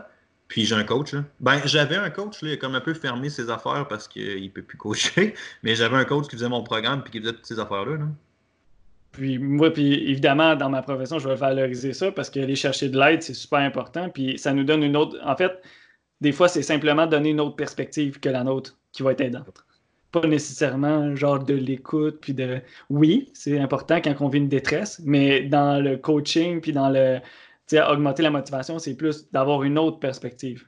Puis 0.47 0.65
j'ai 0.65 0.75
un 0.75 0.83
coach. 0.83 1.13
Là. 1.13 1.23
Ben, 1.39 1.61
j'avais 1.63 1.95
un 1.95 2.09
coach, 2.09 2.41
là, 2.41 2.49
il 2.49 2.53
a 2.53 2.57
comme 2.57 2.75
un 2.75 2.81
peu 2.81 2.93
fermé 2.93 3.29
ses 3.29 3.49
affaires 3.49 3.87
parce 3.87 4.07
qu'il 4.07 4.43
ne 4.43 4.49
peut 4.49 4.61
plus 4.61 4.77
coacher. 4.77 5.33
Mais 5.63 5.75
j'avais 5.75 5.95
un 5.95 6.03
coach 6.03 6.27
qui 6.27 6.35
faisait 6.35 6.49
mon 6.49 6.61
programme 6.61 7.01
puis 7.01 7.11
qui 7.11 7.19
faisait 7.21 7.33
toutes 7.33 7.45
ces 7.45 7.57
affaires-là. 7.57 7.95
là. 7.95 8.05
Puis 9.11 9.39
moi, 9.39 9.71
puis 9.71 9.93
évidemment, 10.09 10.55
dans 10.55 10.69
ma 10.69 10.81
profession, 10.81 11.19
je 11.19 11.27
vais 11.27 11.35
valoriser 11.35 11.93
ça 11.93 12.11
parce 12.11 12.29
qu'aller 12.29 12.55
chercher 12.55 12.89
de 12.89 12.97
l'aide, 12.99 13.21
c'est 13.21 13.33
super 13.33 13.59
important. 13.59 14.09
Puis 14.09 14.37
ça 14.39 14.53
nous 14.53 14.63
donne 14.63 14.83
une 14.83 14.95
autre. 14.95 15.17
En 15.23 15.35
fait, 15.35 15.61
Des 16.21 16.31
fois, 16.31 16.47
c'est 16.47 16.61
simplement 16.61 17.07
donner 17.07 17.31
une 17.31 17.41
autre 17.41 17.55
perspective 17.55 18.19
que 18.19 18.29
la 18.29 18.43
nôtre 18.43 18.77
qui 18.91 19.01
va 19.01 19.11
être 19.11 19.21
aidante. 19.21 19.65
Pas 20.11 20.27
nécessairement 20.27 21.15
genre 21.15 21.43
de 21.43 21.55
l'écoute, 21.55 22.19
puis 22.21 22.33
de... 22.33 22.61
Oui, 22.89 23.31
c'est 23.33 23.57
important 23.59 23.99
quand 24.01 24.13
on 24.19 24.27
vit 24.27 24.37
une 24.37 24.49
détresse, 24.49 25.01
mais 25.03 25.41
dans 25.41 25.83
le 25.83 25.97
coaching, 25.97 26.61
puis 26.61 26.73
dans 26.73 26.89
le... 26.89 27.19
augmenter 27.89 28.21
la 28.21 28.29
motivation, 28.29 28.77
c'est 28.77 28.95
plus 28.95 29.31
d'avoir 29.31 29.63
une 29.63 29.79
autre 29.79 29.99
perspective. 29.99 30.67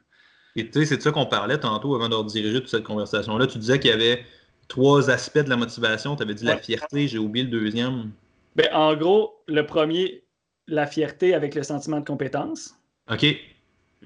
Et 0.56 0.66
tu 0.70 0.80
sais, 0.80 0.86
c'est 0.86 0.98
de 0.98 1.02
ça 1.02 1.12
qu'on 1.12 1.26
parlait 1.26 1.60
tantôt 1.60 1.96
avant 1.96 2.10
de 2.10 2.28
diriger 2.28 2.60
toute 2.60 2.70
cette 2.70 2.84
conversation-là. 2.84 3.46
Tu 3.48 3.60
disais 3.60 3.80
qu'il 3.80 3.92
y 3.92 3.94
avait 3.94 4.24
trois 4.68 5.10
aspects 5.12 5.40
de 5.40 5.50
la 5.50 5.58
motivation. 5.58 6.16
Tu 6.16 6.24
avais 6.24 6.36
dit 6.36 6.46
la 6.46 6.58
fierté, 6.58 7.08
j'ai 7.08 7.20
oublié 7.20 7.46
le 7.46 7.52
deuxième. 7.52 8.12
Ben, 8.56 8.68
en 8.74 8.96
gros, 8.96 9.42
le 9.48 9.66
premier, 9.66 10.24
la 10.68 10.88
fierté 10.88 11.34
avec 11.34 11.56
le 11.56 11.64
sentiment 11.64 12.00
de 12.00 12.06
compétence. 12.06 12.76
OK. 13.12 13.26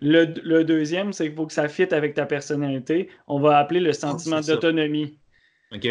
Le, 0.02 0.64
deuxième, 0.64 1.12
c'est 1.12 1.26
qu'il 1.26 1.36
faut 1.36 1.48
que 1.48 1.54
ça 1.54 1.68
fitte 1.68 1.92
avec 1.92 2.14
ta 2.14 2.26
personnalité. 2.26 3.10
On 3.28 3.40
va 3.40 3.58
appeler 3.58 3.80
le 3.80 3.94
sentiment 3.94 4.42
d'autonomie. 4.42 5.18
OK. 5.74 5.88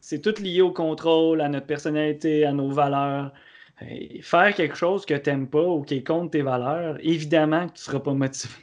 C'est 0.00 0.22
tout 0.22 0.40
lié 0.40 0.60
au 0.60 0.72
contrôle, 0.72 1.40
à 1.40 1.48
notre 1.48 1.66
personnalité, 1.66 2.44
à 2.44 2.52
nos 2.52 2.70
valeurs. 2.70 3.32
Faire 4.22 4.54
quelque 4.54 4.76
chose 4.76 5.04
que 5.04 5.14
tu 5.14 5.30
n'aimes 5.30 5.48
pas 5.48 5.62
ou 5.62 5.82
qui 5.82 5.96
est 5.96 6.06
contre 6.06 6.32
tes 6.32 6.42
valeurs, 6.42 6.98
évidemment 7.00 7.66
que 7.66 7.74
tu 7.74 7.80
ne 7.80 7.84
seras 7.84 8.00
pas 8.00 8.14
motivé. 8.14 8.54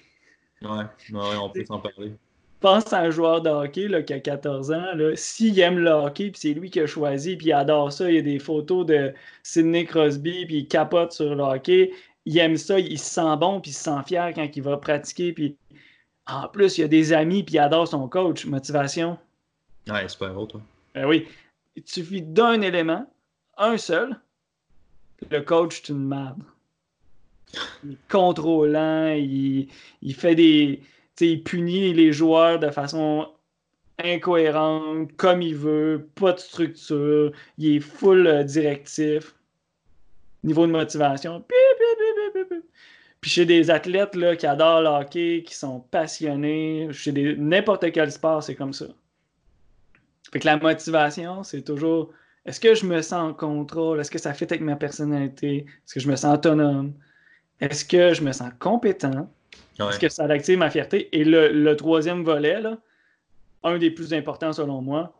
Ouais, 0.62 0.86
on 1.14 1.50
peut 1.50 1.66
s'en 1.66 1.80
parler. 1.80 2.14
Pense 2.60 2.92
à 2.94 3.00
un 3.02 3.12
joueur 3.12 3.42
de 3.42 3.50
hockey 3.50 3.88
là, 3.88 4.02
qui 4.02 4.14
a 4.14 4.20
14 4.20 4.72
ans. 4.72 4.86
S'il 5.16 5.60
aime 5.60 5.80
le 5.80 5.92
hockey, 5.92 6.32
puis 6.32 6.40
c'est 6.40 6.54
lui 6.54 6.70
qui 6.70 6.80
a 6.80 6.88
choisi, 6.88 7.36
puis 7.36 7.48
il 7.48 7.54
adore 7.54 7.92
ça, 7.92 8.10
il 8.10 8.16
y 8.16 8.20
a 8.20 8.22
des 8.22 8.40
photos 8.40 8.86
de 8.86 9.14
Sidney 9.44 9.86
Crosby, 9.86 10.46
puis 10.46 10.58
il 10.60 10.68
capote 10.68 11.12
sur 11.12 11.36
le 11.36 11.44
hockey. 11.44 11.92
Il 12.26 12.38
aime 12.40 12.58
ça, 12.58 12.80
il 12.80 12.98
se 12.98 13.06
sent 13.06 13.38
bon, 13.40 13.62
puis 13.62 13.72
il 13.72 13.74
se 13.76 13.84
sent 13.84 14.02
fier 14.08 14.34
quand 14.34 14.48
il 14.56 14.64
va 14.64 14.78
pratiquer. 14.78 15.34
Puis 15.34 15.58
en 16.28 16.48
plus, 16.48 16.78
il 16.78 16.84
a 16.86 16.88
des 16.88 17.14
amis, 17.14 17.44
puis 17.44 17.56
il 17.56 17.60
adore 17.60 17.88
son 17.88 18.08
coach. 18.08 18.46
Motivation? 18.46 19.18
Ouais, 19.88 20.08
super 20.08 20.34
beau, 20.34 20.46
toi. 20.46 20.62
Ben 20.96 21.06
oui. 21.06 21.28
Il 21.76 21.84
suffit 21.86 22.22
d'un 22.22 22.62
élément, 22.62 23.06
un 23.58 23.78
seul. 23.78 24.18
Le 25.30 25.42
coach, 25.42 25.82
c'est 25.82 25.92
une 25.92 26.08
merde. 26.08 26.42
Il 27.84 27.94
est 27.94 27.98
contrôlant, 28.10 29.14
il, 29.14 29.68
fait 30.14 30.36
des. 30.36 30.82
Il 31.20 31.44
punit 31.44 31.94
les 31.94 32.12
joueurs 32.12 32.60
de 32.60 32.70
façon 32.70 33.28
incohérente, 33.98 35.16
comme 35.16 35.42
il 35.42 35.56
veut, 35.56 36.10
pas 36.16 36.34
de 36.34 36.40
structure, 36.40 37.32
il 37.58 37.78
est 37.78 37.80
full 37.80 38.28
euh, 38.28 38.44
directif. 38.44 39.36
Niveau 40.44 40.68
de 40.68 40.72
motivation. 40.72 41.44
Puis 43.22 43.32
chez 43.32 43.46
des 43.46 43.72
athlètes 43.72 44.16
là, 44.16 44.36
qui 44.36 44.46
adorent 44.46 44.82
le 44.82 44.90
hockey, 44.90 45.44
qui 45.46 45.56
sont 45.56 45.80
passionnés, 45.80 46.90
chez 46.92 47.12
n'importe 47.38 47.92
quel 47.92 48.12
sport, 48.12 48.44
c'est 48.44 48.56
comme 48.56 48.74
ça. 48.74 48.86
Fait 50.32 50.40
que 50.40 50.46
la 50.46 50.58
motivation, 50.58 51.44
c'est 51.44 51.64
toujours 51.64 52.12
est-ce 52.46 52.60
que 52.60 52.76
je 52.76 52.86
me 52.86 53.02
sens 53.02 53.32
en 53.32 53.34
contrôle? 53.34 54.00
Est-ce 54.00 54.12
que 54.12 54.20
ça 54.20 54.34
fait 54.34 54.52
avec 54.52 54.62
ma 54.62 54.76
personnalité? 54.76 55.66
Est-ce 55.68 55.96
que 55.96 56.00
je 56.00 56.10
me 56.10 56.16
sens 56.16 56.36
autonome? 56.36 56.94
Est-ce 57.60 57.84
que 57.84 58.14
je 58.14 58.22
me 58.22 58.32
sens 58.32 58.52
compétent? 58.60 59.32
Est-ce 59.80 60.00
que 60.00 60.10
ça 60.10 60.26
active 60.26 60.58
ma 60.58 60.70
fierté? 60.70 61.10
Et 61.18 61.24
le, 61.24 61.74
troisième 61.76 62.24
volet, 62.24 62.62
un 63.64 63.78
des 63.78 63.92
plus 63.92 64.14
importants 64.14 64.54
selon 64.54 64.82
moi, 64.82 65.20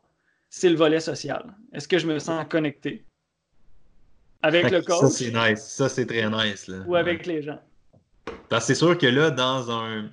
c'est 0.50 0.70
le 0.70 0.76
volet 0.76 1.00
social. 1.00 1.54
Est-ce 1.74 1.88
que 1.88 1.98
je 1.98 2.08
me 2.08 2.20
sens 2.20 2.46
connecté? 2.50 3.06
Avec 4.42 4.70
le 4.72 4.82
coach? 4.82 5.00
Ça, 5.00 5.10
c'est 5.10 5.32
nice. 5.32 5.62
Ça, 5.62 5.90
c'est 5.90 6.06
très 6.06 6.30
nice. 6.30 6.72
Ou 6.86 6.96
avec 6.96 7.26
les 7.26 7.42
gens? 7.42 7.60
Parce 8.50 8.66
que 8.66 8.74
c'est 8.74 8.80
sûr 8.80 8.98
que 8.98 9.08
là, 9.08 9.32
dans 9.32 9.72
un. 9.72 10.10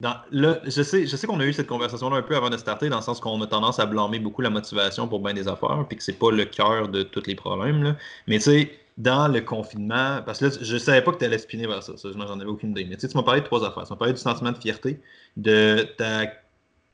Dans, 0.00 0.16
là, 0.30 0.60
je 0.64 0.82
sais, 0.82 1.06
je 1.06 1.16
sais 1.16 1.26
qu'on 1.26 1.40
a 1.40 1.46
eu 1.46 1.52
cette 1.52 1.68
conversation-là 1.68 2.16
un 2.16 2.22
peu 2.22 2.36
avant 2.36 2.50
de 2.50 2.56
starter, 2.56 2.88
dans 2.88 2.96
le 2.96 3.02
sens 3.02 3.20
qu'on 3.20 3.40
a 3.40 3.46
tendance 3.46 3.78
à 3.78 3.86
blâmer 3.86 4.18
beaucoup 4.18 4.42
la 4.42 4.50
motivation 4.50 5.08
pour 5.08 5.20
bien 5.20 5.32
des 5.32 5.48
affaires, 5.48 5.84
puis 5.88 5.96
que 5.96 6.02
c'est 6.02 6.18
pas 6.18 6.30
le 6.30 6.44
cœur 6.44 6.88
de 6.88 7.02
tous 7.02 7.26
les 7.26 7.34
problèmes. 7.34 7.82
Là. 7.82 7.96
Mais 8.26 8.36
tu 8.36 8.44
sais, 8.44 8.78
dans 8.96 9.28
le 9.28 9.40
confinement, 9.40 10.22
parce 10.24 10.38
que 10.38 10.46
là, 10.46 10.50
je 10.60 10.76
savais 10.76 11.02
pas 11.02 11.12
que 11.12 11.18
tu 11.18 11.24
allais 11.24 11.38
spinner 11.38 11.66
vers 11.66 11.82
ça, 11.82 11.96
ça 11.96 12.08
j'en 12.12 12.38
avais 12.38 12.44
aucune 12.44 12.70
idée. 12.70 12.84
Mais 12.84 12.96
tu 12.96 13.08
m'as 13.14 13.22
parlé 13.22 13.40
de 13.40 13.46
trois 13.46 13.64
affaires. 13.66 13.84
Tu 13.84 13.92
m'as 13.92 13.98
parlé 13.98 14.12
du 14.12 14.20
sentiment 14.20 14.52
de 14.52 14.58
fierté, 14.58 15.00
de 15.36 15.88
ta 15.98 16.26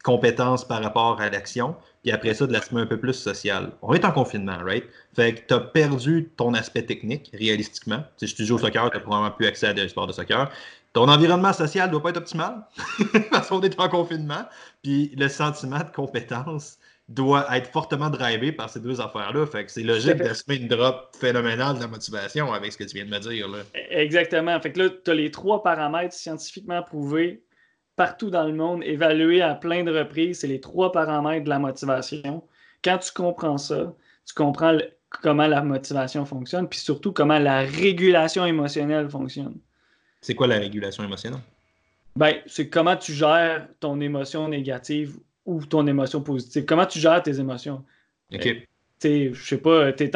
compétence 0.03 0.67
par 0.67 0.83
rapport 0.83 1.21
à 1.21 1.29
l'action, 1.29 1.77
puis 2.03 2.11
après 2.13 2.33
ça, 2.33 2.47
de 2.47 2.53
l'aspect 2.53 2.79
un 2.79 2.87
peu 2.87 2.99
plus 2.99 3.13
social. 3.13 3.73
On 3.83 3.93
est 3.93 4.05
en 4.05 4.13
confinement, 4.13 4.57
right? 4.65 4.85
Fait 5.15 5.35
que 5.35 5.47
tu 5.47 5.55
as 5.55 5.61
perdu 5.61 6.31
ton 6.37 6.55
aspect 6.55 6.83
technique, 6.83 7.31
réalistiquement. 7.35 8.03
Si 8.17 8.35
tu 8.35 8.47
joues 8.47 8.55
au 8.55 8.59
soccer, 8.59 8.91
tu 8.91 8.97
n'as 8.97 9.03
probablement 9.03 9.31
plus 9.33 9.47
accès 9.47 9.67
à 9.67 9.75
des 9.75 9.87
sports 9.89 10.07
de 10.07 10.13
soccer. 10.13 10.51
Ton 10.95 11.09
environnement 11.09 11.53
social 11.53 11.89
ne 11.89 11.93
doit 11.93 12.03
pas 12.03 12.11
être 12.11 12.17
optimal, 12.17 12.67
parce 13.31 13.49
qu'on 13.49 13.61
est 13.61 13.79
en 13.79 13.89
confinement. 13.91 14.47
Puis 14.83 15.15
le 15.17 15.29
sentiment 15.29 15.81
de 15.81 15.91
compétence, 15.95 16.79
doit 17.11 17.45
être 17.57 17.69
fortement 17.71 18.09
drivé 18.09 18.53
par 18.53 18.71
ces 18.71 18.79
deux 18.79 19.01
affaires-là. 19.01 19.45
Fait 19.45 19.67
que 19.67 19.73
c'est 19.73 19.83
logique 19.83 20.15
d'assumer 20.15 20.59
une 20.59 20.69
drop 20.69 21.11
phénoménale 21.19 21.75
de 21.75 21.81
la 21.81 21.89
motivation 21.89 22.53
avec 22.53 22.73
ce 22.73 22.79
que 22.79 22.85
tu 22.85 22.95
viens 22.95 23.05
de 23.05 23.11
me 23.11 23.19
dire. 23.19 23.49
Là. 23.49 23.59
Exactement. 23.91 24.59
Fait 24.61 24.73
que 24.73 24.79
là, 24.79 24.91
tu 25.05 25.11
as 25.11 25.15
les 25.15 25.33
trois 25.33 25.63
paramètres 25.63 26.15
scientifiquement 26.15 26.83
prouvés 26.83 27.43
partout 27.97 28.31
dans 28.31 28.45
le 28.45 28.55
monde, 28.55 28.85
évalués 28.85 29.43
à 29.43 29.57
plein 29.57 29.83
de 29.83 29.91
reprises. 29.91 30.41
C'est 30.41 30.47
les 30.47 30.61
trois 30.61 30.93
paramètres 30.93 31.45
de 31.45 31.51
la 31.51 31.59
motivation. 31.59 32.45
Quand 32.85 32.99
tu 32.99 33.13
comprends 33.13 33.59
ça, 33.59 33.93
tu 34.25 34.33
comprends 34.35 34.79
comment 35.11 35.49
la 35.49 35.63
motivation 35.63 36.25
fonctionne, 36.25 36.69
puis 36.69 36.79
surtout 36.79 37.13
comment 37.13 37.41
la 37.41 37.63
régulation 37.63 38.47
émotionnelle 38.47 39.11
fonctionne. 39.11 39.59
C'est 40.21 40.37
quoi 40.37 40.47
la 40.47 40.59
régulation 40.59 41.03
émotionnelle? 41.03 41.41
Ben, 42.15 42.37
c'est 42.47 42.69
comment 42.69 42.97
tu 42.97 43.13
gères 43.13 43.67
ton 43.81 44.01
émotion 44.01 44.47
négative 44.47 45.19
ou 45.51 45.65
ton 45.67 45.87
émotion 45.87 46.21
positive? 46.21 46.65
Comment 46.65 46.87
tu 46.87 46.99
gères 46.99 47.23
tes 47.23 47.41
émotions? 47.41 47.85
OK. 48.33 48.47
Euh, 49.05 49.31
je 49.33 49.43
sais 49.43 49.59
pas, 49.59 49.93
tu 49.93 50.05
es, 50.05 50.09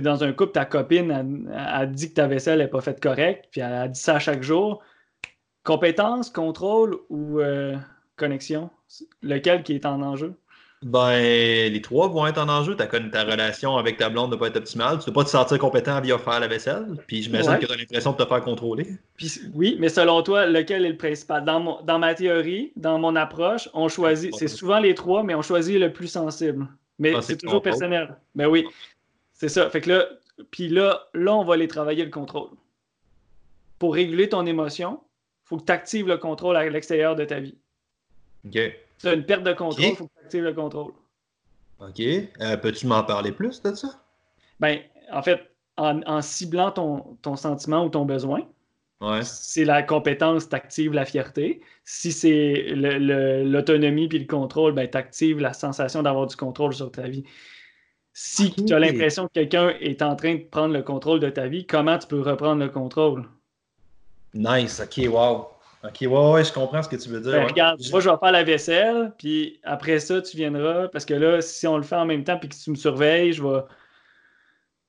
dans 0.00 0.24
un 0.24 0.32
couple, 0.32 0.52
ta 0.52 0.64
copine 0.64 1.50
a, 1.52 1.86
dit 1.86 2.10
que 2.10 2.14
ta 2.14 2.26
vaisselle 2.26 2.60
n'est 2.60 2.68
pas 2.68 2.80
faite 2.80 3.00
correct, 3.00 3.48
puis 3.50 3.60
elle 3.60 3.72
a 3.72 3.88
dit 3.88 4.00
ça 4.00 4.18
chaque 4.18 4.42
jour. 4.42 4.82
Compétence, 5.64 6.30
contrôle 6.30 6.98
ou 7.10 7.40
euh, 7.40 7.76
connexion? 8.16 8.70
Lequel 9.22 9.62
qui 9.62 9.74
est 9.74 9.84
en 9.84 10.00
enjeu? 10.02 10.34
Ben, 10.82 11.72
les 11.72 11.82
trois 11.82 12.08
vont 12.08 12.26
être 12.26 12.38
en 12.38 12.48
enjeu. 12.48 12.76
Ta, 12.76 12.86
ta 12.86 13.24
relation 13.24 13.76
avec 13.76 13.96
ta 13.96 14.08
blonde 14.08 14.30
ne 14.30 14.36
va 14.36 14.40
pas 14.40 14.46
être 14.48 14.58
optimale. 14.58 14.98
Tu 14.98 15.00
ne 15.00 15.04
peux 15.06 15.12
pas 15.12 15.24
te 15.24 15.30
sentir 15.30 15.58
compétent 15.58 16.00
via 16.00 16.18
faire 16.18 16.38
la 16.38 16.46
vaisselle. 16.46 16.86
Puis 17.08 17.22
j'imagine 17.22 17.58
que 17.58 17.66
tu 17.66 17.72
as 17.72 17.76
l'impression 17.76 18.12
de 18.12 18.16
te 18.16 18.24
faire 18.24 18.40
contrôler. 18.42 18.86
Puis, 19.16 19.40
oui, 19.54 19.76
mais 19.80 19.88
selon 19.88 20.22
toi, 20.22 20.46
lequel 20.46 20.84
est 20.84 20.90
le 20.90 20.96
principal? 20.96 21.44
Dans, 21.44 21.82
dans 21.82 21.98
ma 21.98 22.14
théorie, 22.14 22.72
dans 22.76 22.98
mon 22.98 23.16
approche, 23.16 23.68
on 23.74 23.88
choisit, 23.88 24.34
c'est 24.36 24.46
souvent 24.46 24.78
les 24.78 24.94
trois, 24.94 25.24
mais 25.24 25.34
on 25.34 25.42
choisit 25.42 25.80
le 25.80 25.92
plus 25.92 26.06
sensible. 26.06 26.68
Mais 27.00 27.12
ah, 27.16 27.22
c'est 27.22 27.36
toujours 27.36 27.62
personnel. 27.62 28.16
Mais 28.36 28.46
oui, 28.46 28.64
c'est 29.32 29.48
ça. 29.48 29.68
Fait 29.70 29.80
que 29.80 29.90
là, 29.90 30.06
puis 30.50 30.68
là, 30.68 31.08
là, 31.14 31.34
on 31.34 31.44
va 31.44 31.54
aller 31.54 31.68
travailler 31.68 32.04
le 32.04 32.10
contrôle. 32.10 32.50
Pour 33.80 33.94
réguler 33.94 34.28
ton 34.28 34.46
émotion, 34.46 35.00
il 35.02 35.48
faut 35.48 35.56
que 35.56 35.64
tu 35.64 35.72
actives 35.72 36.06
le 36.06 36.18
contrôle 36.18 36.56
à 36.56 36.68
l'extérieur 36.68 37.16
de 37.16 37.24
ta 37.24 37.40
vie. 37.40 37.56
OK. 38.46 38.58
Tu 39.00 39.06
as 39.06 39.14
une 39.14 39.24
perte 39.24 39.44
de 39.44 39.52
contrôle, 39.52 39.84
il 39.84 39.96
faut 39.96 40.06
que 40.06 40.17
le 40.34 40.52
contrôle. 40.52 40.92
OK. 41.80 42.00
Euh, 42.00 42.56
peux-tu 42.56 42.86
m'en 42.86 43.02
parler 43.04 43.32
plus 43.32 43.62
de 43.62 43.74
ça? 43.74 43.88
Ben, 44.60 44.80
en 45.12 45.22
fait, 45.22 45.40
en, 45.76 46.22
ciblant 46.22 46.72
ton, 46.72 47.16
ton, 47.22 47.36
sentiment 47.36 47.84
ou 47.84 47.88
ton 47.88 48.04
besoin, 48.04 48.42
ouais. 49.00 49.22
c'est 49.22 49.64
la 49.64 49.82
compétence, 49.82 50.48
tu 50.48 50.56
actives 50.56 50.92
la 50.92 51.04
fierté. 51.04 51.60
Si 51.84 52.10
c'est 52.10 52.72
l'autonomie 52.74 54.08
puis 54.08 54.18
le 54.18 54.26
contrôle, 54.26 54.72
ben, 54.72 54.88
tu 54.90 54.98
actives 54.98 55.38
la 55.38 55.52
sensation 55.52 56.02
d'avoir 56.02 56.26
du 56.26 56.36
contrôle 56.36 56.74
sur 56.74 56.90
ta 56.90 57.02
vie. 57.02 57.24
Si 58.12 58.52
tu 58.52 58.74
as 58.74 58.80
l'impression 58.80 59.28
que 59.28 59.34
quelqu'un 59.34 59.68
est 59.80 60.02
en 60.02 60.16
train 60.16 60.34
de 60.34 60.42
prendre 60.42 60.74
le 60.74 60.82
contrôle 60.82 61.20
de 61.20 61.30
ta 61.30 61.46
vie, 61.46 61.66
comment 61.66 61.98
tu 61.98 62.08
peux 62.08 62.20
reprendre 62.20 62.60
le 62.60 62.68
contrôle? 62.68 63.28
Nice, 64.34 64.80
ok, 64.80 65.08
wow. 65.08 65.46
Ok, 65.84 65.98
ouais, 66.00 66.32
ouais, 66.32 66.44
je 66.44 66.52
comprends 66.52 66.82
ce 66.82 66.88
que 66.88 66.96
tu 66.96 67.08
veux 67.08 67.20
dire. 67.20 67.32
Ben, 67.32 67.46
regarde, 67.46 67.80
moi, 67.90 68.00
je 68.00 68.10
vais 68.10 68.16
faire 68.16 68.32
la 68.32 68.42
vaisselle, 68.42 69.12
puis 69.16 69.60
après 69.62 70.00
ça, 70.00 70.20
tu 70.20 70.36
viendras. 70.36 70.88
Parce 70.88 71.04
que 71.04 71.14
là, 71.14 71.40
si 71.40 71.66
on 71.66 71.76
le 71.76 71.84
fait 71.84 71.96
en 71.96 72.06
même 72.06 72.24
temps, 72.24 72.36
puis 72.36 72.48
que 72.48 72.54
tu 72.54 72.70
me 72.70 72.76
surveilles, 72.76 73.32
je 73.32 73.42
vais. 73.42 73.60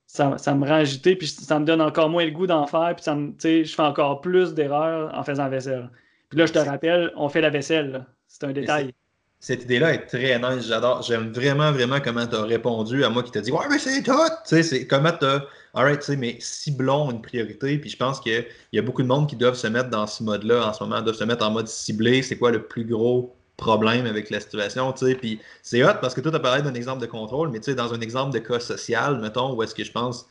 Ça, 0.06 0.36
ça 0.38 0.54
me 0.54 0.66
rend 0.66 0.74
agité, 0.74 1.14
puis 1.14 1.28
ça 1.28 1.60
me 1.60 1.64
donne 1.64 1.80
encore 1.80 2.08
moins 2.08 2.24
le 2.24 2.32
goût 2.32 2.48
d'en 2.48 2.66
faire, 2.66 2.92
puis 2.96 3.04
ça 3.04 3.14
me, 3.14 3.32
je 3.40 3.72
fais 3.72 3.82
encore 3.82 4.20
plus 4.20 4.54
d'erreurs 4.54 5.16
en 5.16 5.22
faisant 5.22 5.44
la 5.44 5.50
vaisselle. 5.50 5.90
Puis 6.28 6.38
là, 6.38 6.46
je 6.46 6.52
te 6.52 6.58
rappelle, 6.58 7.12
on 7.16 7.28
fait 7.28 7.40
la 7.40 7.50
vaisselle. 7.50 8.06
C'est 8.26 8.44
un 8.44 8.52
détail 8.52 8.92
cette 9.40 9.64
idée-là 9.64 9.94
est 9.94 10.06
très 10.06 10.38
nice. 10.38 10.66
J'adore. 10.66 11.02
J'aime 11.02 11.32
vraiment, 11.32 11.72
vraiment 11.72 11.98
comment 12.00 12.26
tu 12.26 12.36
as 12.36 12.42
répondu 12.42 13.04
à 13.04 13.08
moi 13.08 13.22
qui 13.22 13.30
t'a 13.30 13.40
dit 13.40 13.50
Ouais, 13.50 13.66
mais 13.70 13.78
c'est 13.78 14.02
tout. 14.02 14.12
Tu 14.12 14.56
sais, 14.56 14.62
c'est 14.62 14.86
comment 14.86 15.12
tu 15.18 15.24
as. 15.24 15.46
Alright, 15.72 16.00
tu 16.00 16.06
sais, 16.06 16.16
mais 16.16 16.36
ciblons 16.40 17.10
une 17.10 17.22
priorité. 17.22 17.78
Puis 17.78 17.90
je 17.90 17.96
pense 17.96 18.20
qu'il 18.20 18.44
y 18.72 18.78
a 18.78 18.82
beaucoup 18.82 19.02
de 19.02 19.08
monde 19.08 19.28
qui 19.28 19.36
doivent 19.36 19.54
se 19.54 19.66
mettre 19.66 19.88
dans 19.88 20.06
ce 20.06 20.22
mode-là 20.22 20.68
en 20.68 20.72
ce 20.74 20.84
moment, 20.84 21.00
doivent 21.00 21.16
se 21.16 21.24
mettre 21.24 21.44
en 21.44 21.50
mode 21.50 21.68
ciblé. 21.68 22.22
C'est 22.22 22.36
quoi 22.36 22.50
le 22.50 22.66
plus 22.66 22.84
gros 22.84 23.34
problème 23.56 24.06
avec 24.06 24.30
la 24.30 24.40
situation, 24.40 24.92
tu 24.92 25.06
sais. 25.06 25.14
Puis 25.14 25.40
c'est 25.62 25.82
hot 25.84 25.94
parce 26.02 26.14
que 26.14 26.20
toi, 26.20 26.30
tu 26.30 26.36
as 26.36 26.40
parlé 26.40 26.62
d'un 26.62 26.74
exemple 26.74 27.00
de 27.00 27.06
contrôle, 27.06 27.48
mais 27.50 27.60
tu 27.60 27.66
sais, 27.66 27.74
dans 27.74 27.94
un 27.94 28.00
exemple 28.00 28.34
de 28.34 28.40
cas 28.40 28.60
social, 28.60 29.20
mettons, 29.20 29.54
où 29.54 29.62
est-ce 29.62 29.74
que 29.74 29.84
je 29.84 29.92
pense 29.92 30.26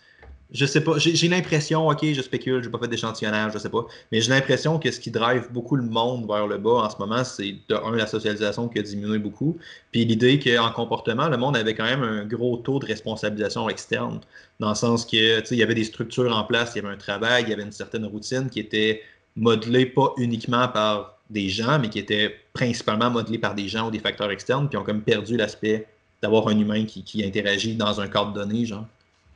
je 0.51 0.65
sais 0.65 0.81
pas, 0.81 0.97
j'ai 0.97 1.27
l'impression, 1.27 1.87
ok, 1.87 2.03
je 2.11 2.21
spécule, 2.21 2.63
j'ai 2.63 2.69
pas 2.71 2.79
fait 2.79 2.87
d'échantillonnage, 2.87 3.53
je 3.53 3.59
sais 3.59 3.69
pas, 3.69 3.85
mais 4.11 4.19
j'ai 4.19 4.31
l'impression 4.31 4.79
que 4.79 4.89
ce 4.89 4.99
qui 4.99 5.11
drive 5.11 5.47
beaucoup 5.51 5.75
le 5.75 5.83
monde 5.83 6.27
vers 6.27 6.47
le 6.47 6.57
bas 6.57 6.85
en 6.85 6.89
ce 6.89 6.97
moment, 6.97 7.23
c'est 7.23 7.55
de 7.69 7.75
un, 7.75 7.95
la 7.95 8.07
socialisation 8.07 8.67
qui 8.67 8.79
a 8.79 8.81
diminué 8.81 9.19
beaucoup, 9.19 9.57
puis 9.91 10.05
l'idée 10.05 10.39
qu'en 10.39 10.71
comportement, 10.71 11.29
le 11.29 11.37
monde 11.37 11.55
avait 11.55 11.75
quand 11.75 11.83
même 11.83 12.01
un 12.01 12.25
gros 12.25 12.57
taux 12.57 12.79
de 12.79 12.87
responsabilisation 12.87 13.69
externe, 13.69 14.21
dans 14.59 14.69
le 14.69 14.75
sens 14.75 15.05
que, 15.05 15.51
il 15.51 15.57
y 15.57 15.63
avait 15.63 15.75
des 15.75 15.83
structures 15.83 16.35
en 16.35 16.43
place, 16.43 16.71
il 16.75 16.81
y 16.81 16.85
avait 16.85 16.93
un 16.95 16.97
travail, 16.97 17.43
il 17.43 17.49
y 17.49 17.53
avait 17.53 17.63
une 17.63 17.71
certaine 17.71 18.05
routine 18.05 18.49
qui 18.49 18.59
était 18.59 19.03
modelée 19.35 19.85
pas 19.85 20.13
uniquement 20.17 20.67
par 20.67 21.19
des 21.29 21.49
gens, 21.49 21.77
mais 21.77 21.89
qui 21.89 21.99
était 21.99 22.35
principalement 22.53 23.11
modelée 23.11 23.37
par 23.37 23.53
des 23.53 23.67
gens 23.67 23.87
ou 23.87 23.91
des 23.91 23.99
facteurs 23.99 24.31
externes, 24.31 24.67
puis 24.67 24.77
ont 24.77 24.83
comme 24.83 25.01
perdu 25.01 25.37
l'aspect 25.37 25.87
d'avoir 26.23 26.47
un 26.47 26.57
humain 26.57 26.85
qui, 26.85 27.03
qui 27.03 27.23
interagit 27.23 27.75
dans 27.75 28.01
un 28.01 28.07
cadre 28.07 28.33
donné, 28.33 28.65
genre. 28.65 28.87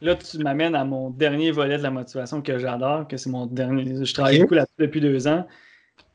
Là, 0.03 0.15
tu 0.15 0.37
m'amènes 0.39 0.75
à 0.75 0.83
mon 0.83 1.11
dernier 1.11 1.51
volet 1.51 1.77
de 1.77 1.83
la 1.83 1.89
motivation 1.89 2.41
que 2.41 2.59
j'adore, 2.59 3.07
que 3.07 3.15
c'est 3.15 3.29
mon 3.29 3.45
dernier. 3.45 4.05
Je 4.05 4.13
travaille 4.13 4.39
beaucoup 4.39 4.55
là-dessus 4.55 4.75
depuis 4.77 4.99
deux 4.99 5.29
ans. 5.29 5.47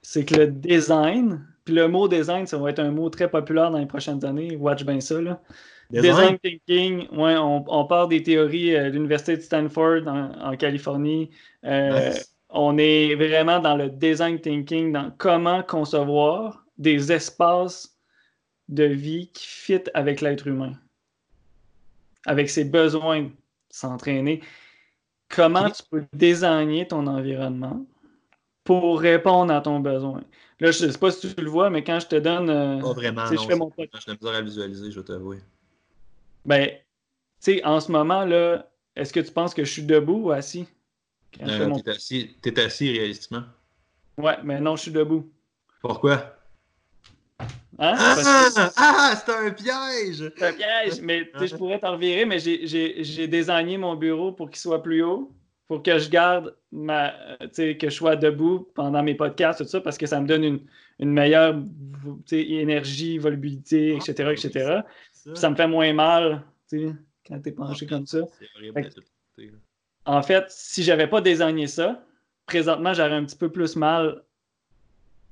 C'est 0.03 0.27
que 0.27 0.35
le 0.35 0.49
design, 0.49 1.43
puis 1.65 1.75
le 1.75 1.89
mot 1.89 2.07
design, 2.07 2.47
ça 2.47 2.59
va 2.59 2.69
être 2.69 2.81
un 2.81 2.91
mot 2.91 3.09
très 3.09 3.31
populaire 3.31 3.71
dans 3.71 3.79
les 3.79 3.87
prochaines 3.87 4.23
années. 4.27 4.57
Watch 4.57 4.85
bien 4.85 5.01
ça. 5.01 5.23
Là. 5.23 5.41
Design? 5.91 6.39
thinking, 6.39 7.09
ouais, 7.17 7.39
on, 7.39 7.65
on, 7.67 7.87
part 7.87 8.09
des 8.09 8.23
théories 8.23 8.77
euh, 8.77 8.91
de 8.91 8.91
l'Université 8.91 9.39
de 9.39 9.41
Stanford 9.41 10.07
en, 10.07 10.55
Californie. 10.57 11.31
Euh, 11.65 12.13
on 12.51 12.77
est 12.77 13.15
vraiment 13.15 13.59
dans 13.59 13.75
le 13.75 13.89
design 13.89 14.39
thinking, 14.39 14.93
dans 14.93 15.11
comment 15.17 15.63
concevoir 15.63 16.63
des 16.77 17.11
espaces 17.11 17.97
de 18.69 18.85
vie 18.85 19.31
qui 19.33 19.47
fit 19.47 19.81
avec 19.95 20.21
l'être 20.21 20.47
humain, 20.47 20.75
avec 22.27 22.51
ses 22.51 22.65
besoins 22.65 23.31
s'entraîner. 23.71 24.43
Comment 25.29 25.71
tu 25.71 25.83
peux 25.91 26.05
désigner 26.13 26.89
ton 26.89 27.07
environnement 27.07 27.85
pour 28.65 29.01
répondre 29.01 29.53
à 29.53 29.61
ton 29.61 29.81
besoin? 29.81 30.23
Là, 30.61 30.71
je 30.71 30.87
ne 30.87 30.91
sais 30.91 30.99
pas 30.99 31.11
si 31.11 31.35
tu 31.35 31.41
le 31.43 31.51
vois, 31.51 31.71
mais 31.71 31.85
quand 31.85 32.01
je 32.01 32.07
te 32.07 32.17
donne. 32.17 32.51
Euh, 32.51 32.81
pas 32.81 32.93
vraiment. 32.93 33.25
Non, 33.31 33.37
je 33.37 33.47
fais 33.47 33.57
mon 33.57 33.71
Je 33.79 34.13
misère 34.13 34.35
à 34.35 34.41
visualiser, 34.43 34.91
je 34.91 35.01
vais 35.01 35.07
t'avouer. 35.07 35.39
Ben, 36.45 36.69
tu 36.71 36.77
sais, 37.41 37.65
en 37.65 37.81
ce 37.81 37.93
moment, 37.93 38.25
là, 38.25 38.71
est-ce 38.97 39.13
que 39.13 39.21
tu 39.21 39.31
penses 39.31 39.55
que 39.55 39.65
je 39.65 39.71
suis 39.71 39.83
debout 39.83 40.25
ou 40.25 40.31
assis? 40.31 40.67
Euh, 41.43 41.71
tu 41.85 41.91
es, 41.91 41.95
assis, 41.95 42.37
assis 42.57 42.91
réalistiquement. 42.91 43.45
Ouais, 44.17 44.39
mais 44.43 44.61
non, 44.61 44.77
je 44.77 44.83
suis 44.83 44.91
debout. 44.91 45.31
Pourquoi? 45.83 46.38
Hein? 47.81 47.95
Ah, 47.97 48.17
ah 48.77 49.15
c'est 49.15 49.33
un 49.33 49.51
piège! 49.51 50.33
C'est 50.37 50.47
un 50.47 50.53
piège, 50.53 51.01
mais 51.01 51.31
je 51.41 51.57
pourrais 51.57 51.79
t'en 51.79 51.93
revirer, 51.93 52.25
mais 52.25 52.39
j'ai 52.41 53.29
désigné 53.29 53.79
mon 53.79 53.95
bureau 53.95 54.33
pour 54.33 54.51
qu'il 54.51 54.59
soit 54.59 54.83
plus 54.83 55.03
haut, 55.03 55.33
pour 55.69 55.83
que 55.83 55.99
je 55.99 56.11
garde 56.11 56.57
ma. 56.73 57.15
que 57.55 57.77
je 57.89 57.91
sois 57.91 58.17
debout 58.17 58.69
pendant 58.75 59.03
mes 59.03 59.15
podcasts, 59.15 59.61
tout 59.63 59.69
ça, 59.69 59.81
parce 59.81 59.97
que 59.97 60.07
ça 60.07 60.21
me 60.21 60.27
donne 60.27 60.43
une, 60.43 60.61
une 60.99 61.13
meilleure 61.13 61.63
énergie, 62.33 63.19
volubilité, 63.19 63.95
etc. 63.95 64.31
etc. 64.33 64.81
Ça. 65.35 65.51
me 65.51 65.55
fait 65.55 65.69
moins 65.69 65.93
mal 65.93 66.43
quand 66.71 67.41
tu 67.41 67.49
es 67.49 67.53
penché 67.53 67.87
ah, 67.89 67.95
comme 67.95 68.07
ça. 68.07 68.19
en 70.05 70.23
fait, 70.23 70.47
si 70.49 70.83
j'avais 70.83 71.07
pas 71.07 71.21
désigné 71.21 71.69
ça, 71.69 72.05
présentement, 72.47 72.93
j'aurais 72.93 73.15
un 73.15 73.25
petit 73.25 73.37
peu 73.37 73.51
plus 73.51 73.77
mal 73.77 74.23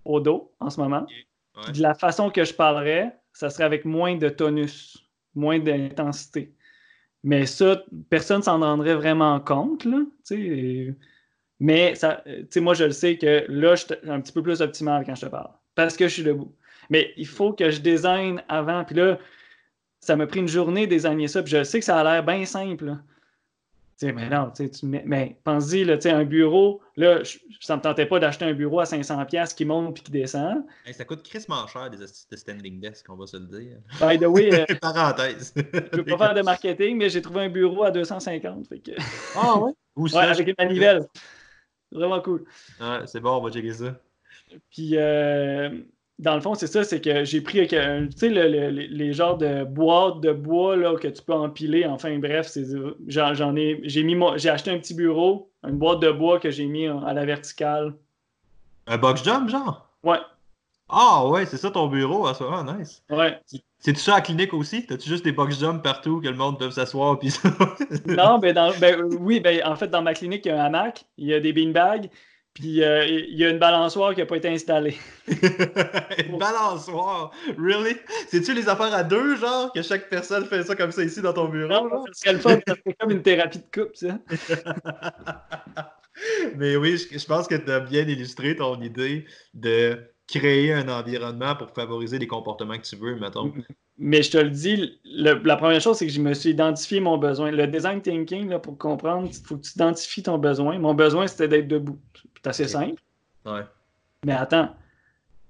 au 0.05 0.21
dos 0.21 0.53
en 0.61 0.71
ce 0.71 0.79
moment. 0.79 1.07
De 1.73 1.81
la 1.81 1.95
façon 1.95 2.31
que 2.31 2.45
je 2.45 2.53
parlerais, 2.53 3.17
ça 3.33 3.51
serait 3.51 3.65
avec 3.65 3.85
moins 3.85 4.17
de 4.17 4.29
tonus, 4.29 5.09
moins 5.35 5.59
d'intensité. 5.59 6.55
Mais 7.23 7.47
ça, 7.47 7.83
personne 8.11 8.39
ne 8.39 8.43
s'en 8.43 8.61
rendrait 8.61 8.95
vraiment 8.95 9.41
compte. 9.41 9.85
Là, 9.85 10.03
mais 11.59 11.95
ça, 11.95 12.23
moi, 12.57 12.75
je 12.75 12.85
le 12.85 12.91
sais 12.91 13.17
que 13.17 13.45
là, 13.49 13.75
je 13.75 13.85
suis 13.87 13.95
un 14.09 14.21
petit 14.21 14.33
peu 14.33 14.43
plus 14.43 14.61
optimal 14.61 15.05
quand 15.05 15.15
je 15.15 15.23
te 15.23 15.31
parle. 15.31 15.51
Parce 15.75 15.97
que 15.97 16.09
je 16.09 16.15
suis 16.15 16.23
debout. 16.23 16.55
Mais 16.91 17.13
il 17.17 17.27
faut 17.27 17.53
que 17.53 17.71
je 17.71 17.81
design 17.81 18.43
avant. 18.49 18.85
Puis 18.85 18.95
là, 18.95 19.19
ça 20.01 20.15
m'a 20.15 20.27
pris 20.27 20.41
une 20.41 20.49
journée 20.49 20.87
de 20.87 20.95
designer 20.95 21.29
ça. 21.29 21.43
Puis 21.43 21.53
je 21.53 21.65
sais 21.65 21.79
que 21.79 21.85
ça 21.85 21.99
a 21.99 22.05
l'air 22.05 22.25
bien 22.25 22.45
simple 22.45 22.97
mais 24.03 24.29
non, 24.29 24.51
tu 24.51 24.87
mets, 24.87 25.03
mais 25.07 25.39
pense-y, 25.45 25.91
un 26.09 26.25
bureau, 26.25 26.83
là, 26.97 27.23
ça 27.61 27.75
ne 27.75 27.79
me 27.79 27.83
tentait 27.83 28.07
pas 28.07 28.19
d'acheter 28.19 28.45
un 28.45 28.53
bureau 28.53 28.81
à 28.81 28.85
500$ 28.85 29.55
qui 29.55 29.65
monte 29.65 29.95
puis 29.95 30.03
qui 30.05 30.11
descend. 30.13 30.65
ça 30.93 31.05
coûte 31.05 31.23
crissement 31.23 31.67
cher 31.67 31.89
des 31.91 31.99
de 31.99 32.37
standing 32.37 32.81
desk, 32.81 33.07
on 33.09 33.17
va 33.17 33.27
se 33.27 33.39
le 33.39 33.47
dire. 33.47 33.79
By 34.01 34.19
the 34.19 34.27
way, 34.27 34.53
euh, 34.53 34.75
parenthèse. 34.81 35.53
je 35.57 35.63
ne 35.63 35.97
veux 35.97 36.05
pas 36.05 36.19
faire 36.19 36.35
de 36.35 36.43
marketing, 36.43 36.99
mais 36.99 37.09
j'ai 37.09 37.23
trouvé 37.23 37.45
un 37.45 37.49
bureau 37.49 37.85
à 37.85 37.91
250. 37.91 38.69
Fait 38.69 38.81
que... 38.81 38.93
Ah 39.35 39.59
ouais? 39.59 39.73
Où 39.97 40.05
ouais, 40.05 40.17
avec 40.17 40.47
une 40.47 40.55
manivelle. 40.59 41.07
Vraiment 41.91 42.21
cool. 42.21 42.45
Ouais, 42.81 43.07
c'est 43.07 43.21
bon, 43.21 43.39
on 43.39 43.43
va 43.43 43.51
checker 43.51 43.73
ça. 43.73 43.99
Puis, 44.71 44.91
euh, 44.97 45.71
dans 46.19 46.35
le 46.35 46.41
fond, 46.41 46.55
c'est 46.55 46.67
ça, 46.67 46.83
c'est 46.83 47.01
que 47.01 47.25
j'ai 47.25 47.41
pris 47.43 47.67
tu 47.69 47.77
sais, 48.17 48.29
les 48.29 49.13
genres 49.13 49.37
de 49.37 49.65
boîtes 49.65 50.21
de 50.21 50.33
bois 50.33 50.77
là, 50.77 50.97
que 50.97 51.09
tu 51.09 51.23
peux 51.23 51.35
empiler. 51.35 51.85
Enfin, 51.85 52.19
bref, 52.19 52.51
j'en 53.07 53.57
ai, 53.57 53.81
j'ai 53.85 54.03
mis 54.03 54.17
j'ai 54.37 54.49
acheté 54.49 54.71
un 54.71 54.79
petit 54.79 54.95
bureau, 54.95 55.51
une 55.63 55.77
boîte 55.77 56.01
de 56.01 56.11
bois 56.11 56.41
que 56.41 56.51
j'ai 56.51 56.67
mis 56.67 56.87
à 56.87 57.13
la 57.13 57.25
verticale. 57.27 57.95
Un 58.87 58.99
box 58.99 59.25
jump, 59.25 59.49
genre? 59.51 59.91
Ouais. 60.03 60.19
Ah 60.89 61.27
ouais, 61.27 61.45
c'est 61.47 61.57
ça 61.57 61.71
ton 61.71 61.89
bureau 61.89 62.27
à 62.27 62.35
ce 62.35 62.45
moment, 62.45 62.63
nice. 62.63 63.03
Ouais. 63.11 63.41
C'est-tu 63.79 64.01
ça 64.01 64.13
à 64.13 64.17
la 64.17 64.21
clinique 64.23 64.55
aussi? 64.55 64.87
T'as-tu 64.87 65.09
juste 65.09 65.25
des 65.25 65.33
box 65.33 65.59
jump 65.59 65.83
partout 65.83 66.21
que 66.21 66.29
le 66.29 66.37
monde 66.37 66.59
peut 66.59 66.71
s'asseoir 66.71 67.19
puis 67.19 67.35
Non, 68.07 68.39
ben, 68.39 68.55
dans, 68.55 68.73
ben 68.79 69.03
oui, 69.21 69.41
ben 69.41 69.61
en 69.67 69.77
fait, 69.77 69.89
dans 69.89 70.03
ma 70.03 70.15
clinique, 70.15 70.47
il 70.47 70.49
y 70.49 70.53
a 70.53 70.63
un 70.63 70.67
hamac, 70.67 71.05
il 71.19 71.27
y 71.27 71.35
a 71.35 71.41
des 71.41 71.53
beanbags, 71.53 72.09
puis 72.57 72.83
euh, 72.83 73.05
il 73.05 73.37
y 73.37 73.45
a 73.45 73.51
une 73.51 73.59
balançoire 73.59 74.15
qui 74.15 74.21
n'a 74.21 74.27
pas 74.27 74.39
été 74.39 74.49
installée. 74.49 74.97
une 75.29 76.39
balançoire? 76.39 77.31
Really? 77.59 77.97
C'est-tu 78.29 78.55
les 78.55 78.67
affaires 78.67 78.95
à 78.95 79.05
deux, 79.05 79.37
genre, 79.37 79.71
que 79.75 79.83
chaque 79.83 80.09
personne 80.09 80.47
fait 80.47 80.63
ça 80.63 80.75
comme 80.75 80.91
ça 80.91 81.05
ici 81.05 81.21
dans 81.21 81.35
ton 81.35 81.51
bureau? 81.51 81.69
Non, 81.69 82.05
c'est 82.13 82.33
le 82.33 82.39
fun, 82.39 82.59
c'est 82.67 82.97
comme 82.99 83.11
une 83.11 83.21
thérapie 83.21 83.59
de 83.59 83.65
coupe, 83.71 83.95
ça. 83.95 84.19
Mais 86.57 86.77
oui, 86.77 86.97
je, 86.97 87.27
pense 87.27 87.47
que 87.47 87.57
tu 87.57 87.71
as 87.71 87.81
bien 87.81 88.09
illustré 88.09 88.57
ton 88.57 88.81
idée 88.81 89.27
de 89.53 89.99
créer 90.27 90.73
un 90.73 90.89
environnement 90.89 91.57
pour 91.57 91.69
favoriser 91.73 92.19
les 92.19 92.27
comportements 92.27 92.79
que 92.79 92.87
tu 92.87 92.97
veux, 92.97 93.17
mettons. 93.17 93.53
Mais 93.99 94.23
je 94.23 94.31
te 94.31 94.39
le 94.39 94.49
dis, 94.49 94.99
la 95.05 95.57
première 95.57 95.83
chose, 95.83 95.99
c'est 95.99 96.07
que 96.07 96.13
je 96.13 96.23
me 96.23 96.33
suis 96.33 96.51
identifié 96.51 97.01
mon 97.01 97.19
besoin. 97.19 97.51
Le 97.51 97.67
design 97.67 98.01
thinking, 98.01 98.49
là, 98.49 98.59
pour 98.59 98.79
comprendre, 98.79 99.29
il 99.31 99.35
faut 99.47 99.59
que 99.59 99.67
tu 99.67 99.73
identifies 99.73 100.23
ton 100.23 100.39
besoin. 100.39 100.79
Mon 100.79 100.95
besoin, 100.95 101.27
c'était 101.27 101.49
d'être 101.49 101.69
debout. 101.69 101.99
C'est 102.37 102.49
assez 102.49 102.69
simple. 102.69 103.01
Ouais. 103.45 103.63
Mais 104.25 104.33
attends, 104.33 104.75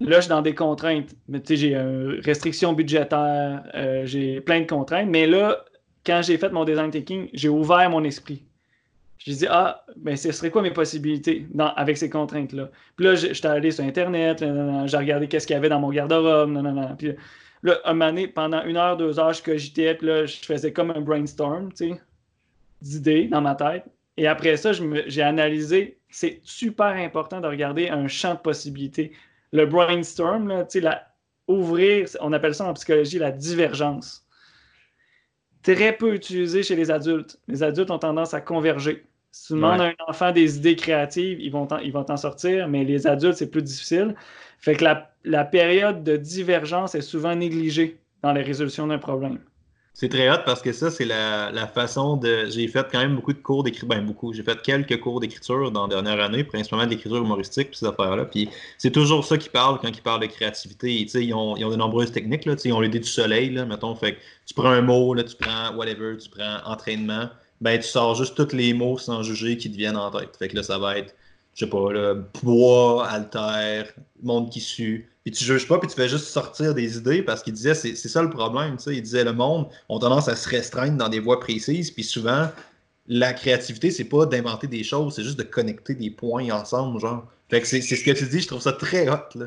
là, 0.01 0.17
je 0.17 0.21
suis 0.21 0.29
dans 0.29 0.43
des 0.43 0.55
contraintes. 0.55 1.15
Mais 1.29 1.41
tu 1.41 1.49
sais, 1.49 1.57
j'ai 1.57 1.75
une 1.75 2.21
restriction 2.25 2.73
budgétaire, 2.73 3.65
euh, 3.75 4.07
j'ai 4.07 4.41
plein 4.41 4.61
de 4.61 4.67
contraintes. 4.67 5.09
Mais 5.09 5.27
là, 5.27 5.65
quand 6.05 6.23
j'ai 6.23 6.39
fait 6.39 6.51
mon 6.51 6.65
design 6.65 6.91
thinking, 6.91 7.29
j'ai 7.33 7.49
ouvert 7.49 7.91
mon 7.91 8.05
esprit. 8.05 8.45
J'ai 9.19 9.33
dit, 9.33 9.47
ah, 9.49 9.85
ben, 9.97 10.17
ce 10.17 10.31
serait 10.31 10.51
quoi 10.51 10.63
mes 10.63 10.71
possibilités 10.71 11.49
dans, 11.53 11.73
avec 11.75 11.97
ces 11.97 12.11
contraintes-là? 12.11 12.71
Puis 12.97 13.07
là, 13.07 13.15
j'étais 13.15 13.49
allé 13.49 13.71
sur 13.71 13.83
Internet, 13.83 14.39
j'ai 14.39 14.97
regardé 14.97 15.27
qu'est-ce 15.27 15.47
qu'il 15.47 15.55
y 15.55 15.57
avait 15.57 15.69
dans 15.71 15.81
mon 15.81 15.91
garde-robe. 15.91 16.97
Puis 16.99 17.15
là, 17.63 17.81
un 17.85 17.95
moment 17.95 18.11
donné, 18.11 18.29
pendant 18.29 18.63
une 18.65 18.77
heure, 18.77 18.97
deux 18.97 19.19
heures, 19.19 19.33
je 19.33 19.43
cogitais, 19.43 19.95
puis 19.95 20.07
là, 20.07 20.27
je 20.27 20.37
faisais 20.37 20.73
comme 20.73 20.91
un 20.91 21.01
brainstorm, 21.01 21.73
tu 21.73 21.89
sais, 21.89 22.01
d'idées 22.83 23.27
dans 23.27 23.41
ma 23.41 23.55
tête. 23.55 23.85
Et 24.17 24.27
après 24.27 24.57
ça, 24.57 24.73
j'ai 24.73 25.23
analysé 25.23 25.99
c'est 26.17 26.41
super 26.45 26.87
important 26.87 27.43
de 27.43 27.47
regarder 27.47 27.91
un 27.91 28.09
champ 28.09 28.35
de 28.35 28.39
possibilités. 28.39 29.13
Le 29.53 29.67
brainstorm, 29.67 30.49
là, 30.49 30.67
la, 30.77 31.07
ouvrir, 31.47 32.09
on 32.21 32.33
appelle 32.33 32.55
ça 32.55 32.65
en 32.65 32.73
psychologie 32.73 33.19
la 33.19 33.33
divergence. 33.33 34.27
Très 35.63 35.93
peu 35.93 36.15
utilisé 36.15 36.63
chez 36.63 36.75
les 36.75 36.91
adultes. 36.91 37.39
Les 37.49 37.63
adultes 37.63 37.91
ont 37.91 37.99
tendance 37.99 38.33
à 38.33 38.41
converger. 38.41 39.05
Si 39.31 39.49
tu 39.49 39.53
demandes 39.55 39.83
à 39.83 39.89
un 39.89 39.95
enfant 40.09 40.33
des 40.33 40.57
idées 40.57 40.77
créatives, 40.77 41.39
ils 41.39 41.53
vont 41.53 41.67
t'en 41.67 42.17
sortir, 42.17 42.67
mais 42.67 42.85
les 42.85 43.07
adultes, 43.07 43.37
c'est 43.37 43.51
plus 43.51 43.63
difficile. 43.63 44.15
Fait 44.59 44.75
que 44.75 44.85
la, 44.85 45.15
la 45.25 45.45
période 45.45 46.03
de 46.03 46.17
divergence 46.17 46.95
est 46.95 47.03
souvent 47.03 47.35
négligée 47.35 47.99
dans 48.23 48.33
la 48.33 48.43
résolution 48.43 48.87
d'un 48.87 48.99
problème. 48.99 49.39
C'est 49.99 50.11
très 50.11 50.31
hot 50.31 50.43
parce 50.45 50.61
que 50.61 50.73
ça, 50.73 50.91
c'est 50.91 51.07
la, 51.07 51.67
façon 51.69 52.19
de. 52.19 52.51
J'ai 52.51 52.69
fait 52.69 52.87
quand 52.93 52.99
même 52.99 53.17
beaucoup 53.17 53.33
de 53.33 53.39
cours 53.39 53.63
d'écriture. 53.63 53.89
Ben, 53.89 54.05
beaucoup. 54.05 54.31
J'ai 54.35 54.43
fait 54.43 54.61
quelques 54.61 55.01
cours 55.01 55.21
d'écriture 55.21 55.71
dans 55.71 55.87
la 55.87 56.03
dernière 56.03 56.23
année, 56.23 56.45
principalement 56.45 56.85
d'écriture 56.85 57.17
humoristique, 57.17 57.71
puis 57.71 57.79
ces 57.79 57.87
affaires-là. 57.87 58.27
Puis 58.27 58.51
c'est 58.77 58.91
toujours 58.91 59.25
ça 59.25 59.39
qu'ils 59.39 59.51
parlent 59.51 59.79
quand 59.81 59.89
ils 59.89 60.03
parlent 60.03 60.21
de 60.21 60.27
créativité. 60.27 60.93
Ils 60.93 61.33
ont, 61.33 61.57
ils 61.57 61.65
ont 61.65 61.71
de 61.71 61.77
nombreuses 61.77 62.13
techniques. 62.13 62.45
Là, 62.45 62.57
ils 62.63 62.75
ont 62.75 62.81
l'idée 62.83 62.99
du 63.01 63.09
soleil, 63.09 63.49
là, 63.49 63.65
mettons. 63.65 63.95
Fait 63.95 64.19
tu 64.45 64.53
prends 64.53 64.69
un 64.69 64.83
mot, 64.83 65.15
là, 65.15 65.25
tu 65.25 65.35
prends 65.35 65.75
whatever, 65.75 66.19
tu 66.19 66.29
prends 66.29 66.59
entraînement. 66.67 67.31
Ben, 67.63 67.79
tu 67.81 67.89
sors 67.89 68.15
juste 68.17 68.35
tous 68.37 68.55
les 68.55 68.75
mots 68.75 68.99
sans 68.99 69.23
juger 69.23 69.57
qui 69.57 69.71
te 69.71 69.79
viennent 69.79 69.97
en 69.97 70.11
tête. 70.11 70.37
Fait 70.39 70.49
que 70.49 70.57
là, 70.57 70.63
ça 70.63 70.77
va 70.77 70.99
être, 70.99 71.15
je 71.55 71.65
sais 71.65 71.71
pas, 71.71 71.91
là, 71.91 72.17
bois, 72.43 73.09
alter, 73.09 73.85
monde 74.23 74.51
qui 74.51 74.61
sue 74.61 75.09
puis 75.27 75.33
tu 75.33 75.43
juges 75.43 75.67
pas, 75.67 75.81
puis 75.81 75.89
tu 75.89 75.97
fais 75.97 76.09
juste 76.09 76.27
sortir 76.27 76.73
des 76.73 76.99
idées 76.99 77.21
parce 77.21 77.43
qu'il 77.43 77.53
disait, 77.53 77.75
c'est 77.75 77.97
ça 77.97 78.23
le 78.23 78.31
problème, 78.31 78.77
tu 78.77 78.85
sais. 78.85 78.95
Il 78.95 79.03
disait, 79.03 79.25
le 79.25 79.33
monde 79.33 79.67
ont 79.89 79.99
tendance 79.99 80.29
à 80.29 80.37
se 80.37 80.49
restreindre 80.49 80.97
dans 80.97 81.09
des 81.09 81.19
voies 81.19 81.41
précises, 81.41 81.91
puis 81.91 82.05
souvent, 82.05 82.49
la 83.09 83.33
créativité, 83.33 83.91
c'est 83.91 84.05
pas 84.05 84.25
d'inventer 84.25 84.69
des 84.69 84.85
choses, 84.85 85.17
c'est 85.17 85.25
juste 85.25 85.37
de 85.37 85.43
connecter 85.43 85.97
des 85.97 86.13
points 86.13 86.49
ensemble, 86.51 87.01
genre. 87.01 87.27
Fait 87.49 87.61
que 87.61 87.67
c'est 87.69 87.81
ce 87.81 88.03
que 88.03 88.11
tu 88.11 88.25
dis, 88.25 88.41
je 88.41 88.49
trouve 88.49 88.61
ça 88.61 88.73
très 88.73 89.09
hot. 89.09 89.29
Là. 89.37 89.47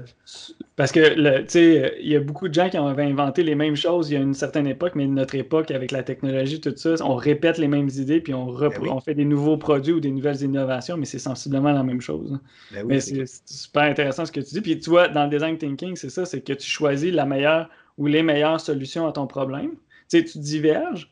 Parce 0.77 0.93
que, 0.93 1.41
tu 1.41 1.49
sais, 1.49 1.97
il 1.99 2.07
y 2.07 2.15
a 2.15 2.21
beaucoup 2.21 2.47
de 2.47 2.53
gens 2.53 2.69
qui 2.69 2.77
ont 2.77 2.87
inventé 2.87 3.43
les 3.43 3.55
mêmes 3.55 3.75
choses 3.75 4.09
il 4.09 4.13
y 4.13 4.17
a 4.17 4.21
une 4.21 4.33
certaine 4.33 4.67
époque, 4.67 4.93
mais 4.95 5.05
notre 5.05 5.35
époque, 5.35 5.69
avec 5.71 5.91
la 5.91 6.01
technologie, 6.01 6.61
tout 6.61 6.73
ça, 6.77 6.95
on 7.01 7.15
répète 7.15 7.57
les 7.57 7.67
mêmes 7.67 7.89
idées, 7.89 8.21
puis 8.21 8.33
on, 8.33 8.57
ben 8.57 8.71
on 8.89 9.01
fait 9.01 9.15
des 9.15 9.25
nouveaux 9.25 9.57
produits 9.57 9.91
ou 9.91 9.99
des 9.99 10.11
nouvelles 10.11 10.41
innovations, 10.41 10.95
mais 10.95 11.03
c'est 11.03 11.19
sensiblement 11.19 11.73
la 11.73 11.83
même 11.83 11.99
chose. 11.99 12.39
Ben 12.71 12.85
mais 12.87 13.01
c'est 13.01 13.25
super 13.45 13.83
intéressant 13.83 14.25
ce 14.25 14.31
que 14.31 14.39
tu 14.39 14.51
dis. 14.51 14.61
Puis 14.61 14.79
tu 14.79 14.89
vois, 14.89 15.09
dans 15.09 15.25
le 15.25 15.29
design 15.29 15.57
thinking, 15.57 15.97
c'est 15.97 16.09
ça, 16.09 16.23
c'est 16.23 16.39
que 16.39 16.53
tu 16.53 16.69
choisis 16.69 17.11
la 17.11 17.25
meilleure 17.25 17.69
ou 17.97 18.07
les 18.07 18.23
meilleures 18.23 18.61
solutions 18.61 19.05
à 19.07 19.11
ton 19.11 19.27
problème. 19.27 19.71
Tu 20.09 20.19
sais, 20.19 20.23
tu 20.23 20.39
diverges, 20.39 21.11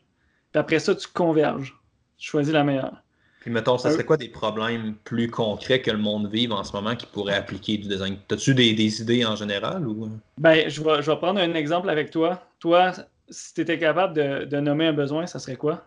puis 0.52 0.58
après 0.58 0.78
ça, 0.78 0.94
tu 0.94 1.06
converges. 1.06 1.78
Tu 2.16 2.30
choisis 2.30 2.52
la 2.54 2.64
meilleure. 2.64 3.02
Puis 3.40 3.50
mettons, 3.50 3.78
ça 3.78 3.90
serait 3.90 4.04
quoi 4.04 4.16
des 4.16 4.28
problèmes 4.28 4.94
plus 5.04 5.30
concrets 5.30 5.80
que 5.80 5.90
le 5.90 5.98
monde 5.98 6.28
vive 6.30 6.52
en 6.52 6.64
ce 6.64 6.72
moment 6.72 6.96
qui 6.96 7.06
pourraient 7.06 7.36
appliquer 7.36 7.78
du 7.78 7.88
design? 7.88 8.16
As-tu 8.30 8.54
des, 8.54 9.00
idées 9.00 9.24
en 9.24 9.36
général? 9.36 9.86
Ou... 9.86 10.10
Ben, 10.38 10.68
je 10.68 10.82
vais, 10.82 11.02
je 11.02 11.10
vais 11.10 11.16
prendre 11.16 11.40
un 11.40 11.54
exemple 11.54 11.88
avec 11.88 12.10
toi. 12.10 12.42
Toi, 12.58 12.92
si 13.30 13.54
tu 13.54 13.60
étais 13.60 13.78
capable 13.78 14.14
de, 14.14 14.60
nommer 14.60 14.86
un 14.86 14.92
besoin, 14.92 15.26
ça 15.26 15.38
serait 15.38 15.56
quoi? 15.56 15.84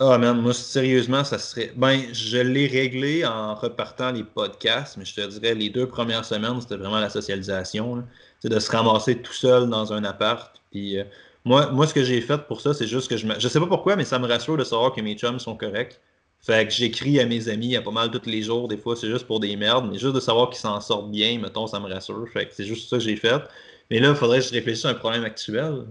Ah, 0.00 0.16
man, 0.16 0.40
moi, 0.40 0.54
sérieusement, 0.54 1.22
ça 1.22 1.38
serait. 1.38 1.70
Ben, 1.76 2.00
je 2.12 2.38
l'ai 2.38 2.66
réglé 2.66 3.26
en 3.26 3.54
repartant 3.54 4.10
les 4.10 4.24
podcasts, 4.24 4.96
mais 4.96 5.04
je 5.04 5.14
te 5.14 5.26
dirais, 5.26 5.54
les 5.54 5.68
deux 5.68 5.86
premières 5.86 6.24
semaines, 6.24 6.60
c'était 6.60 6.76
vraiment 6.76 6.98
la 6.98 7.10
socialisation. 7.10 8.02
C'est 8.40 8.48
de 8.48 8.58
se 8.58 8.70
ramasser 8.70 9.20
tout 9.20 9.34
seul 9.34 9.68
dans 9.68 9.92
un 9.92 10.02
appart. 10.04 10.60
Puis, 10.70 10.98
euh, 10.98 11.04
moi, 11.44 11.70
moi, 11.70 11.86
ce 11.86 11.94
que 11.94 12.04
j'ai 12.04 12.20
fait 12.20 12.38
pour 12.38 12.60
ça, 12.60 12.74
c'est 12.74 12.86
juste 12.86 13.08
que 13.08 13.16
je 13.16 13.26
me... 13.26 13.38
Je 13.38 13.48
sais 13.48 13.60
pas 13.60 13.66
pourquoi, 13.66 13.96
mais 13.96 14.04
ça 14.04 14.18
me 14.18 14.28
rassure 14.28 14.56
de 14.56 14.64
savoir 14.64 14.92
que 14.92 15.00
mes 15.00 15.14
chums 15.16 15.38
sont 15.38 15.56
corrects. 15.56 16.00
Fait 16.40 16.66
que 16.66 16.72
j'écris 16.72 17.20
à 17.20 17.26
mes 17.26 17.48
amis 17.48 17.76
à 17.76 17.82
pas 17.82 17.92
mal 17.92 18.10
tous 18.10 18.28
les 18.28 18.42
jours, 18.42 18.66
des 18.66 18.76
fois 18.76 18.96
c'est 18.96 19.08
juste 19.08 19.28
pour 19.28 19.38
des 19.38 19.54
merdes, 19.56 19.88
mais 19.88 19.96
juste 19.96 20.14
de 20.14 20.18
savoir 20.18 20.50
qu'ils 20.50 20.58
s'en 20.58 20.80
sortent 20.80 21.08
bien, 21.08 21.38
mettons, 21.38 21.68
ça 21.68 21.78
me 21.78 21.88
rassure. 21.88 22.28
Fait 22.32 22.46
que 22.46 22.54
c'est 22.54 22.64
juste 22.64 22.90
ça 22.90 22.96
que 22.96 23.04
j'ai 23.04 23.14
fait. 23.14 23.42
Mais 23.90 24.00
là, 24.00 24.10
il 24.10 24.16
faudrait 24.16 24.40
que 24.40 24.46
je 24.46 24.52
réfléchisse 24.52 24.84
à 24.84 24.90
un 24.90 24.94
problème 24.94 25.24
actuel. 25.24 25.84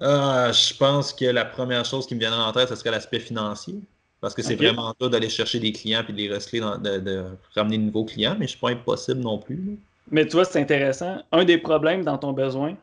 Ah, 0.00 0.50
je 0.52 0.74
pense 0.74 1.12
que 1.12 1.26
la 1.26 1.44
première 1.44 1.84
chose 1.84 2.06
qui 2.06 2.14
me 2.14 2.20
viendrait 2.20 2.40
en 2.40 2.52
tête, 2.52 2.68
ce 2.68 2.74
serait 2.74 2.90
l'aspect 2.90 3.20
financier. 3.20 3.74
Parce 4.20 4.32
que 4.32 4.42
c'est 4.42 4.54
vraiment 4.54 4.94
ça 4.98 5.08
d'aller 5.10 5.28
chercher 5.28 5.60
des 5.60 5.72
clients 5.72 6.02
et 6.08 6.12
de 6.12 6.16
les 6.16 6.32
recycler, 6.32 6.60
de, 6.60 7.24
ramener 7.54 7.76
de 7.76 7.82
nouveaux 7.82 8.06
clients, 8.06 8.36
mais 8.38 8.46
je 8.46 8.52
suis 8.52 8.60
pas 8.60 8.70
impossible 8.70 9.20
non 9.20 9.38
plus. 9.38 9.78
Mais 10.10 10.26
tu 10.26 10.32
vois, 10.32 10.46
c'est 10.46 10.60
intéressant. 10.60 11.22
Un 11.30 11.44
des 11.44 11.58
problèmes 11.58 12.04
dans 12.04 12.16
ton 12.16 12.32
besoin, 12.32 12.74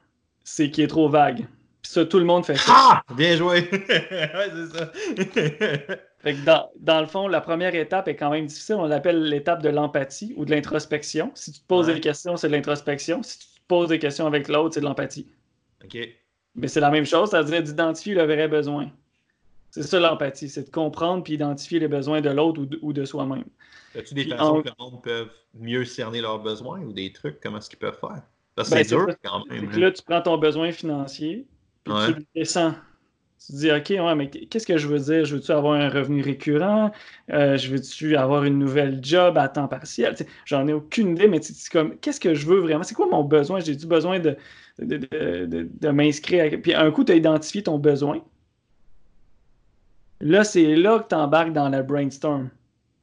c'est 0.43 0.69
qu'il 0.69 0.83
est 0.83 0.87
trop 0.87 1.09
vague. 1.09 1.47
Puis 1.81 1.91
ça, 1.91 2.05
tout 2.05 2.19
le 2.19 2.25
monde 2.25 2.45
fait 2.45 2.57
ça. 2.57 2.73
Ah! 2.75 3.03
Bien 3.15 3.35
joué! 3.35 3.67
ouais, 3.71 4.51
c'est 4.53 4.77
ça. 4.77 4.91
fait 6.19 6.33
que 6.33 6.45
dans, 6.45 6.69
dans, 6.79 7.01
le 7.01 7.07
fond, 7.07 7.27
la 7.27 7.41
première 7.41 7.73
étape 7.73 8.07
est 8.07 8.15
quand 8.15 8.29
même 8.29 8.45
difficile. 8.45 8.75
On 8.75 8.85
l'appelle 8.85 9.23
l'étape 9.23 9.61
de 9.63 9.69
l'empathie 9.69 10.33
ou 10.37 10.45
de 10.45 10.51
l'introspection. 10.51 11.31
Si 11.33 11.51
tu 11.51 11.59
te 11.59 11.67
poses 11.67 11.87
des 11.87 11.99
questions, 11.99 12.37
c'est 12.37 12.47
de 12.47 12.53
l'introspection. 12.53 13.23
Si 13.23 13.39
tu 13.39 13.45
te 13.45 13.67
poses 13.67 13.89
des 13.89 13.99
questions 13.99 14.27
avec 14.27 14.47
l'autre, 14.47 14.75
c'est 14.75 14.81
de 14.81 14.85
l'empathie. 14.85 15.27
OK. 15.83 15.97
Mais 16.55 16.67
c'est 16.67 16.81
la 16.81 16.91
même 16.91 17.05
chose, 17.05 17.29
c'est-à-dire 17.29 17.63
d'identifier 17.63 18.13
le 18.13 18.23
vrai 18.23 18.47
besoin. 18.47 18.91
C'est 19.71 19.83
ça 19.83 19.99
l'empathie, 20.01 20.49
c'est 20.49 20.65
de 20.65 20.69
comprendre 20.69 21.23
puis 21.23 21.33
identifier 21.33 21.79
les 21.79 21.87
besoins 21.87 22.19
de 22.19 22.29
l'autre 22.29 22.61
ou 22.81 22.91
de, 22.91 23.05
soi-même. 23.05 23.45
As-tu 23.95 24.13
des 24.13 24.25
façons 24.25 24.61
que 24.61 24.67
le 24.67 24.73
monde 24.77 25.01
peut 25.01 25.29
mieux 25.53 25.85
cerner 25.85 26.19
leurs 26.19 26.39
besoins 26.39 26.81
ou 26.81 26.91
des 26.91 27.13
trucs? 27.13 27.39
Comment 27.39 27.59
est-ce 27.59 27.69
qu'ils 27.69 27.79
peuvent 27.79 27.97
faire? 27.97 28.21
Ben, 28.57 28.63
c'est 28.63 28.83
dur 28.83 29.07
quand 29.23 29.45
même. 29.45 29.69
Hein. 29.73 29.79
Là, 29.79 29.91
tu 29.91 30.03
prends 30.03 30.21
ton 30.21 30.37
besoin 30.37 30.71
financier, 30.71 31.45
puis 31.83 31.93
tu 32.07 32.13
le 32.13 32.25
descends. 32.35 32.73
Tu 33.39 33.53
te 33.53 33.57
dis, 33.57 33.71
OK, 33.71 33.89
ouais, 33.89 34.15
mais 34.15 34.29
qu'est-ce 34.29 34.67
que 34.67 34.77
je 34.77 34.87
veux 34.87 34.99
dire? 34.99 35.25
Je 35.25 35.35
veux-tu 35.35 35.51
avoir 35.51 35.73
un 35.73 35.89
revenu 35.89 36.21
récurrent? 36.21 36.91
Euh, 37.31 37.57
je 37.57 37.71
veux-tu 37.71 38.15
avoir 38.15 38.43
une 38.43 38.59
nouvelle 38.59 38.99
job 39.01 39.35
à 39.35 39.49
temps 39.49 39.67
partiel? 39.67 40.15
J'en 40.45 40.67
ai 40.67 40.73
aucune 40.73 41.15
idée, 41.15 41.27
mais 41.27 41.39
tu 41.39 41.51
comme, 41.71 41.97
qu'est-ce 41.97 42.19
que 42.19 42.35
je 42.35 42.45
veux 42.45 42.59
vraiment? 42.59 42.83
C'est 42.83 42.93
quoi 42.93 43.07
mon 43.09 43.23
besoin? 43.23 43.59
J'ai 43.59 43.75
du 43.75 43.87
besoin 43.87 44.19
de, 44.19 44.37
de, 44.77 44.97
de, 44.97 45.67
de, 45.73 45.89
m'inscrire. 45.89 46.61
Puis 46.61 46.75
un 46.75 46.91
coup, 46.91 47.03
tu 47.03 47.13
as 47.13 47.15
identifié 47.15 47.63
ton 47.63 47.79
besoin. 47.79 48.21
Là, 50.19 50.43
c'est 50.43 50.75
là 50.75 50.99
que 50.99 51.07
tu 51.07 51.15
embarques 51.15 51.53
dans 51.53 51.69
la 51.69 51.81
brainstorm. 51.81 52.49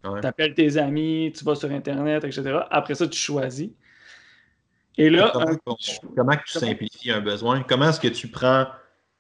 Tu 0.05 0.27
appelles 0.27 0.55
tes 0.55 0.77
amis, 0.77 1.33
tu 1.37 1.45
vas 1.45 1.57
sur 1.57 1.71
Internet, 1.73 2.23
etc. 2.23 2.61
Après 2.71 2.95
ça, 2.95 3.09
tu 3.09 3.19
choisis. 3.19 3.71
Et 4.99 5.11
là, 5.11 5.33
comment, 6.17 6.37
tu 6.45 6.59
simplifies 6.59 7.13
un 7.13 7.21
besoin? 7.21 7.63
Comment 7.63 7.91
est-ce 7.91 8.01
que 8.01 8.09
tu 8.09 8.29
prends. 8.29 8.67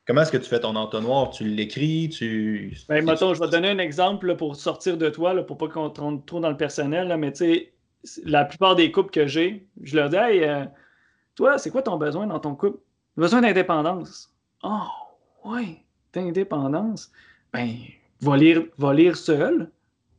Comment 0.07 0.22
est-ce 0.22 0.33
que 0.33 0.39
tu 0.39 0.49
fais 0.49 0.59
ton 0.59 0.74
entonnoir? 0.74 1.31
Tu 1.31 1.45
l'écris? 1.45 2.09
Tu... 2.09 2.76
Ben, 2.89 3.05
mettons, 3.05 3.33
je 3.33 3.41
vais 3.41 3.47
te 3.47 3.53
donner 3.53 3.70
un 3.70 3.79
exemple 3.79 4.37
pour 4.37 4.57
sortir 4.57 4.97
de 4.97 5.09
toi, 5.09 5.35
là, 5.35 5.43
pour 5.43 5.57
pas 5.57 5.68
qu'on 5.68 5.89
rentre 5.89 6.24
trop 6.24 6.41
dans 6.41 6.51
le 6.51 6.57
personnel. 6.57 7.09
Là, 7.09 7.16
mais 7.16 7.31
tu 7.31 7.39
sais, 7.39 7.72
la 8.24 8.45
plupart 8.45 8.74
des 8.74 8.91
couples 8.91 9.11
que 9.11 9.26
j'ai, 9.26 9.68
je 9.83 9.97
leur 9.97 10.09
dis 10.09 10.16
Hey, 10.16 10.43
euh, 10.43 10.64
toi, 11.37 11.59
c'est 11.59 11.70
quoi 11.70 11.83
ton 11.83 11.97
besoin 11.97 12.26
dans 12.26 12.41
ton 12.41 12.57
couple? 12.57 12.81
Besoin 13.16 13.43
d'indépendance. 13.43 14.35
Oh, 14.64 14.89
ouais, 15.45 15.85
d'indépendance. 16.12 17.12
Ben, 17.53 17.70
va 18.20 18.37
lire, 18.37 18.64
va 18.79 18.95
lire 18.95 19.16
seul, 19.16 19.70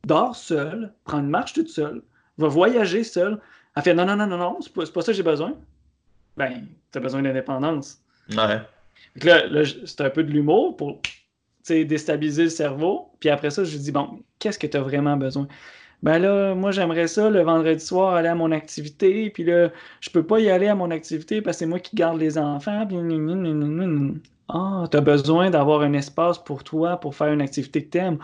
dors 0.06 0.36
seul, 0.36 0.94
prends 1.04 1.18
une 1.18 1.28
marche 1.28 1.52
toute 1.52 1.68
seule, 1.68 2.02
va 2.38 2.48
voyager 2.48 3.04
seul. 3.04 3.40
Elle 3.76 3.82
fait 3.82 3.94
non, 3.94 4.04
non, 4.04 4.16
non, 4.16 4.26
non, 4.26 4.36
non, 4.36 4.58
c'est 4.60 4.72
pas, 4.72 4.84
pas, 4.86 5.02
ça 5.02 5.12
que 5.12 5.16
j'ai 5.16 5.22
besoin. 5.22 5.54
Ben, 6.36 6.66
t'as 6.90 7.00
besoin 7.00 7.22
d'indépendance. 7.22 7.98
Ouais. 8.30 8.60
là, 9.22 9.46
là 9.46 9.62
c'est 9.84 10.00
un 10.00 10.10
peu 10.10 10.22
de 10.22 10.30
l'humour 10.30 10.76
pour 10.76 11.00
déstabiliser 11.68 12.44
le 12.44 12.50
cerveau. 12.50 13.12
Puis 13.20 13.28
après 13.28 13.50
ça, 13.50 13.64
je 13.64 13.72
lui 13.72 13.78
dis 13.78 13.92
bon, 13.92 14.22
qu'est-ce 14.38 14.58
que 14.58 14.66
tu 14.66 14.76
as 14.76 14.82
vraiment 14.82 15.16
besoin? 15.16 15.46
Ben 16.02 16.18
là, 16.18 16.54
moi, 16.54 16.70
j'aimerais 16.70 17.08
ça 17.08 17.28
le 17.28 17.42
vendredi 17.42 17.84
soir 17.84 18.14
aller 18.14 18.28
à 18.28 18.34
mon 18.34 18.52
activité. 18.52 19.28
Puis 19.30 19.44
là, 19.44 19.70
je 20.00 20.10
peux 20.10 20.22
pas 20.22 20.40
y 20.40 20.48
aller 20.48 20.68
à 20.68 20.74
mon 20.74 20.90
activité 20.90 21.42
parce 21.42 21.56
que 21.56 21.58
c'est 21.60 21.66
moi 21.66 21.78
qui 21.78 21.94
garde 21.94 22.18
les 22.18 22.38
enfants. 22.38 22.86
Puis 22.86 22.96
ah, 24.48 24.84
tu 24.90 24.96
as 24.96 25.00
besoin 25.00 25.50
d'avoir 25.50 25.82
un 25.82 25.92
espace 25.92 26.38
pour 26.38 26.64
toi 26.64 26.96
pour 26.96 27.14
faire 27.14 27.32
une 27.32 27.42
activité 27.42 27.84
que 27.84 27.90
tu 27.90 27.98
aimes. 27.98 28.18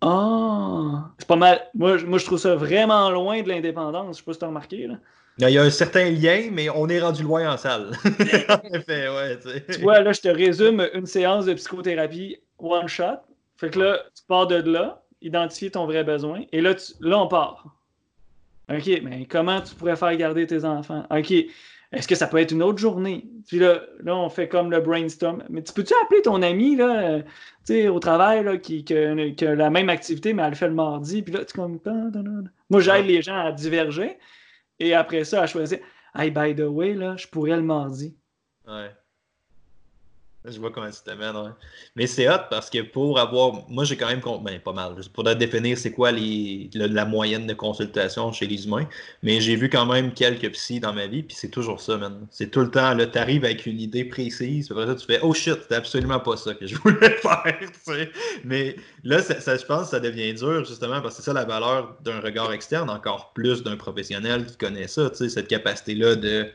Ah, 0.00 1.10
c'est 1.18 1.26
pas 1.26 1.36
mal. 1.36 1.60
Moi, 1.74 1.98
moi, 2.04 2.18
je 2.18 2.24
trouve 2.24 2.38
ça 2.38 2.54
vraiment 2.54 3.10
loin 3.10 3.42
de 3.42 3.48
l'indépendance. 3.48 4.16
Je 4.16 4.18
sais 4.18 4.24
pas 4.24 4.32
si 4.32 4.38
tu 4.38 4.44
as 4.44 4.48
remarqué. 4.48 4.86
Là. 4.86 4.94
Il 5.40 5.50
y 5.50 5.58
a 5.58 5.62
un 5.62 5.70
certain 5.70 6.10
lien, 6.10 6.48
mais 6.50 6.68
on 6.68 6.88
est 6.88 7.00
rendu 7.00 7.22
loin 7.22 7.52
en 7.52 7.56
salle. 7.56 7.92
en 8.48 8.74
effet, 8.74 9.08
ouais. 9.08 9.38
Tu 9.72 9.80
vois, 9.80 10.00
là, 10.00 10.12
je 10.12 10.20
te 10.20 10.28
résume 10.28 10.88
une 10.94 11.06
séance 11.06 11.46
de 11.46 11.54
psychothérapie 11.54 12.38
one 12.58 12.88
shot. 12.88 13.20
Fait 13.56 13.70
que 13.70 13.78
là, 13.78 14.00
tu 14.14 14.22
pars 14.26 14.46
de 14.46 14.56
là, 14.56 15.02
identifier 15.20 15.70
ton 15.70 15.86
vrai 15.86 16.04
besoin, 16.04 16.42
et 16.52 16.60
là, 16.60 16.74
tu, 16.74 16.92
là, 17.00 17.18
on 17.18 17.28
part. 17.28 17.76
OK, 18.70 19.00
mais 19.02 19.26
comment 19.26 19.60
tu 19.60 19.74
pourrais 19.74 19.96
faire 19.96 20.14
garder 20.16 20.46
tes 20.46 20.64
enfants? 20.64 21.04
OK, 21.10 21.32
est-ce 21.92 22.06
que 22.06 22.14
ça 22.14 22.26
peut 22.26 22.36
être 22.38 22.52
une 22.52 22.62
autre 22.62 22.78
journée? 22.78 23.26
Puis 23.46 23.58
là, 23.58 23.80
là, 24.00 24.14
on 24.14 24.28
fait 24.28 24.46
comme 24.46 24.70
le 24.70 24.80
brainstorm. 24.80 25.42
Mais 25.48 25.62
tu 25.62 25.72
peux-tu 25.72 25.94
appeler 26.04 26.20
ton 26.20 26.42
ami 26.42 26.76
là, 26.76 27.22
euh, 27.70 27.88
au 27.88 27.98
travail 27.98 28.44
là, 28.44 28.58
qui, 28.58 28.84
a 28.92 29.54
la 29.54 29.70
même 29.70 29.88
activité, 29.88 30.34
mais 30.34 30.42
elle 30.42 30.50
le 30.50 30.56
fait 30.56 30.68
le 30.68 30.74
mardi? 30.74 31.22
Puis 31.22 31.32
là, 31.32 31.44
tu 31.44 31.54
comme. 31.54 31.78
Moi, 32.68 32.80
j'aide 32.80 33.06
les 33.06 33.22
gens 33.22 33.38
à 33.38 33.52
diverger 33.52 34.18
et 34.78 34.94
après 34.94 35.24
ça, 35.24 35.42
à 35.42 35.46
choisir. 35.46 35.78
Hey, 36.14 36.30
by 36.30 36.54
the 36.54 36.66
way, 36.66 36.92
là, 36.94 37.16
je 37.16 37.26
pourrais 37.26 37.56
le 37.56 37.62
mardi. 37.62 38.14
Ouais. 38.66 38.90
Je 40.44 40.60
vois 40.60 40.70
comment 40.70 40.88
tu 40.88 41.02
t'amènes. 41.04 41.34
Mais 41.96 42.06
c'est 42.06 42.28
hot 42.28 42.42
parce 42.48 42.70
que 42.70 42.82
pour 42.82 43.18
avoir. 43.18 43.68
Moi, 43.68 43.82
j'ai 43.82 43.96
quand 43.96 44.06
même. 44.06 44.20
Ben, 44.44 44.60
pas 44.60 44.72
mal. 44.72 44.94
Pour 45.12 45.24
définir 45.24 45.76
c'est 45.76 45.90
quoi 45.90 46.12
la, 46.12 47.04
moyenne 47.04 47.46
de 47.46 47.54
consultation 47.54 48.32
chez 48.32 48.46
les 48.46 48.64
humains. 48.64 48.86
Mais 49.24 49.40
j'ai 49.40 49.56
vu 49.56 49.68
quand 49.68 49.84
même 49.84 50.14
quelques 50.14 50.52
psys 50.52 50.78
dans 50.78 50.92
ma 50.92 51.08
vie, 51.08 51.24
puis 51.24 51.36
c'est 51.36 51.50
toujours 51.50 51.80
ça, 51.80 51.96
man. 51.96 52.26
C'est 52.30 52.52
tout 52.52 52.60
le 52.60 52.70
temps, 52.70 52.94
là, 52.94 53.06
t'arrives 53.06 53.44
avec 53.44 53.66
une 53.66 53.80
idée 53.80 54.04
précise, 54.04 54.70
après 54.70 54.86
ça, 54.86 54.94
tu 54.94 55.06
fais 55.06 55.18
Oh 55.22 55.34
shit, 55.34 55.58
c'était 55.62 55.74
absolument 55.74 56.20
pas 56.20 56.36
ça 56.36 56.54
que 56.54 56.66
je 56.66 56.76
voulais 56.76 57.10
faire, 57.22 57.58
tu 57.58 57.92
sais. 57.92 58.10
Mais 58.44 58.76
là, 59.02 59.20
ça, 59.20 59.56
je 59.56 59.64
pense 59.64 59.84
que 59.84 59.90
ça 59.90 60.00
devient 60.00 60.32
dur, 60.34 60.64
justement, 60.64 61.00
parce 61.00 61.16
que 61.16 61.22
c'est 61.22 61.26
ça 61.26 61.32
la 61.32 61.44
valeur 61.44 61.96
d'un 62.02 62.20
regard 62.20 62.52
externe, 62.52 62.90
encore 62.90 63.32
plus 63.32 63.64
d'un 63.64 63.76
professionnel 63.76 64.46
qui 64.46 64.56
connaît 64.56 64.88
ça, 64.88 65.10
tu 65.10 65.16
sais, 65.16 65.28
cette 65.28 65.48
capacité-là 65.48 66.14
de 66.14 66.48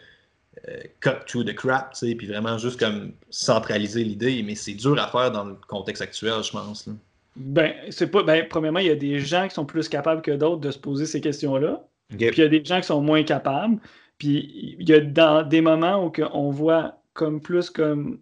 cut 0.99 1.25
through 1.27 1.45
the 1.45 1.53
crap, 1.53 1.93
tu 1.93 2.07
sais, 2.07 2.15
puis 2.15 2.27
vraiment 2.27 2.57
juste 2.57 2.79
comme 2.79 3.11
centraliser 3.29 4.03
l'idée, 4.03 4.43
mais 4.43 4.55
c'est 4.55 4.73
dur 4.73 4.99
à 4.99 5.07
faire 5.07 5.31
dans 5.31 5.45
le 5.45 5.55
contexte 5.67 6.01
actuel, 6.01 6.41
je 6.43 6.51
pense. 6.51 6.87
Ben, 7.35 7.73
c'est 7.89 8.07
pas. 8.07 8.23
Ben, 8.23 8.47
premièrement, 8.47 8.79
il 8.79 8.87
y 8.87 8.91
a 8.91 8.95
des 8.95 9.19
gens 9.19 9.47
qui 9.47 9.55
sont 9.55 9.65
plus 9.65 9.89
capables 9.89 10.21
que 10.21 10.31
d'autres 10.31 10.61
de 10.61 10.71
se 10.71 10.77
poser 10.77 11.05
ces 11.05 11.21
questions-là. 11.21 11.83
Puis 12.09 12.17
il 12.19 12.37
y 12.37 12.41
a 12.43 12.47
des 12.47 12.63
gens 12.63 12.79
qui 12.79 12.87
sont 12.87 13.01
moins 13.01 13.23
capables. 13.23 13.77
Puis 14.17 14.75
il 14.79 14.87
y 14.87 14.93
a 14.93 14.99
dans 14.99 15.43
des 15.43 15.61
moments 15.61 16.05
où 16.05 16.11
on 16.33 16.51
voit 16.51 16.99
comme 17.13 17.41
plus 17.41 17.69
comme. 17.69 18.19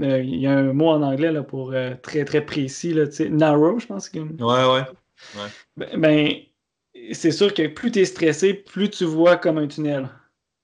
Euh, 0.00 0.22
il 0.22 0.36
y 0.36 0.46
a 0.46 0.52
un 0.52 0.72
mot 0.72 0.88
en 0.88 1.02
anglais 1.02 1.32
là, 1.32 1.42
pour 1.42 1.72
euh, 1.72 1.94
très 2.00 2.24
très 2.24 2.46
précis, 2.46 2.94
là, 2.94 3.06
narrow, 3.28 3.80
je 3.80 3.86
pense. 3.86 4.08
Que... 4.08 4.20
Ouais, 4.20 4.72
ouais. 4.72 5.46
Ben, 5.76 6.00
ben 6.00 6.32
c'est 7.12 7.32
sûr 7.32 7.52
que 7.52 7.66
plus 7.66 7.90
tu 7.90 7.98
es 7.98 8.04
stressé, 8.04 8.54
plus 8.54 8.88
tu 8.88 9.04
vois 9.04 9.36
comme 9.36 9.58
un 9.58 9.66
tunnel. 9.66 10.08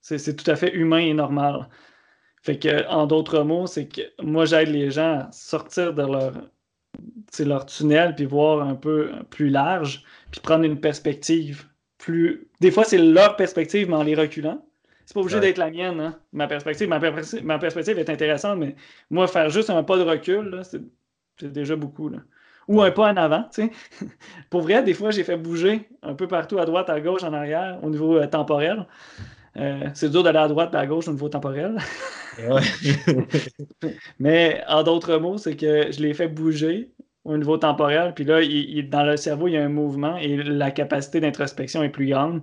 C'est 0.07 0.37
tout 0.37 0.49
à 0.49 0.55
fait 0.55 0.73
humain 0.73 0.99
et 0.99 1.15
normal. 1.15 1.69
Fait 2.43 2.59
que, 2.59 2.87
en 2.89 3.07
d'autres 3.07 3.43
mots, 3.43 3.67
c'est 3.67 3.89
que 3.89 4.03
moi, 4.23 4.45
j'aide 4.45 4.69
les 4.69 4.91
gens 4.91 5.21
à 5.21 5.33
sortir 5.33 5.95
de 5.95 6.03
leur 6.03 6.33
leur 7.41 7.67
tunnel, 7.67 8.15
puis 8.15 8.25
voir 8.25 8.67
un 8.67 8.75
peu 8.75 9.11
plus 9.31 9.51
large, 9.51 10.05
puis 10.31 10.41
prendre 10.41 10.65
une 10.65 10.81
perspective 10.81 11.65
plus. 11.99 12.49
Des 12.61 12.71
fois, 12.71 12.85
c'est 12.85 12.99
leur 12.99 13.37
perspective, 13.37 13.89
mais 13.91 13.97
en 13.97 14.03
les 14.03 14.15
reculant. 14.15 14.65
C'est 15.05 15.15
pas 15.15 15.21
obligé 15.21 15.41
d'être 15.41 15.59
la 15.59 15.71
mienne, 15.71 16.01
hein. 16.01 16.19
ma, 16.33 16.47
perspective, 16.47 16.89
ma, 16.89 16.99
perspective. 17.59 17.99
est 17.99 18.11
intéressante, 18.11 18.59
mais 18.59 18.75
moi, 19.11 19.27
faire 19.27 19.51
juste 19.51 19.71
un 19.71 19.83
pas 19.83 19.99
de 19.99 20.03
recul, 20.03 20.63
c'est 20.65 21.53
déjà 21.53 21.77
beaucoup. 21.77 22.09
Là. 22.09 22.19
Ou 22.69 22.83
un 22.83 22.91
pas 22.91 23.13
en 23.13 23.17
avant, 23.17 23.45
tu 23.53 23.63
sais. 23.63 23.71
Pour 24.51 24.63
vrai, 24.63 24.83
des 24.83 24.95
fois, 24.95 25.11
j'ai 25.11 25.23
fait 25.23 25.37
bouger 25.37 25.89
un 26.03 26.15
peu 26.15 26.27
partout, 26.27 26.59
à 26.59 26.65
droite, 26.65 26.91
à 26.91 27.01
gauche, 27.01 27.23
en 27.23 27.33
arrière, 27.33 27.79
au 27.83 27.91
niveau 27.91 28.17
euh, 28.17 28.27
temporel. 28.27 28.87
Euh, 29.59 29.89
c'est 29.95 30.11
dur 30.11 30.23
d'aller 30.23 30.39
à 30.39 30.49
droite 30.49 30.75
et 30.75 30.77
à 30.77 30.87
gauche 30.87 31.09
au 31.09 31.13
niveau 31.13 31.29
temporel. 31.29 31.79
Mais 34.19 34.63
en 34.69 34.83
d'autres 34.83 35.17
mots, 35.17 35.39
c'est 35.39 35.57
que 35.57 35.91
je 35.91 36.01
l'ai 36.01 36.13
fait 36.15 36.29
bouger 36.29 36.91
au 37.25 37.37
niveau 37.37 37.57
temporel. 37.57 38.13
Puis 38.15 38.25
là, 38.25 38.41
dans 38.89 39.05
le 39.05 39.17
cerveau, 39.17 39.49
il 39.49 39.53
y 39.53 39.57
a 39.57 39.65
un 39.65 39.71
mouvement 39.71 40.17
et 40.19 40.37
la 40.37 40.71
capacité 40.71 41.21
d'introspection 41.21 41.83
est 41.83 41.89
plus 41.89 42.09
grande. 42.09 42.43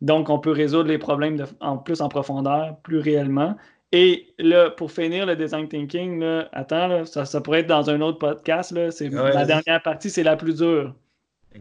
Donc, 0.00 0.30
on 0.30 0.38
peut 0.38 0.52
résoudre 0.52 0.88
les 0.88 0.98
problèmes 0.98 1.44
en 1.60 1.76
plus 1.76 2.00
en 2.00 2.08
profondeur, 2.08 2.78
plus 2.82 2.98
réellement. 2.98 3.56
Et 3.92 4.34
là, 4.38 4.70
pour 4.70 4.92
finir 4.92 5.26
le 5.26 5.34
design 5.34 5.68
thinking, 5.68 6.22
attends, 6.52 7.04
ça, 7.04 7.40
pourrait 7.40 7.60
être 7.60 7.66
dans 7.66 7.90
un 7.90 8.00
autre 8.00 8.18
podcast. 8.18 8.72
Là, 8.72 8.90
la 9.32 9.44
dernière 9.44 9.82
partie, 9.82 10.10
c'est 10.10 10.22
la 10.22 10.36
plus 10.36 10.56
dure. 10.56 10.94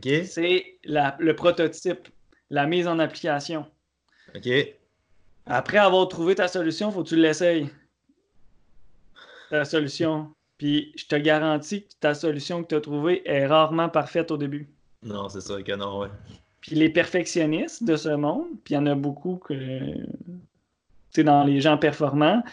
C'est 0.03 0.65
le 0.83 1.31
prototype, 1.33 2.07
la 2.49 2.65
mise 2.67 2.87
en 2.87 2.99
application. 2.99 3.65
OK. 4.35 4.49
Après 5.45 5.77
avoir 5.77 6.07
trouvé 6.07 6.35
ta 6.35 6.47
solution, 6.47 6.89
il 6.89 6.93
faut 6.93 7.03
que 7.03 7.09
tu 7.09 7.15
l'essayes. 7.15 7.69
Ta 9.49 9.65
solution. 9.65 10.29
Puis 10.57 10.91
je 10.95 11.05
te 11.05 11.15
garantis 11.15 11.83
que 11.83 11.93
ta 11.99 12.13
solution 12.13 12.63
que 12.63 12.67
tu 12.67 12.75
as 12.75 12.81
trouvée 12.81 13.21
est 13.29 13.45
rarement 13.45 13.89
parfaite 13.89 14.31
au 14.31 14.37
début. 14.37 14.67
Non, 15.03 15.29
c'est 15.29 15.41
ça 15.41 15.61
que 15.61 15.71
non, 15.73 15.99
ouais. 15.99 16.09
Puis 16.61 16.75
les 16.75 16.89
perfectionnistes 16.89 17.83
de 17.83 17.95
ce 17.95 18.09
monde, 18.09 18.47
puis 18.63 18.73
il 18.73 18.77
y 18.77 18.79
en 18.79 18.87
a 18.87 18.95
beaucoup 18.95 19.37
que 19.37 19.53
c'est 21.11 21.23
dans 21.23 21.43
les 21.43 21.61
gens 21.61 21.77
performants, 21.77 22.43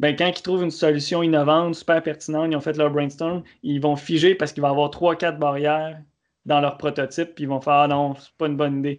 ben, 0.00 0.16
quand 0.16 0.26
ils 0.26 0.42
trouvent 0.42 0.62
une 0.62 0.70
solution 0.70 1.22
innovante, 1.22 1.74
super 1.74 2.02
pertinente, 2.02 2.48
ils 2.50 2.56
ont 2.56 2.60
fait 2.60 2.76
leur 2.76 2.90
brainstorm, 2.90 3.42
ils 3.62 3.80
vont 3.80 3.96
figer 3.96 4.34
parce 4.34 4.52
qu'il 4.52 4.62
va 4.62 4.68
y 4.68 4.70
avoir 4.70 4.90
trois, 4.90 5.16
quatre 5.16 5.38
barrières 5.38 6.00
dans 6.46 6.60
leur 6.60 6.78
prototype, 6.78 7.34
puis 7.34 7.44
ils 7.44 7.48
vont 7.48 7.60
faire 7.60 7.74
Ah 7.74 7.88
non, 7.88 8.14
c'est 8.14 8.32
pas 8.36 8.46
une 8.46 8.56
bonne 8.56 8.78
idée. 8.78 8.98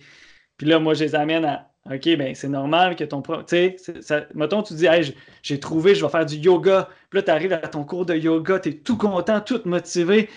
Puis 0.57 0.67
là, 0.67 0.79
moi, 0.79 0.93
je 0.93 1.03
les 1.03 1.15
amène 1.15 1.45
à 1.45 1.69
OK, 1.91 2.17
ben 2.17 2.33
c'est 2.33 2.49
normal 2.49 2.95
que 2.95 3.03
ton. 3.03 3.21
Tu 3.21 3.75
sais, 3.77 4.27
mettons, 4.33 4.63
tu 4.63 4.73
dis, 4.73 4.88
hey, 4.88 5.15
j'ai 5.43 5.59
trouvé, 5.59 5.93
je 5.93 6.03
vais 6.03 6.11
faire 6.11 6.25
du 6.25 6.38
yoga. 6.38 6.89
Puis 7.09 7.19
là, 7.19 7.23
tu 7.23 7.31
arrives 7.31 7.53
à 7.53 7.59
ton 7.59 7.83
cours 7.83 8.05
de 8.07 8.15
yoga, 8.15 8.59
tu 8.59 8.69
es 8.69 8.73
tout 8.73 8.97
content, 8.97 9.39
tout 9.39 9.61
motivé. 9.65 10.29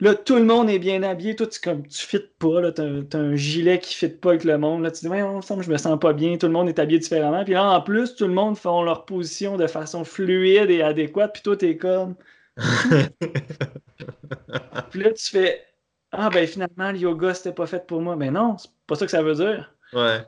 Là, 0.00 0.14
tout 0.14 0.36
le 0.36 0.44
monde 0.44 0.70
est 0.70 0.78
bien 0.78 1.02
habillé. 1.02 1.36
Toi, 1.36 1.46
tu 1.46 1.60
comme 1.60 1.86
tu 1.86 2.04
fites 2.06 2.36
pas. 2.38 2.72
Tu 2.72 2.80
as, 2.80 3.18
un 3.18 3.36
gilet 3.36 3.78
qui 3.78 4.04
ne 4.04 4.10
fit 4.10 4.16
pas 4.16 4.30
avec 4.30 4.44
le 4.44 4.58
monde. 4.58 4.82
Là, 4.82 4.90
tu 4.90 5.00
dis, 5.00 5.08
ouais, 5.08 5.22
ensemble, 5.22 5.62
je 5.62 5.70
me 5.70 5.76
sens 5.76 5.98
pas 6.00 6.12
bien. 6.12 6.36
Tout 6.36 6.46
le 6.46 6.52
monde 6.52 6.68
est 6.68 6.78
habillé 6.78 6.98
différemment. 6.98 7.44
Puis 7.44 7.52
là, 7.54 7.64
en 7.64 7.80
plus, 7.80 8.14
tout 8.16 8.26
le 8.26 8.34
monde 8.34 8.56
fait 8.56 8.68
leur 8.68 9.04
position 9.04 9.56
de 9.56 9.66
façon 9.66 10.04
fluide 10.04 10.70
et 10.70 10.82
adéquate. 10.82 11.32
Puis 11.34 11.42
toi, 11.42 11.56
tu 11.56 11.68
es 11.68 11.76
comme. 11.76 12.16
puis 14.90 15.00
là, 15.00 15.12
tu 15.12 15.30
fais, 15.30 15.64
ah, 16.10 16.30
ben 16.30 16.46
finalement, 16.46 16.90
le 16.90 16.98
yoga, 16.98 17.34
c'était 17.34 17.52
pas 17.52 17.66
fait 17.66 17.86
pour 17.86 18.00
moi. 18.00 18.16
Mais 18.16 18.30
non, 18.30 18.56
c'est 18.58 18.70
pas 18.86 18.96
ça 18.96 19.04
que 19.04 19.12
ça 19.12 19.22
veut 19.22 19.34
dire. 19.34 19.74
Ouais. 19.92 20.24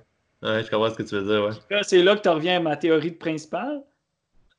Ouais, 0.47 0.63
je 0.63 0.71
comprends 0.71 0.91
ce 0.91 0.95
que 0.95 1.03
tu 1.03 1.17
veux 1.17 1.25
dire, 1.25 1.45
ouais. 1.45 1.83
C'est 1.83 2.03
là 2.03 2.15
que 2.15 2.23
tu 2.23 2.29
reviens 2.29 2.59
à 2.59 2.61
ma 2.61 2.77
théorie 2.77 3.11
de 3.11 3.17
principale. 3.17 3.83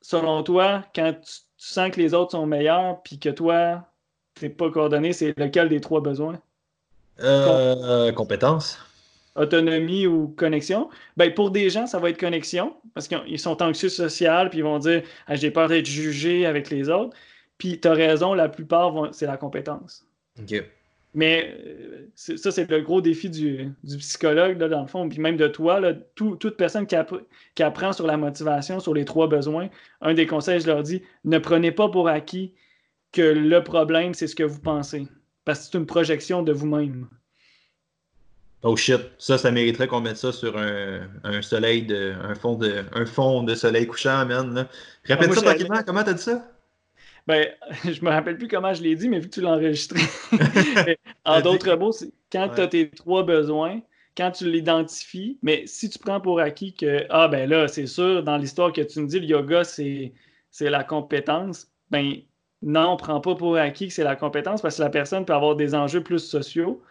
Selon 0.02 0.42
toi, 0.42 0.84
quand 0.94 1.14
tu, 1.14 1.32
sens 1.56 1.90
que 1.90 2.00
les 2.00 2.14
autres 2.14 2.32
sont 2.32 2.46
meilleurs, 2.46 3.02
puis 3.02 3.18
que 3.18 3.30
toi, 3.30 3.84
t'es 4.34 4.50
pas 4.50 4.70
coordonné, 4.70 5.12
c'est 5.12 5.36
lequel 5.38 5.70
des 5.70 5.80
trois 5.80 6.02
besoins? 6.02 6.38
Euh, 7.20 8.12
compétence. 8.12 8.78
Autonomie 9.34 10.06
ou 10.06 10.28
connexion. 10.28 10.90
Ben, 11.16 11.32
pour 11.32 11.50
des 11.50 11.70
gens, 11.70 11.86
ça 11.86 11.98
va 11.98 12.10
être 12.10 12.20
connexion, 12.20 12.76
parce 12.94 13.08
qu'ils 13.08 13.38
sont 13.38 13.62
anxieux 13.62 13.88
social, 13.88 14.50
puis 14.50 14.58
ils 14.58 14.64
vont 14.64 14.78
dire 14.78 15.02
ah, 15.26 15.36
j'ai 15.36 15.50
peur 15.50 15.68
d'être 15.68 15.86
jugé 15.86 16.44
avec 16.44 16.68
les 16.68 16.90
autres. 16.90 17.16
Puis 17.56 17.80
tu 17.80 17.88
as 17.88 17.92
raison, 17.92 18.34
la 18.34 18.48
plupart, 18.48 19.08
c'est 19.12 19.26
la 19.26 19.38
compétence. 19.38 20.04
OK. 20.38 20.62
Mais 21.14 21.56
euh, 21.66 22.06
ça, 22.14 22.50
c'est 22.50 22.70
le 22.70 22.80
gros 22.82 23.00
défi 23.00 23.30
du, 23.30 23.72
psychologue, 23.98 24.58
dans 24.58 24.82
le 24.82 24.86
fond, 24.86 25.08
puis 25.08 25.18
même 25.20 25.36
de 25.36 25.48
toi. 25.48 25.80
toute 26.14 26.56
personne 26.56 26.86
qui, 26.86 27.62
apprend 27.62 27.92
sur 27.92 28.06
la 28.06 28.16
motivation, 28.16 28.78
sur 28.80 28.94
les 28.94 29.04
trois 29.04 29.28
besoins, 29.28 29.68
un 30.00 30.14
des 30.14 30.26
conseils, 30.26 30.60
je 30.60 30.66
leur 30.66 30.82
dis, 30.82 31.02
ne 31.24 31.38
prenez 31.38 31.72
pas 31.72 31.88
pour 31.88 32.08
acquis 32.08 32.52
que 33.12 33.22
le 33.22 33.64
problème, 33.64 34.14
c'est 34.14 34.26
ce 34.26 34.36
que 34.36 34.42
vous 34.42 34.60
pensez. 34.60 35.06
Parce 35.44 35.60
que 35.60 35.64
c'est 35.72 35.78
une 35.78 35.86
projection 35.86 36.42
de 36.42 36.52
vous-même. 36.52 37.08
Oh 38.62 38.76
shit, 38.76 39.00
ça, 39.18 39.38
ça 39.38 39.50
mériterait 39.52 39.86
qu'on 39.86 40.00
mette 40.00 40.16
ça 40.16 40.32
sur 40.32 40.58
un, 40.58 41.42
soleil 41.42 41.82
de. 41.82 42.12
un 42.22 42.34
fond 42.34 42.56
de. 42.56 42.84
un 42.92 43.06
fond 43.06 43.44
de 43.44 43.54
soleil 43.54 43.86
couchant, 43.86 44.26
man. 44.26 44.66
Répète 45.04 45.28
ah, 45.30 45.34
ça 45.34 45.42
tranquillement, 45.42 45.82
comment 45.86 46.02
t'as 46.02 46.14
dit 46.14 46.22
ça? 46.22 46.44
Ben, 47.28 47.46
je 47.84 48.02
me 48.02 48.08
rappelle 48.08 48.38
plus 48.38 48.48
comment 48.48 48.72
je 48.72 48.82
l'ai 48.82 48.96
dit, 48.96 49.08
mais 49.08 49.20
vu 49.20 49.28
que 49.28 49.34
tu 49.34 49.42
l'as 49.42 49.50
enregistré. 49.50 50.00
en 51.26 51.40
d'autres 51.42 51.74
mots, 51.76 51.92
quand 52.32 52.48
tu 52.48 52.60
as 52.60 52.66
tes 52.66 52.88
trois 52.88 53.22
besoins, 53.22 53.80
quand 54.16 54.30
tu 54.30 54.50
l'identifies, 54.50 55.38
mais 55.42 55.64
si 55.66 55.90
tu 55.90 55.98
prends 55.98 56.20
pour 56.20 56.40
acquis 56.40 56.72
que, 56.72 57.04
ah 57.10 57.28
ben 57.28 57.48
là, 57.48 57.68
c'est 57.68 57.86
sûr, 57.86 58.24
dans 58.24 58.38
l'histoire 58.38 58.72
que 58.72 58.80
tu 58.80 59.00
me 59.00 59.06
dis, 59.06 59.20
le 59.20 59.26
yoga, 59.26 59.62
c'est 59.62 60.12
la 60.58 60.82
compétence, 60.82 61.70
ben 61.90 62.14
non, 62.62 62.88
on 62.88 62.92
ne 62.92 62.98
prend 62.98 63.20
pas 63.20 63.34
pour 63.34 63.56
acquis 63.56 63.88
que 63.88 63.94
c'est 63.94 64.04
la 64.04 64.16
compétence 64.16 64.62
parce 64.62 64.78
que 64.78 64.82
la 64.82 64.90
personne 64.90 65.24
peut 65.24 65.34
avoir 65.34 65.54
des 65.54 65.74
enjeux 65.74 66.02
plus 66.02 66.18
sociaux. 66.18 66.82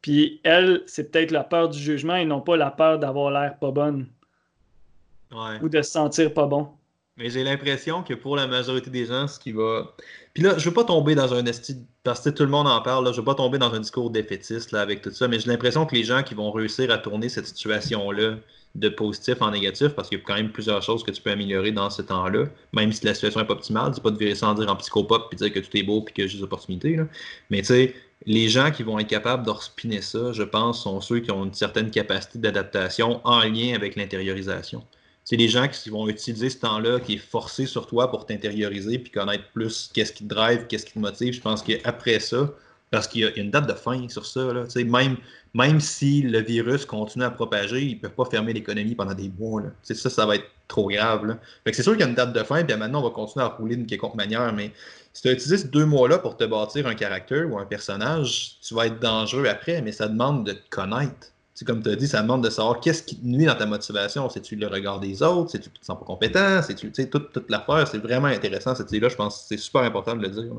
Puis 0.00 0.40
elle, 0.42 0.82
c'est 0.86 1.12
peut-être 1.12 1.30
la 1.30 1.44
peur 1.44 1.68
du 1.68 1.78
jugement 1.78 2.16
et 2.16 2.24
non 2.24 2.40
pas 2.40 2.56
la 2.56 2.72
peur 2.72 2.98
d'avoir 2.98 3.30
l'air 3.30 3.56
pas 3.58 3.70
bonne. 3.70 4.08
Ou 5.62 5.68
de 5.68 5.80
se 5.80 5.90
sentir 5.90 6.34
pas 6.34 6.46
bon. 6.46 6.68
Mais 7.18 7.28
j'ai 7.28 7.44
l'impression 7.44 8.02
que 8.02 8.14
pour 8.14 8.36
la 8.36 8.46
majorité 8.46 8.88
des 8.88 9.06
gens, 9.06 9.28
ce 9.28 9.38
qui 9.38 9.52
va. 9.52 9.94
Puis 10.32 10.42
là, 10.42 10.56
je 10.56 10.66
veux 10.66 10.74
pas 10.74 10.84
tomber 10.84 11.14
dans 11.14 11.34
un 11.34 11.44
esti. 11.44 11.76
Parce 12.04 12.20
que 12.20 12.30
tout 12.30 12.42
le 12.42 12.48
monde 12.48 12.66
en 12.66 12.80
parle, 12.80 13.04
là, 13.04 13.12
je 13.12 13.18
veux 13.18 13.24
pas 13.24 13.34
tomber 13.34 13.58
dans 13.58 13.72
un 13.74 13.80
discours 13.80 14.10
défaitiste 14.10 14.72
là, 14.72 14.80
avec 14.80 15.02
tout 15.02 15.10
ça, 15.10 15.28
mais 15.28 15.38
j'ai 15.38 15.50
l'impression 15.50 15.84
que 15.86 15.94
les 15.94 16.04
gens 16.04 16.22
qui 16.22 16.34
vont 16.34 16.50
réussir 16.50 16.90
à 16.90 16.98
tourner 16.98 17.28
cette 17.28 17.46
situation-là 17.46 18.36
de 18.74 18.88
positif 18.88 19.42
en 19.42 19.50
négatif, 19.50 19.88
parce 19.90 20.08
qu'il 20.08 20.18
y 20.18 20.20
a 20.22 20.24
quand 20.24 20.34
même 20.34 20.50
plusieurs 20.50 20.82
choses 20.82 21.04
que 21.04 21.10
tu 21.10 21.20
peux 21.20 21.30
améliorer 21.30 21.72
dans 21.72 21.90
ce 21.90 22.00
temps-là, 22.00 22.46
même 22.72 22.90
si 22.92 23.04
la 23.04 23.12
situation 23.14 23.40
n'est 23.40 23.46
pas 23.46 23.52
optimale, 23.52 23.92
c'est 23.94 24.02
pas 24.02 24.10
de 24.10 24.16
virer 24.18 24.34
sans 24.34 24.54
dire 24.54 24.70
en 24.70 24.76
psychopop 24.76 25.28
puis 25.28 25.36
dire 25.36 25.52
que 25.52 25.60
tout 25.60 25.76
est 25.76 25.82
beau 25.82 26.00
puis 26.00 26.14
que 26.14 26.26
j'ai 26.26 26.38
des 26.38 26.44
opportunités. 26.44 26.98
Mais 27.50 27.60
tu 27.60 27.66
sais, 27.66 27.94
les 28.24 28.48
gens 28.48 28.70
qui 28.70 28.82
vont 28.82 28.98
être 28.98 29.08
capables 29.08 29.46
de 29.46 29.52
spinner 29.60 30.00
ça, 30.00 30.32
je 30.32 30.42
pense, 30.42 30.82
sont 30.82 31.00
ceux 31.02 31.20
qui 31.20 31.30
ont 31.30 31.44
une 31.44 31.54
certaine 31.54 31.90
capacité 31.90 32.38
d'adaptation 32.38 33.20
en 33.24 33.40
lien 33.40 33.74
avec 33.74 33.96
l'intériorisation 33.96 34.82
c'est 35.24 35.36
des 35.36 35.48
gens 35.48 35.68
qui 35.68 35.88
vont 35.90 36.08
utiliser 36.08 36.50
ce 36.50 36.58
temps-là 36.58 37.00
qui 37.00 37.14
est 37.14 37.18
forcé 37.18 37.66
sur 37.66 37.86
toi 37.86 38.10
pour 38.10 38.26
t'intérioriser 38.26 38.98
puis 38.98 39.12
connaître 39.12 39.44
plus 39.54 39.90
qu'est-ce 39.92 40.12
qui 40.12 40.24
te 40.24 40.34
drive, 40.34 40.66
qu'est-ce 40.66 40.86
qui 40.86 40.94
te 40.94 40.98
motive. 40.98 41.32
Je 41.32 41.40
pense 41.40 41.62
qu'après 41.62 42.18
ça, 42.20 42.50
parce 42.90 43.08
qu'il 43.08 43.22
y, 43.22 43.24
a 43.24 43.34
une 43.36 43.50
date 43.50 43.68
de 43.68 43.74
fin 43.74 44.08
sur 44.08 44.26
ça, 44.26 44.52
même, 44.76 45.16
même 45.54 45.80
si 45.80 46.22
le 46.22 46.40
virus 46.40 46.84
continue 46.84 47.24
à 47.24 47.30
propager, 47.30 47.82
ils 47.82 47.94
ne 47.94 48.00
peuvent 48.00 48.14
pas 48.14 48.26
fermer 48.26 48.52
l'économie 48.52 48.94
pendant 48.94 49.14
des 49.14 49.30
mois. 49.38 49.62
Ça, 49.82 50.10
ça 50.10 50.26
va 50.26 50.36
être 50.36 50.46
trop 50.68 50.88
grave. 50.88 51.38
c'est 51.66 51.82
sûr 51.82 51.92
qu'il 51.92 52.00
y 52.00 52.04
a 52.04 52.08
une 52.08 52.14
date 52.14 52.32
de 52.32 52.42
fin, 52.42 52.64
puis 52.64 52.76
maintenant, 52.76 53.00
on 53.00 53.04
va 53.04 53.10
continuer 53.10 53.44
à 53.44 53.48
rouler 53.48 53.76
d'une 53.76 53.86
quelconque 53.86 54.14
manière, 54.14 54.52
mais 54.52 54.72
si 55.12 55.22
tu 55.22 55.30
utilises 55.30 55.62
ces 55.62 55.68
deux 55.68 55.86
mois-là 55.86 56.18
pour 56.18 56.36
te 56.36 56.44
bâtir 56.44 56.86
un 56.86 56.94
caractère 56.94 57.50
ou 57.50 57.58
un 57.58 57.66
personnage, 57.66 58.56
tu 58.62 58.74
vas 58.74 58.86
être 58.86 58.98
dangereux 58.98 59.46
après, 59.46 59.80
mais 59.82 59.92
ça 59.92 60.08
demande 60.08 60.46
de 60.46 60.52
te 60.52 60.68
connaître 60.70 61.31
comme 61.66 61.82
tu 61.82 61.90
as 61.90 61.96
dit, 61.96 62.08
ça 62.08 62.22
demande 62.22 62.42
de 62.42 62.50
savoir 62.50 62.80
qu'est-ce 62.80 63.02
qui 63.02 63.16
te 63.16 63.26
nuit 63.26 63.44
dans 63.44 63.54
ta 63.54 63.66
motivation. 63.66 64.28
C'est-tu 64.28 64.56
le 64.56 64.66
regard 64.66 65.00
des 65.00 65.22
autres? 65.22 65.50
C'est-tu 65.50 65.68
que 65.68 65.74
tu 65.74 65.80
te 65.80 65.86
sens 65.86 65.98
pas 65.98 66.04
compétent? 66.04 66.62
C'est-tu 66.62 66.90
toute, 66.90 67.32
toute 67.32 67.50
l'affaire? 67.50 67.86
C'est 67.86 67.98
vraiment 67.98 68.28
intéressant 68.28 68.74
cette 68.74 68.90
idée-là. 68.90 69.08
Je 69.08 69.16
pense 69.16 69.42
que 69.42 69.44
c'est 69.48 69.56
super 69.58 69.82
important 69.82 70.16
de 70.16 70.22
le 70.22 70.28
dire. 70.28 70.52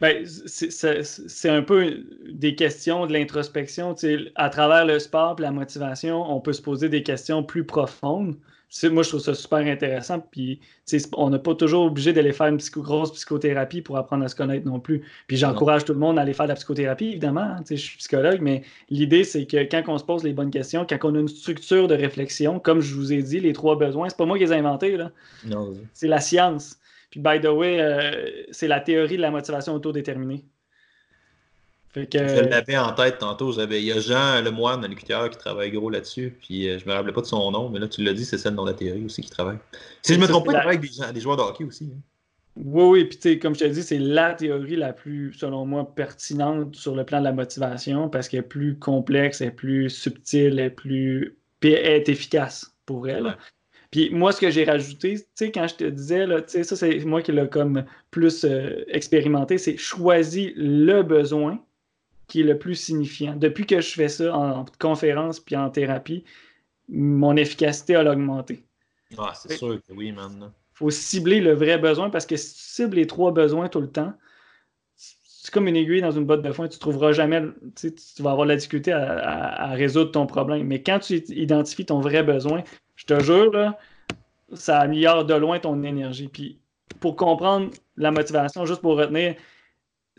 Ben, 0.00 0.24
c'est 0.24 1.50
un 1.50 1.62
peu 1.62 1.98
des 2.32 2.54
questions 2.54 3.06
de 3.06 3.12
l'introspection. 3.12 3.94
À 4.34 4.48
travers 4.48 4.86
le 4.86 4.98
sport 4.98 5.36
et 5.38 5.42
la 5.42 5.52
motivation, 5.52 6.22
on 6.34 6.40
peut 6.40 6.54
se 6.54 6.62
poser 6.62 6.88
des 6.88 7.02
questions 7.02 7.42
plus 7.42 7.64
profondes 7.64 8.34
moi, 8.84 9.02
je 9.02 9.08
trouve 9.08 9.20
ça 9.20 9.34
super 9.34 9.58
intéressant. 9.58 10.20
Puis, 10.20 10.60
on 11.16 11.30
n'est 11.30 11.38
pas 11.38 11.54
toujours 11.54 11.86
obligé 11.86 12.12
d'aller 12.12 12.32
faire 12.32 12.46
une 12.46 12.58
grosse 12.76 13.12
psychothérapie 13.12 13.82
pour 13.82 13.96
apprendre 13.96 14.24
à 14.24 14.28
se 14.28 14.36
connaître 14.36 14.66
non 14.66 14.80
plus. 14.80 15.02
Puis, 15.26 15.36
j'encourage 15.36 15.84
tout 15.84 15.92
le 15.92 15.98
monde 15.98 16.18
à 16.18 16.22
aller 16.22 16.34
faire 16.34 16.46
de 16.46 16.50
la 16.50 16.54
psychothérapie, 16.54 17.08
évidemment. 17.08 17.40
Hein, 17.40 17.64
je 17.68 17.74
suis 17.74 17.98
psychologue, 17.98 18.40
mais 18.40 18.62
l'idée, 18.88 19.24
c'est 19.24 19.46
que 19.46 19.56
quand 19.64 19.82
on 19.88 19.98
se 19.98 20.04
pose 20.04 20.22
les 20.22 20.32
bonnes 20.32 20.50
questions, 20.50 20.86
quand 20.88 20.98
on 21.02 21.14
a 21.16 21.20
une 21.20 21.28
structure 21.28 21.88
de 21.88 21.94
réflexion, 21.94 22.60
comme 22.60 22.80
je 22.80 22.94
vous 22.94 23.12
ai 23.12 23.22
dit, 23.22 23.40
les 23.40 23.52
trois 23.52 23.76
besoins, 23.76 24.08
c'est 24.08 24.18
pas 24.18 24.26
moi 24.26 24.38
qui 24.38 24.44
les 24.44 24.52
ai 24.52 24.56
inventés. 24.56 24.96
C'est 25.92 26.08
la 26.08 26.20
science. 26.20 26.78
Puis, 27.10 27.20
by 27.20 27.40
the 27.40 27.46
way, 27.46 27.80
euh, 27.80 28.44
c'est 28.52 28.68
la 28.68 28.80
théorie 28.80 29.16
de 29.16 29.22
la 29.22 29.32
motivation 29.32 29.74
autodéterminée. 29.74 30.44
Fait 31.92 32.06
que... 32.06 32.18
Je 32.18 32.42
l'avais 32.42 32.78
en 32.78 32.92
tête 32.92 33.18
tantôt. 33.18 33.52
Il 33.52 33.82
y 33.82 33.92
a 33.92 33.98
Jean 33.98 34.42
Lemoine, 34.42 34.84
un 34.84 34.88
locuteur, 34.88 35.28
qui 35.30 35.38
travaille 35.38 35.72
gros 35.72 35.90
là-dessus. 35.90 36.36
Puis 36.40 36.68
euh, 36.68 36.78
je 36.78 36.88
me 36.88 36.92
rappelais 36.92 37.12
pas 37.12 37.20
de 37.20 37.26
son 37.26 37.50
nom, 37.50 37.68
mais 37.68 37.80
là, 37.80 37.88
tu 37.88 38.02
l'as 38.02 38.12
dit, 38.12 38.24
c'est 38.24 38.38
celle 38.38 38.54
dans 38.54 38.64
la 38.64 38.74
théorie 38.74 39.04
aussi 39.04 39.22
qui 39.22 39.30
travaille. 39.30 39.58
Si 40.02 40.14
je 40.14 40.20
me 40.20 40.26
trompe 40.26 40.46
pas, 40.46 40.52
il 40.52 40.56
travaille 40.56 40.76
avec 40.76 41.14
des, 41.14 41.20
joueurs 41.20 41.36
de 41.36 41.42
hockey 41.42 41.64
aussi. 41.64 41.90
Hein. 41.92 42.00
Oui, 42.56 42.84
oui, 42.84 43.04
puis 43.04 43.38
comme 43.38 43.54
je 43.54 43.60
te 43.60 43.64
dis, 43.64 43.82
c'est 43.82 43.98
la 43.98 44.34
théorie 44.34 44.76
la 44.76 44.92
plus, 44.92 45.32
selon 45.32 45.66
moi, 45.66 45.94
pertinente 45.94 46.76
sur 46.76 46.94
le 46.94 47.04
plan 47.04 47.20
de 47.20 47.24
la 47.24 47.32
motivation 47.32 48.08
parce 48.08 48.28
qu'elle 48.28 48.40
est 48.40 48.42
plus 48.42 48.78
complexe, 48.78 49.40
elle 49.40 49.48
est 49.48 49.52
plus 49.52 49.88
subtile, 49.88 50.58
elle 50.58 50.66
est 50.66 50.70
plus 50.70 51.36
elle 51.62 51.72
est 51.72 52.08
efficace 52.08 52.74
pour 52.86 53.08
elle. 53.08 53.36
Puis 53.90 54.10
moi, 54.10 54.32
ce 54.32 54.40
que 54.40 54.50
j'ai 54.50 54.64
rajouté, 54.64 55.16
tu 55.18 55.24
sais, 55.34 55.50
quand 55.50 55.66
je 55.66 55.74
te 55.74 55.84
disais, 55.84 56.26
là, 56.26 56.42
ça, 56.46 56.76
c'est 56.76 57.04
moi 57.04 57.22
qui 57.22 57.32
l'ai 57.32 57.48
comme 57.48 57.84
plus 58.10 58.44
euh, 58.44 58.84
expérimenté, 58.88 59.58
c'est 59.58 59.76
choisis 59.76 60.52
le 60.56 61.02
besoin 61.02 61.62
qui 62.30 62.40
est 62.40 62.44
le 62.44 62.58
plus 62.58 62.76
signifiant. 62.76 63.34
Depuis 63.34 63.66
que 63.66 63.80
je 63.80 63.92
fais 63.92 64.08
ça 64.08 64.34
en 64.34 64.64
conférence 64.78 65.40
puis 65.40 65.56
en 65.56 65.68
thérapie, 65.68 66.24
mon 66.88 67.36
efficacité 67.36 67.96
a 67.96 68.08
augmenté. 68.08 68.64
Ah, 69.18 69.32
c'est 69.34 69.56
sûr 69.56 69.80
que 69.86 69.92
oui, 69.92 70.12
maintenant. 70.12 70.52
Il 70.74 70.78
faut 70.78 70.90
cibler 70.90 71.40
le 71.40 71.52
vrai 71.52 71.76
besoin 71.76 72.08
parce 72.08 72.24
que 72.26 72.36
si 72.36 72.54
tu 72.54 72.60
cibles 72.60 72.96
les 72.96 73.06
trois 73.06 73.32
besoins 73.32 73.68
tout 73.68 73.80
le 73.80 73.90
temps, 73.90 74.14
c'est 74.94 75.52
comme 75.52 75.66
une 75.66 75.76
aiguille 75.76 76.00
dans 76.02 76.12
une 76.12 76.24
botte 76.24 76.42
de 76.42 76.52
foin, 76.52 76.68
tu 76.68 76.76
ne 76.76 76.80
trouveras 76.80 77.12
jamais, 77.12 77.42
tu 77.74 77.92
vas 78.22 78.30
avoir 78.30 78.46
la 78.46 78.54
difficulté 78.54 78.92
à, 78.92 79.72
résoudre 79.72 80.12
ton 80.12 80.26
problème. 80.26 80.66
Mais 80.66 80.82
quand 80.82 81.00
tu 81.00 81.16
identifies 81.30 81.86
ton 81.86 82.00
vrai 82.00 82.22
besoin, 82.22 82.62
je 82.94 83.06
te 83.06 83.20
jure, 83.20 83.74
ça 84.52 84.78
améliore 84.78 85.24
de 85.24 85.34
loin 85.34 85.58
ton 85.58 85.82
énergie. 85.82 86.28
Puis 86.28 86.60
pour 87.00 87.16
comprendre 87.16 87.70
la 87.96 88.12
motivation, 88.12 88.64
juste 88.66 88.82
pour 88.82 88.96
retenir, 88.96 89.34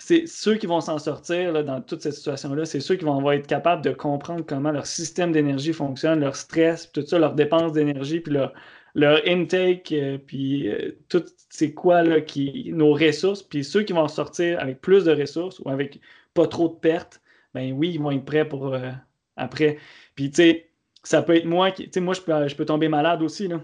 c'est 0.04 0.26
ceux 0.26 0.56
qui 0.56 0.66
vont 0.66 0.82
s'en 0.82 0.97
sortir 0.97 1.64
dans 1.64 1.80
toute 1.80 2.02
cette 2.02 2.16
situation-là, 2.16 2.66
c'est 2.66 2.80
ceux 2.80 2.95
qui 2.95 3.06
vont 3.06 3.32
être 3.32 3.45
capables 3.45 3.84
de 3.84 3.91
comprendre 3.91 4.43
comment 4.43 4.72
leur 4.72 4.88
système 4.88 5.32
d'énergie 5.32 5.74
fonctionne, 5.74 6.22
leur 6.22 6.36
stress, 6.36 6.91
tout 6.91 7.06
ça, 7.06 7.20
leurs 7.20 7.36
dépenses 7.36 7.72
d'énergie, 7.74 8.20
puis 8.20 8.34
leur, 8.34 8.52
leur 8.95 9.22
intake, 9.28 9.91
euh, 9.91 10.18
puis 10.18 10.68
euh, 10.70 10.97
tout 11.08 11.24
c'est 11.49 11.74
quoi 11.76 12.02
là, 12.02 12.20
qui, 12.20 12.72
nos 12.74 12.93
ressources, 12.93 13.43
puis 13.43 13.64
ceux 13.64 13.84
qui 13.84 13.93
vont 13.93 14.08
sortir 14.08 14.60
avec 14.60 14.82
plus 14.82 15.06
de 15.06 15.12
ressources 15.12 15.60
ou 15.60 15.70
avec 15.70 15.99
pas 16.34 16.47
trop 16.47 16.68
de 16.68 16.74
pertes, 16.74 17.22
ben 17.54 17.72
oui, 17.72 17.91
ils 17.93 18.02
vont 18.02 18.12
être 18.12 18.26
prêts 18.26 18.47
pour 18.47 18.74
euh, 18.74 18.89
après. 19.36 19.78
Puis 20.16 20.32
tu 20.32 20.38
sais, 20.38 20.72
ça 21.04 21.22
peut 21.22 21.36
être 21.36 21.45
moi 21.45 21.70
qui, 21.70 21.86
tu 21.86 21.91
sais, 21.93 21.99
moi 21.99 22.16
je 22.16 22.22
peux, 22.22 22.47
je 22.47 22.56
peux 22.56 22.66
tomber 22.66 22.89
malade 22.89 23.22
aussi 23.22 23.47
là. 23.47 23.62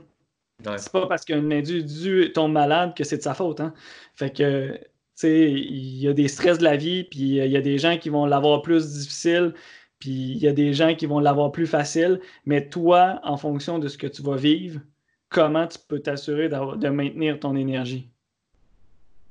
C'est 0.77 0.91
pas 0.91 1.07
parce 1.07 1.23
qu'un 1.25 1.51
individu 1.51 2.31
tombe 2.33 2.51
malade 2.51 2.95
que 2.95 3.03
c'est 3.03 3.17
de 3.17 3.21
sa 3.21 3.33
faute. 3.35 3.59
Hein? 3.59 3.73
Fait 4.15 4.35
que, 4.35 4.79
il 5.23 5.97
y 5.99 6.07
a 6.07 6.13
des 6.13 6.27
stress 6.27 6.57
de 6.59 6.63
la 6.63 6.77
vie, 6.77 7.03
puis 7.05 7.19
il 7.19 7.51
y 7.51 7.57
a 7.57 7.61
des 7.61 7.77
gens 7.77 7.97
qui 7.97 8.09
vont 8.09 8.25
l'avoir 8.25 8.61
plus 8.61 8.93
difficile, 8.99 9.53
puis 9.99 10.11
il 10.11 10.37
y 10.37 10.47
a 10.47 10.53
des 10.53 10.73
gens 10.73 10.95
qui 10.95 11.05
vont 11.05 11.19
l'avoir 11.19 11.51
plus 11.51 11.67
facile. 11.67 12.19
Mais 12.45 12.69
toi, 12.69 13.19
en 13.23 13.37
fonction 13.37 13.79
de 13.79 13.87
ce 13.87 13.97
que 13.97 14.07
tu 14.07 14.21
vas 14.21 14.35
vivre, 14.37 14.81
comment 15.29 15.67
tu 15.67 15.79
peux 15.87 15.99
t'assurer 16.01 16.49
de 16.49 16.89
maintenir 16.89 17.39
ton 17.39 17.55
énergie? 17.55 18.11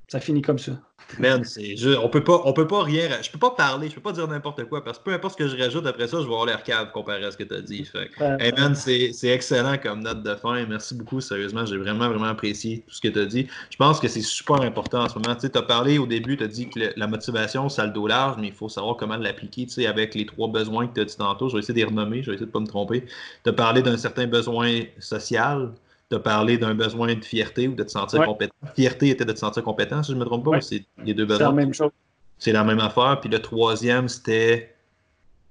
Ça 0.09 0.21
finit 0.21 0.43
comme 0.43 0.59
ça. 0.59 0.73
Man, 1.19 1.45
c'est 1.45 1.77
on 1.97 2.09
peut 2.09 2.23
pas, 2.23 2.43
on 2.45 2.53
peut 2.53 2.67
pas 2.67 2.83
rien, 2.83 3.09
je 3.23 3.31
peux 3.31 3.39
pas 3.39 3.51
parler, 3.51 3.89
je 3.89 3.95
peux 3.95 4.01
pas 4.01 4.13
dire 4.13 4.27
n'importe 4.27 4.65
quoi 4.65 4.85
parce 4.85 4.99
que 4.99 5.05
peu 5.05 5.13
importe 5.13 5.39
ce 5.39 5.45
que 5.45 5.49
je 5.49 5.57
rajoute 5.57 5.87
après 5.87 6.09
ça, 6.09 6.19
je 6.19 6.23
vais 6.23 6.33
avoir 6.33 6.47
l'air 6.47 6.63
cave 6.63 6.91
comparé 6.93 7.25
à 7.25 7.31
ce 7.31 7.37
que 7.37 7.45
tu 7.45 7.55
as 7.55 7.61
dit. 7.61 7.85
Fait. 7.85 8.11
hey 8.41 8.53
man, 8.53 8.75
c'est 8.75 9.13
excellent 9.29 9.79
comme 9.79 10.03
note 10.03 10.23
de 10.23 10.35
fin. 10.35 10.67
Merci 10.67 10.95
beaucoup, 10.95 11.21
sérieusement, 11.21 11.65
j'ai 11.65 11.77
vraiment 11.77 12.09
vraiment 12.09 12.27
apprécié 12.27 12.85
tout 12.87 12.95
ce 12.95 13.01
que 13.01 13.09
tu 13.09 13.19
as 13.21 13.27
dit. 13.27 13.47
Je 13.71 13.77
pense 13.77 14.01
que 14.01 14.09
c'est 14.09 14.21
super 14.21 14.61
important 14.63 15.05
en 15.05 15.09
ce 15.09 15.19
moment. 15.19 15.37
Tu 15.37 15.47
as 15.53 15.63
parlé 15.63 15.99
au 15.99 16.07
début, 16.07 16.37
tu 16.37 16.45
as 16.45 16.49
dit 16.49 16.69
que 16.69 16.93
la 16.97 17.07
motivation, 17.07 17.69
ça 17.69 17.87
le 17.87 17.93
dos 17.93 18.07
large, 18.07 18.37
mais 18.41 18.49
il 18.49 18.55
faut 18.55 18.69
savoir 18.69 18.97
comment 18.97 19.17
l'appliquer, 19.17 19.67
tu 19.67 19.75
sais, 19.75 19.87
avec 19.87 20.15
les 20.15 20.27
trois 20.27 20.49
besoins 20.49 20.89
que 20.89 20.95
tu 20.95 21.01
as 21.01 21.05
dit 21.05 21.17
tantôt. 21.17 21.49
Je 21.49 21.55
vais 21.55 21.61
essayer 21.61 21.75
de 21.75 21.79
les 21.79 21.85
renommer, 21.85 22.23
je 22.23 22.31
vais 22.31 22.35
essayer 22.35 22.47
de 22.47 22.53
pas 22.53 22.61
me 22.61 22.67
tromper. 22.67 23.05
Tu 23.45 23.51
as 23.51 23.53
parlé 23.53 23.81
d'un 23.81 23.97
certain 23.97 24.27
besoin 24.27 24.83
social, 24.99 25.73
de 26.11 26.17
parler 26.17 26.59
d'un 26.59 26.75
besoin 26.75 27.15
de 27.15 27.25
fierté 27.25 27.69
ou 27.69 27.75
de 27.75 27.83
te 27.83 27.91
sentir 27.91 28.25
compétent. 28.25 28.55
Fierté 28.75 29.09
était 29.09 29.25
de 29.25 29.33
te 29.33 29.39
sentir 29.39 29.63
compétent, 29.63 30.03
si 30.03 30.13
je 30.13 30.17
ne 30.17 30.21
me 30.21 30.25
trompe 30.25 30.45
pas, 30.45 30.61
c'est 30.61 30.85
les 31.05 31.15
deux 31.15 31.25
besoins. 31.25 31.39
C'est 31.39 31.45
la 31.45 31.53
même 31.53 31.75
chose. 31.75 31.91
C'est 32.39 32.53
la 32.53 32.65
même 32.65 32.81
affaire. 32.81 33.19
Puis 33.21 33.31
le 33.31 33.41
troisième, 33.41 34.09
c'était. 34.09 34.75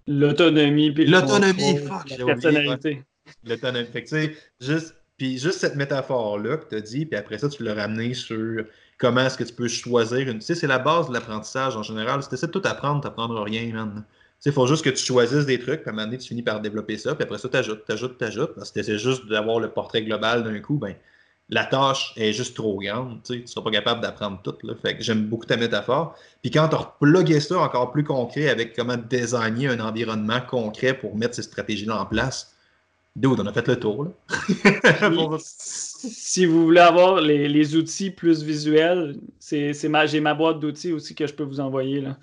L'autonomie. 0.08 0.92
L'autonomie, 0.92 1.78
fuck, 1.78 2.08
personnalité. 2.26 3.04
L'autonomie. 3.44 3.88
Fait 3.88 4.04
que 4.04 4.10
tu 4.10 4.16
sais, 4.16 4.38
juste, 4.62 4.96
puis 5.18 5.38
juste 5.38 5.60
cette 5.60 5.76
métaphore-là 5.76 6.58
que 6.58 6.70
tu 6.70 6.76
as 6.76 6.82
dit, 6.82 7.06
puis 7.06 7.18
après 7.18 7.38
ça, 7.38 7.50
tu 7.50 7.64
l'as 7.64 7.74
ramené 7.74 8.14
sur 8.14 8.64
comment 8.98 9.22
est-ce 9.22 9.38
que 9.38 9.44
tu 9.44 9.54
peux 9.54 9.68
choisir 9.68 10.30
une. 10.30 10.40
Tu 10.40 10.46
sais, 10.46 10.56
c'est 10.56 10.68
la 10.68 10.80
base 10.80 11.10
de 11.10 11.14
l'apprentissage 11.14 11.76
en 11.76 11.84
général. 11.84 12.22
Si 12.24 12.30
tu 12.30 12.36
essaies 12.36 12.48
de 12.48 12.52
tout 12.52 12.62
apprendre, 12.66 13.02
tu 13.02 13.08
n'apprendras 13.08 13.44
rien, 13.44 13.74
man. 13.74 14.06
Il 14.46 14.52
faut 14.52 14.68
juste 14.68 14.86
que 14.86 14.92
tu 14.92 15.04
choisisses 15.04 15.46
des 15.46 15.60
trucs, 15.60 15.82
puis 15.82 15.90
à 15.90 15.92
un 15.92 15.96
moment 15.96 16.06
donné, 16.06 16.20
tu 16.20 16.28
finis 16.28 16.44
par 16.44 16.62
développer 16.62 16.98
ça, 16.98 17.16
puis 17.16 17.24
après 17.24 17.40
ça, 17.40 17.50
tu 17.50 17.58
ajoutes, 17.58 17.84
tu 17.86 17.92
ajoutes, 17.92 18.18
tu 18.18 18.24
ajoutes. 18.26 18.54
Parce 18.56 18.72
que 18.72 18.84
c'est 18.84 19.00
juste 19.00 19.26
d'avoir 19.28 19.60
le 19.60 19.70
portrait 19.72 20.04
global 20.04 20.44
d'un 20.44 20.60
coup, 20.60 20.78
ben, 20.78 20.96
la 21.50 21.66
tâche 21.66 22.14
est 22.16 22.34
juste 22.34 22.56
trop 22.56 22.80
grande. 22.80 23.22
Tu 23.24 23.42
ne 23.42 23.46
seras 23.48 23.64
pas 23.64 23.72
capable 23.72 24.02
d'apprendre 24.02 24.40
tout. 24.44 24.56
J'aime 25.00 25.26
beaucoup 25.26 25.46
ta 25.46 25.58
métaphore. 25.58 26.16
Puis 26.42 26.52
quand 26.52 26.70
tu 26.70 26.76
as 26.76 27.40
ça 27.40 27.60
encore 27.60 27.92
plus 27.92 28.04
concret 28.04 28.50
avec 28.50 28.76
comment 28.76 28.98
designer 28.98 29.72
un 29.72 29.80
environnement 29.80 30.42
concret 30.42 30.94
pour 30.94 31.16
mettre 31.16 31.36
ces 31.36 31.44
stratégies-là 31.44 32.02
en 32.02 32.06
place, 32.06 32.56
Dude, 33.16 33.40
on 33.40 33.46
a 33.46 33.54
fait 33.54 33.68
le 33.68 33.80
tour. 33.80 34.10
Si, 35.40 36.46
vous 36.46 36.66
voulez 36.66 36.82
avoir 36.82 37.22
les, 37.22 37.48
les 37.48 37.76
outils 37.76 38.12
plus 38.12 38.44
visuels, 38.44 39.16
c'est, 39.40 39.74
j'ai 39.74 40.20
ma 40.20 40.34
boîte 40.34 40.60
d'outils 40.60 40.92
aussi 40.92 41.16
que 41.16 41.26
je 41.26 41.34
peux 41.34 41.44
vous 41.44 41.60
envoyer. 41.60 42.02
Là. 42.02 42.18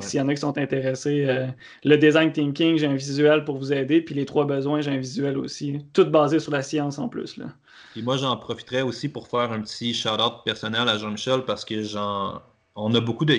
S'il 0.00 0.18
y 0.18 0.22
en 0.22 0.28
a 0.28 0.34
qui 0.34 0.40
sont 0.40 0.56
intéressés, 0.56 1.26
euh, 1.28 1.46
le 1.84 1.96
design 1.96 2.32
thinking, 2.32 2.78
j'ai 2.78 2.86
un 2.86 2.94
visuel 2.94 3.44
pour 3.44 3.58
vous 3.58 3.72
aider, 3.72 4.00
puis 4.00 4.14
les 4.14 4.24
trois 4.24 4.46
besoins, 4.46 4.80
j'ai 4.80 4.90
un 4.90 4.96
visuel 4.96 5.36
aussi. 5.36 5.84
Tout 5.92 6.06
basé 6.06 6.38
sur 6.38 6.52
la 6.52 6.62
science 6.62 6.98
en 6.98 7.08
plus. 7.08 7.36
Là. 7.36 7.46
Et 7.96 8.02
moi, 8.02 8.16
j'en 8.16 8.36
profiterai 8.36 8.82
aussi 8.82 9.08
pour 9.08 9.28
faire 9.28 9.52
un 9.52 9.60
petit 9.60 9.92
shout-out 9.92 10.42
personnel 10.44 10.88
à 10.88 10.96
Jean-Michel 10.96 11.42
parce 11.44 11.64
que 11.64 11.82
j'en... 11.82 12.40
on 12.74 12.94
a 12.94 13.00
beaucoup 13.00 13.24
de 13.24 13.34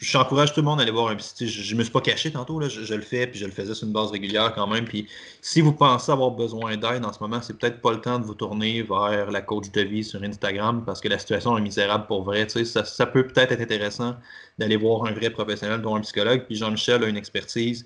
j'encourage 0.00 0.52
tout 0.52 0.60
le 0.60 0.66
monde 0.66 0.80
à 0.80 0.82
aller 0.82 0.92
voir 0.92 1.08
un 1.08 1.16
petit. 1.16 1.48
Je, 1.48 1.72
ne 1.74 1.78
me 1.78 1.82
suis 1.82 1.92
pas 1.92 2.00
caché 2.00 2.30
tantôt, 2.30 2.58
là, 2.58 2.68
je, 2.68 2.94
le 2.94 3.02
fais, 3.02 3.26
puis 3.26 3.38
je 3.38 3.46
le 3.46 3.52
faisais 3.52 3.74
sur 3.74 3.86
une 3.86 3.92
base 3.92 4.10
régulière 4.10 4.52
quand 4.54 4.66
même. 4.66 4.84
Puis 4.84 5.08
si 5.40 5.60
vous 5.60 5.72
pensez 5.72 6.12
avoir 6.12 6.30
besoin 6.30 6.76
d'aide 6.76 7.04
en 7.04 7.12
ce 7.12 7.20
moment, 7.20 7.40
c'est 7.42 7.56
peut-être 7.58 7.80
pas 7.80 7.92
le 7.92 8.00
temps 8.00 8.18
de 8.18 8.24
vous 8.24 8.34
tourner 8.34 8.82
vers 8.82 9.30
la 9.30 9.40
coach 9.40 9.70
de 9.70 9.80
vie 9.80 10.04
sur 10.04 10.22
Instagram 10.22 10.82
parce 10.84 11.00
que 11.00 11.08
la 11.08 11.18
situation 11.18 11.56
est 11.56 11.62
misérable 11.62 12.06
pour 12.06 12.22
vrai. 12.22 12.46
Ça, 12.48 12.84
ça 12.84 13.06
peut 13.06 13.26
peut-être 13.26 13.52
être 13.52 13.60
intéressant 13.60 14.16
d'aller 14.58 14.76
voir 14.76 15.04
un 15.06 15.12
vrai 15.12 15.30
professionnel, 15.30 15.80
dont 15.80 15.96
un 15.96 16.00
psychologue. 16.00 16.44
Puis 16.46 16.56
Jean-Michel 16.56 17.04
a 17.04 17.06
une 17.08 17.16
expertise 17.16 17.84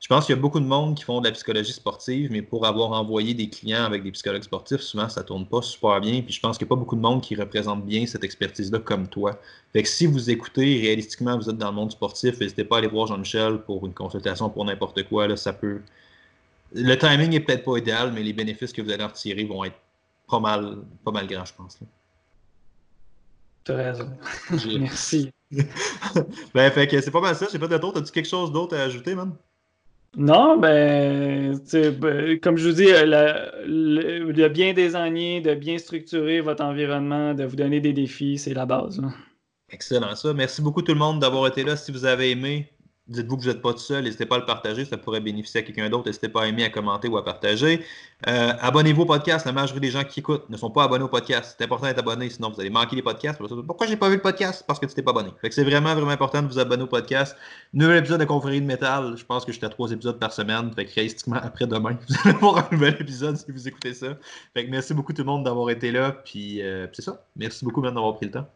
je 0.00 0.06
pense 0.06 0.26
qu'il 0.26 0.34
y 0.34 0.38
a 0.38 0.40
beaucoup 0.40 0.60
de 0.60 0.64
monde 0.64 0.94
qui 0.94 1.02
font 1.02 1.20
de 1.20 1.26
la 1.26 1.32
psychologie 1.32 1.72
sportive, 1.72 2.30
mais 2.30 2.42
pour 2.42 2.66
avoir 2.66 2.92
envoyé 2.92 3.34
des 3.34 3.50
clients 3.50 3.82
avec 3.82 4.04
des 4.04 4.12
psychologues 4.12 4.44
sportifs, 4.44 4.80
souvent 4.80 5.08
ça 5.08 5.22
ne 5.22 5.26
tourne 5.26 5.46
pas 5.46 5.60
super 5.60 6.00
bien. 6.00 6.22
Puis 6.22 6.34
je 6.34 6.40
pense 6.40 6.56
qu'il 6.56 6.66
n'y 6.66 6.68
a 6.68 6.74
pas 6.74 6.78
beaucoup 6.78 6.94
de 6.94 7.00
monde 7.00 7.20
qui 7.20 7.34
représente 7.34 7.84
bien 7.84 8.06
cette 8.06 8.22
expertise-là 8.22 8.78
comme 8.78 9.08
toi. 9.08 9.40
Fait 9.72 9.82
que 9.82 9.88
si 9.88 10.06
vous 10.06 10.30
écoutez, 10.30 10.80
réalistiquement, 10.80 11.36
vous 11.36 11.50
êtes 11.50 11.58
dans 11.58 11.70
le 11.70 11.74
monde 11.74 11.90
sportif, 11.90 12.38
n'hésitez 12.40 12.64
pas 12.64 12.76
à 12.76 12.78
aller 12.78 12.86
voir 12.86 13.08
Jean-Michel 13.08 13.58
pour 13.62 13.84
une 13.86 13.92
consultation 13.92 14.48
pour 14.50 14.64
n'importe 14.64 15.02
quoi. 15.08 15.26
Là, 15.26 15.36
ça 15.36 15.52
peut. 15.52 15.80
Le 16.72 16.94
timing 16.96 17.30
n'est 17.30 17.40
peut-être 17.40 17.64
pas 17.64 17.76
idéal, 17.78 18.12
mais 18.12 18.22
les 18.22 18.32
bénéfices 18.32 18.72
que 18.72 18.82
vous 18.82 18.90
allez 18.90 19.02
en 19.02 19.08
retirer 19.08 19.44
vont 19.44 19.64
être 19.64 19.76
pas 20.30 20.38
mal, 20.38 20.78
pas 21.04 21.10
mal 21.10 21.26
grands, 21.26 21.44
je 21.44 21.54
pense. 21.54 21.78
Tu 23.64 23.72
as 23.72 23.76
raison. 23.76 24.10
Merci. 24.78 25.32
ben, 26.54 26.70
fait 26.70 26.86
que 26.86 27.00
c'est 27.00 27.10
pas 27.10 27.20
mal 27.20 27.34
ça. 27.34 27.46
J'ai 27.50 27.58
pas 27.58 27.66
de 27.66 27.78
tour. 27.78 27.96
As-tu 27.96 28.12
quelque 28.12 28.28
chose 28.28 28.52
d'autre 28.52 28.76
à 28.76 28.82
ajouter, 28.82 29.16
man? 29.16 29.34
Non, 30.16 30.56
ben, 30.56 31.58
ben, 32.00 32.40
comme 32.40 32.56
je 32.56 32.68
vous 32.68 32.74
dis, 32.74 32.86
de 32.86 34.48
bien 34.48 34.72
désigner, 34.72 35.40
de 35.40 35.54
bien 35.54 35.78
structurer 35.78 36.40
votre 36.40 36.64
environnement, 36.64 37.34
de 37.34 37.44
vous 37.44 37.56
donner 37.56 37.80
des 37.80 37.92
défis, 37.92 38.38
c'est 38.38 38.54
la 38.54 38.66
base. 38.66 39.00
Excellent 39.70 40.14
ça. 40.14 40.32
Merci 40.32 40.62
beaucoup 40.62 40.82
tout 40.82 40.92
le 40.92 40.98
monde 40.98 41.20
d'avoir 41.20 41.46
été 41.46 41.62
là. 41.62 41.76
Si 41.76 41.92
vous 41.92 42.06
avez 42.06 42.30
aimé, 42.30 42.72
Dites-vous 43.08 43.38
que 43.38 43.42
vous 43.42 43.48
n'êtes 43.48 43.62
pas 43.62 43.72
tout 43.72 43.78
seul, 43.78 44.04
n'hésitez 44.04 44.26
pas 44.26 44.36
à 44.36 44.38
le 44.38 44.44
partager, 44.44 44.84
ça 44.84 44.98
pourrait 44.98 45.20
bénéficier 45.20 45.60
à 45.60 45.62
quelqu'un 45.62 45.88
d'autre. 45.88 46.06
N'hésitez 46.06 46.28
pas 46.28 46.42
à 46.42 46.46
aimer, 46.46 46.64
à 46.64 46.68
commenter 46.68 47.08
ou 47.08 47.16
à 47.16 47.24
partager. 47.24 47.82
Euh, 48.26 48.52
abonnez-vous 48.60 49.02
au 49.02 49.06
podcast. 49.06 49.46
La 49.46 49.52
majorité 49.52 49.80
des 49.86 49.90
gens 49.90 50.04
qui 50.04 50.20
écoutent 50.20 50.48
ne 50.50 50.56
sont 50.58 50.70
pas 50.70 50.84
abonnés 50.84 51.04
au 51.04 51.08
podcast. 51.08 51.54
C'est 51.56 51.64
important 51.64 51.86
d'être 51.86 52.00
abonné, 52.00 52.28
sinon 52.28 52.50
vous 52.50 52.60
allez 52.60 52.68
manquer 52.68 52.96
les 52.96 53.02
podcasts. 53.02 53.40
Pourquoi 53.66 53.86
j'ai 53.86 53.96
pas 53.96 54.08
vu 54.08 54.16
le 54.16 54.20
podcast? 54.20 54.62
Parce 54.66 54.78
que 54.78 54.84
tu 54.84 54.94
t'es 54.94 55.02
pas 55.02 55.12
abonné. 55.12 55.30
c'est 55.50 55.64
vraiment, 55.64 55.94
vraiment 55.94 56.10
important 56.10 56.42
de 56.42 56.48
vous 56.48 56.58
abonner 56.58 56.82
au 56.82 56.86
podcast. 56.86 57.34
Nouvel 57.72 57.98
épisode 57.98 58.20
de 58.20 58.26
Confrérie 58.26 58.60
de 58.60 58.66
métal. 58.66 59.16
Je 59.16 59.24
pense 59.24 59.46
que 59.46 59.52
j'étais 59.52 59.66
à 59.66 59.70
trois 59.70 59.90
épisodes 59.90 60.18
par 60.18 60.32
semaine. 60.32 60.70
Fait 60.74 60.84
que 60.84 60.94
réalistiquement, 60.94 61.36
après-demain, 61.36 61.98
vous 62.08 62.14
allez 62.24 62.34
avoir 62.34 62.58
un 62.58 62.68
nouvel 62.72 62.96
épisode 63.00 63.38
si 63.38 63.50
vous 63.50 63.68
écoutez 63.68 63.94
ça. 63.94 64.18
Fait 64.52 64.66
que 64.66 64.70
merci 64.70 64.92
beaucoup 64.92 65.14
tout 65.14 65.22
le 65.22 65.26
monde 65.26 65.44
d'avoir 65.44 65.70
été 65.70 65.92
là. 65.92 66.12
Puis, 66.12 66.60
euh, 66.60 66.86
c'est 66.92 67.02
ça. 67.02 67.24
Merci 67.36 67.64
beaucoup 67.64 67.80
d'avoir 67.80 68.16
pris 68.16 68.26
le 68.26 68.32
temps. 68.32 68.48